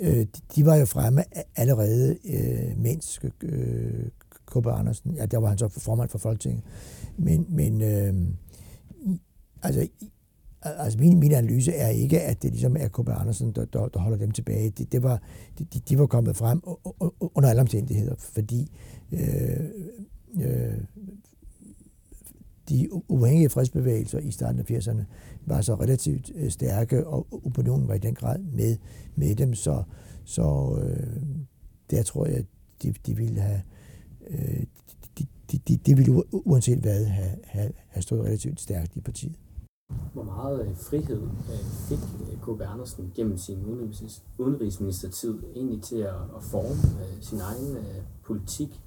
øh, 0.00 0.26
de 0.56 0.66
var 0.66 0.76
jo 0.76 0.84
fremme 0.84 1.24
allerede, 1.56 2.16
øh, 2.24 2.78
mens 2.78 3.20
øh, 3.42 4.08
K.B. 4.46 4.66
Andersen, 4.66 5.14
ja, 5.14 5.26
der 5.26 5.38
var 5.38 5.48
han 5.48 5.58
så 5.58 5.68
formand 5.68 6.08
for 6.08 6.18
Folketinget, 6.18 6.64
men, 7.16 7.46
men 7.48 7.82
øh, 7.82 8.14
altså 9.62 9.88
altså 10.62 10.98
min, 10.98 11.20
min 11.20 11.32
analyse 11.32 11.72
er 11.72 11.88
ikke, 11.88 12.20
at 12.20 12.42
det 12.42 12.50
ligesom 12.50 12.76
er 12.76 12.88
K.B. 12.88 13.08
Andersen, 13.08 13.52
der, 13.52 13.64
der, 13.64 13.88
der 13.88 14.00
holder 14.00 14.18
dem 14.18 14.30
tilbage. 14.30 14.70
Det, 14.70 14.92
det 14.92 15.02
var, 15.02 15.22
de, 15.58 15.64
de 15.64 15.98
var 15.98 16.06
kommet 16.06 16.36
frem 16.36 16.62
under 17.34 17.50
alle 17.50 17.62
omstændigheder, 17.62 18.14
fordi 18.18 18.72
øh, 19.12 19.64
øh, 20.40 20.78
de 22.68 22.88
uafhængige 22.92 23.48
fredsbevægelser 23.48 24.18
i 24.18 24.30
starten 24.30 24.60
af 24.60 24.70
80'erne 24.70 25.04
var 25.46 25.60
så 25.60 25.74
relativt 25.74 26.32
øh, 26.34 26.50
stærke, 26.50 27.06
og 27.06 27.26
opinionen 27.46 27.88
var 27.88 27.94
i 27.94 27.98
den 27.98 28.14
grad 28.14 28.38
med, 28.38 28.76
med 29.14 29.34
dem, 29.34 29.54
så, 29.54 29.82
så 30.24 30.78
øh, 30.82 31.22
der 31.90 32.02
tror 32.02 32.26
jeg, 32.26 32.44
de, 32.82 32.94
de 33.06 33.16
ville 33.16 33.40
have 33.40 33.62
øh, 34.30 34.64
de, 35.18 35.26
de, 35.52 35.58
de, 35.68 35.76
de 35.76 35.96
ville 35.96 36.22
uanset 36.32 36.78
hvad 36.78 37.04
have, 37.04 37.36
have, 37.44 37.72
have 37.88 38.02
stået 38.02 38.24
relativt 38.24 38.60
stærkt 38.60 38.96
i 38.96 39.00
partiet. 39.00 39.36
Hvor 40.12 40.22
meget 40.22 40.66
øh, 40.66 40.76
frihed 40.76 41.22
øh, 41.22 41.64
fik 41.88 41.98
øh, 41.98 42.36
K.B. 42.42 42.60
Andersen 42.60 43.12
gennem 43.14 43.38
sin 43.38 43.58
udenrigsministertid 44.38 45.38
egentlig 45.54 45.82
til 45.82 45.96
at, 45.96 46.14
forme 46.40 46.76
sin 47.20 47.40
egen 47.40 47.76
politik? 48.24 48.80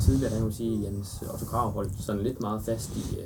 Tidligere, 0.00 0.32
kan 0.32 0.42
man 0.42 0.52
sige, 0.52 0.84
Jens 0.84 1.22
Otto 1.32 1.46
Krav 1.46 1.70
holdt 1.70 2.02
sådan 2.02 2.22
lidt 2.22 2.40
meget 2.40 2.62
fast 2.62 2.96
i, 2.96 3.16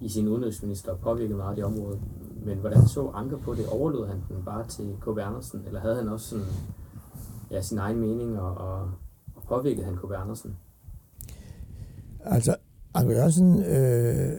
i 0.00 0.08
sin 0.08 0.28
udenrigsminister 0.28 0.92
og 0.92 0.98
påvirkede 0.98 1.36
meget 1.36 1.56
det 1.56 1.64
område. 1.64 2.00
Men 2.44 2.58
hvordan 2.58 2.88
så 2.88 3.10
Anker 3.14 3.38
på 3.38 3.54
det? 3.54 3.66
Overlod 3.66 4.06
han 4.06 4.22
den 4.28 4.44
bare 4.44 4.66
til 4.66 4.96
K.B. 5.00 5.18
Andersen, 5.18 5.62
eller 5.66 5.80
havde 5.80 5.96
han 5.96 6.08
også 6.08 6.28
sådan, 6.28 6.46
ja, 7.50 7.62
sin 7.62 7.78
egen 7.78 8.00
mening, 8.00 8.38
og, 8.38 8.54
og, 8.54 8.90
og 9.34 9.42
påvirkede 9.48 9.84
han 9.84 9.96
K.B. 9.96 10.10
Andersen? 10.12 10.56
Altså, 12.20 12.56
Anker 12.94 13.14
Jørgensen 13.14 13.58
øh, 13.58 14.32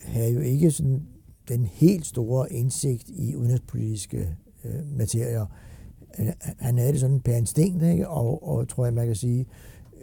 havde 0.00 0.32
jo 0.34 0.40
ikke 0.40 0.70
sådan 0.70 1.06
den 1.50 1.64
helt 1.64 2.06
store 2.06 2.52
indsigt 2.52 3.08
i 3.08 3.36
udenrigspolitiske 3.36 4.36
øh, 4.64 4.96
materier. 4.96 5.46
Han 6.58 6.78
havde 6.78 6.92
det 6.92 7.00
sådan 7.00 7.20
per 7.20 7.36
instinkt, 7.36 7.82
ikke? 7.82 8.08
Og, 8.08 8.48
og 8.48 8.68
tror 8.68 8.84
jeg, 8.84 8.94
man 8.94 9.06
kan 9.06 9.16
sige, 9.16 9.46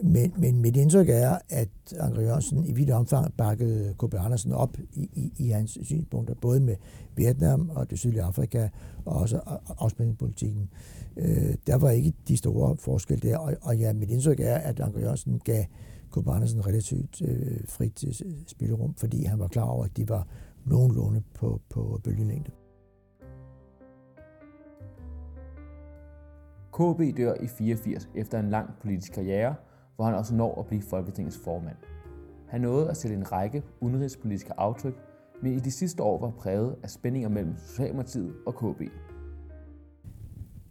men, 0.03 0.33
men 0.37 0.61
mit 0.61 0.77
indtryk 0.77 1.09
er, 1.09 1.37
at 1.49 1.69
Anker 1.99 2.21
Jørgensen 2.21 2.65
i 2.65 2.71
vidt 2.71 2.89
omfang 2.89 3.33
bakkede 3.33 3.93
K.B. 3.99 4.13
Andersen 4.13 4.51
op 4.51 4.77
i, 4.93 5.09
i, 5.13 5.33
i 5.37 5.49
hans 5.49 5.77
synspunkter, 5.81 6.35
både 6.41 6.59
med 6.59 6.75
Vietnam 7.15 7.71
og 7.75 7.89
det 7.89 7.99
sydlige 7.99 8.21
Afrika, 8.21 8.69
og 9.05 9.15
også 9.15 9.39
afspændingspolitikken. 9.79 10.69
Øh, 11.17 11.55
der 11.67 11.75
var 11.75 11.89
ikke 11.89 12.13
de 12.27 12.37
store 12.37 12.77
forskelle 12.77 13.29
der, 13.29 13.37
og, 13.37 13.53
og 13.61 13.77
ja, 13.77 13.93
mit 13.93 14.09
indtryk 14.09 14.39
er, 14.39 14.55
at 14.55 14.79
Anker 14.79 14.99
Jørgensen 14.99 15.41
gav 15.43 15.63
K.B. 16.11 16.27
Andersen 16.27 16.67
relativt 16.67 17.21
øh, 17.21 17.59
frit 17.67 18.03
øh, 18.07 18.31
spillerum, 18.47 18.93
fordi 18.93 19.23
han 19.23 19.39
var 19.39 19.47
klar 19.47 19.63
over, 19.63 19.85
at 19.85 19.97
de 19.97 20.09
var 20.09 20.27
nogenlunde 20.67 21.23
på, 21.33 21.61
på 21.69 21.99
bølgelængde. 22.03 22.51
KB 26.73 27.17
dør 27.17 27.33
i 27.33 27.47
84 27.47 28.09
efter 28.15 28.39
en 28.39 28.49
lang 28.49 28.69
politisk 28.81 29.13
karriere, 29.13 29.55
hvor 29.95 30.05
han 30.05 30.15
også 30.15 30.35
når 30.35 30.59
at 30.59 30.67
blive 30.67 30.81
Folketingets 30.81 31.37
formand. 31.37 31.75
Han 32.47 32.61
nåede 32.61 32.89
at 32.89 32.97
sætte 32.97 33.17
en 33.17 33.31
række 33.31 33.63
udenrigspolitiske 33.81 34.59
aftryk, 34.59 34.95
men 35.41 35.53
i 35.53 35.59
de 35.59 35.71
sidste 35.71 36.03
år 36.03 36.19
var 36.19 36.29
præget 36.29 36.75
af 36.83 36.89
spændinger 36.89 37.29
mellem 37.29 37.57
Socialdemokratiet 37.57 38.33
og 38.45 38.55
KB. 38.55 38.81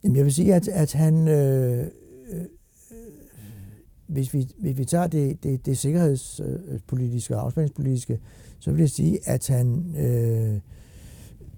Jamen 0.05 0.17
jeg 0.17 0.25
vil 0.25 0.35
sige, 0.35 0.55
at, 0.55 0.69
at 0.69 0.93
han, 0.93 1.29
øh, 1.29 1.87
øh, 2.33 2.45
hvis, 4.07 4.35
vi, 4.35 4.49
hvis 4.59 4.79
vi 4.79 4.85
tager 4.85 5.07
det, 5.07 5.43
det, 5.43 5.67
det 5.67 5.79
sikkerhedspolitiske 5.79 7.35
øh, 7.35 7.39
og 7.39 7.45
afspændingspolitiske, 7.45 8.19
så 8.59 8.71
vil 8.71 8.81
jeg 8.81 8.91
sige, 8.91 9.29
at 9.29 9.49
han, 9.49 9.97
øh, 9.97 10.61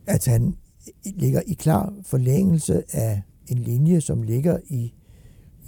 at 0.06 0.26
han 0.26 0.56
ligger 1.04 1.40
i 1.46 1.52
klar 1.52 1.94
forlængelse 2.02 2.82
af 2.92 3.22
en 3.46 3.58
linje, 3.58 4.00
som 4.00 4.22
ligger 4.22 4.58
i 4.68 4.94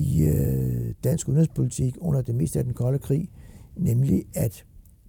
i 0.00 0.22
øh, 0.22 0.94
dansk 1.04 1.28
udenrigspolitik 1.28 1.96
under 2.00 2.22
det 2.22 2.34
meste 2.34 2.58
af 2.58 2.64
den 2.64 2.74
kolde 2.74 2.98
krig, 2.98 3.30
nemlig 3.76 4.24
at 4.34 4.64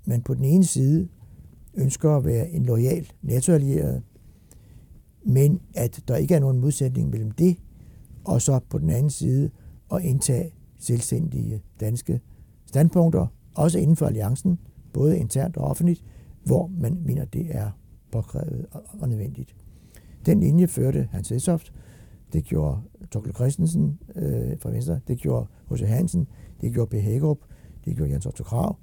man 0.05 0.21
på 0.21 0.33
den 0.33 0.45
ene 0.45 0.63
side 0.63 1.07
ønsker 1.73 2.17
at 2.17 2.25
være 2.25 2.49
en 2.49 2.65
lojal 2.65 3.11
NATO-allieret, 3.21 4.03
men 5.25 5.61
at 5.73 6.03
der 6.07 6.15
ikke 6.15 6.35
er 6.35 6.39
nogen 6.39 6.59
modsætning 6.59 7.09
mellem 7.09 7.31
det, 7.31 7.57
og 8.23 8.41
så 8.41 8.59
på 8.69 8.77
den 8.77 8.89
anden 8.89 9.09
side 9.09 9.49
at 9.93 10.03
indtage 10.03 10.53
selvstændige 10.81 11.61
danske 11.79 12.21
standpunkter, 12.65 13.27
også 13.55 13.79
inden 13.79 13.95
for 13.95 14.05
alliancen, 14.05 14.59
både 14.93 15.17
internt 15.17 15.57
og 15.57 15.63
offentligt, 15.63 16.03
hvor 16.43 16.67
man 16.67 16.97
mener, 17.05 17.25
det 17.25 17.55
er 17.55 17.69
påkrævet 18.11 18.65
og 18.99 19.09
nødvendigt. 19.09 19.55
Den 20.25 20.39
linje 20.39 20.67
førte 20.67 21.07
Hans 21.11 21.29
Hedsoft, 21.29 21.73
det 22.33 22.43
gjorde 22.43 22.81
Torkel 23.11 23.33
Christensen 23.33 23.99
øh, 24.15 24.59
fra 24.59 24.69
Venstre, 24.69 24.99
det 25.07 25.17
gjorde 25.17 25.47
H.C. 25.71 25.81
Hansen, 25.81 26.27
det 26.61 26.73
gjorde 26.73 26.89
P. 26.89 26.93
Hækkerup, 26.93 27.37
det 27.85 27.95
gjorde 27.95 28.11
Jens 28.11 28.25
Otto 28.25 28.43
Krav, 28.43 28.77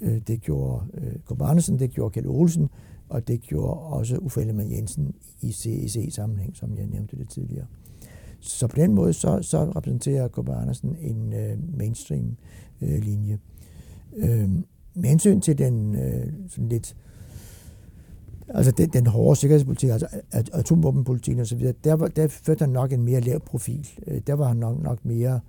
øh, 0.00 0.20
det 0.26 0.40
gjorde 0.40 0.86
øh, 0.94 1.18
Kåre 1.24 1.48
Andersen, 1.48 1.78
det 1.78 1.90
gjorde 1.90 2.12
Kjell 2.12 2.28
Olsen, 2.28 2.68
og 3.08 3.28
det 3.28 3.40
gjorde 3.40 3.80
også 3.80 4.16
Uffe 4.18 4.40
Ellemann 4.40 4.72
Jensen 4.72 5.14
i 5.40 5.52
CEC-sammenhæng, 5.52 6.56
som 6.56 6.76
jeg 6.76 6.86
nævnte 6.86 7.16
det 7.16 7.28
tidligere. 7.28 7.66
Så 8.40 8.66
på 8.66 8.76
den 8.76 8.94
måde, 8.94 9.12
så, 9.12 9.38
så 9.42 9.72
repræsenterer 9.76 10.28
K.B. 10.28 10.48
Andersen 10.48 10.96
en 11.00 11.32
øh, 11.32 11.58
mainstream-linje. 11.78 13.38
Øh, 14.16 14.42
øh, 14.42 14.48
med 14.94 15.08
hensyn 15.08 15.40
til 15.40 15.58
den 15.58 15.94
øh, 15.94 16.32
sådan 16.48 16.68
lidt 16.68 16.96
altså 18.48 18.72
den, 18.72 18.88
den 18.88 19.06
hårde 19.06 19.36
sikkerhedspolitik, 19.36 19.90
altså 19.90 20.06
atomvåbenpolitikken 20.32 21.42
osv., 21.42 21.72
der, 21.84 21.94
var, 21.94 22.06
der 22.06 22.28
førte 22.28 22.62
han 22.62 22.68
nok 22.68 22.92
en 22.92 23.02
mere 23.02 23.20
lav 23.20 23.40
profil. 23.40 23.88
Øh, 24.06 24.20
der 24.26 24.34
var 24.34 24.48
han 24.48 24.56
nok, 24.56 24.82
nok 24.82 25.04
mere... 25.04 25.40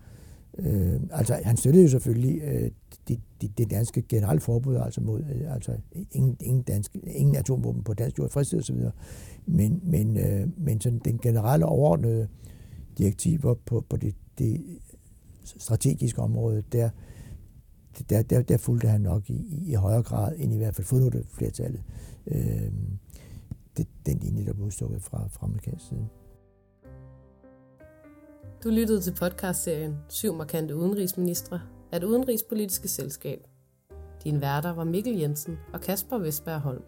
Øh, 0.57 0.99
altså 1.11 1.39
han 1.43 1.57
støttede 1.57 1.83
jo 1.83 1.89
selvfølgelig 1.89 2.41
øh, 2.41 2.71
det, 3.07 3.19
de, 3.41 3.47
de 3.57 3.65
danske 3.65 4.01
generelle 4.01 4.39
forbud, 4.39 4.75
altså 4.75 5.01
mod 5.01 5.19
øh, 5.19 5.53
altså 5.53 5.71
ingen, 6.11 6.37
ingen, 6.39 6.61
dansk, 6.61 6.97
ingen 7.07 7.35
atomvåben 7.35 7.83
på 7.83 7.93
dansk 7.93 8.19
jord, 8.19 8.29
fristed 8.29 8.59
osv., 8.59 8.77
men, 9.45 9.79
men, 9.83 10.17
øh, 10.17 10.47
men 10.57 10.81
sådan 10.81 11.01
den 11.05 11.17
generelle 11.17 11.65
overordnede 11.65 12.27
direktiver 12.99 13.53
på, 13.53 13.85
på 13.89 13.97
det, 13.97 14.15
det 14.37 14.79
strategiske 15.43 16.21
område, 16.21 16.63
der, 16.71 16.89
der, 18.09 18.21
der, 18.21 18.41
der 18.41 18.57
fulgte 18.57 18.87
han 18.87 19.01
nok 19.01 19.29
i, 19.29 19.33
i, 19.33 19.71
i 19.71 19.73
højere 19.73 20.03
grad 20.03 20.35
end 20.37 20.53
i 20.53 20.57
hvert 20.57 20.75
fald 20.75 20.87
fodnote 20.87 21.23
flertallet 21.33 21.83
øh, 22.27 22.71
det, 23.77 23.87
den 24.05 24.19
linje, 24.19 24.45
der 24.45 24.53
blev 24.53 24.65
udstukket 24.65 25.01
fra, 25.01 25.27
fra 25.27 25.45
amerikansk 25.45 25.87
side. 25.87 26.07
Du 28.63 28.69
lyttede 28.69 29.01
til 29.01 29.13
podcastserien 29.19 29.95
Syv 30.09 30.33
markante 30.33 30.75
udenrigsministre 30.75 31.61
af 31.91 31.99
det 31.99 32.07
udenrigspolitiske 32.07 32.87
selskab. 32.87 33.39
Din 34.23 34.41
værter 34.41 34.69
var 34.69 34.83
Mikkel 34.83 35.17
Jensen 35.17 35.57
og 35.73 35.81
Kasper 35.81 36.17
Vestberg 36.17 36.59
Holm. 36.59 36.83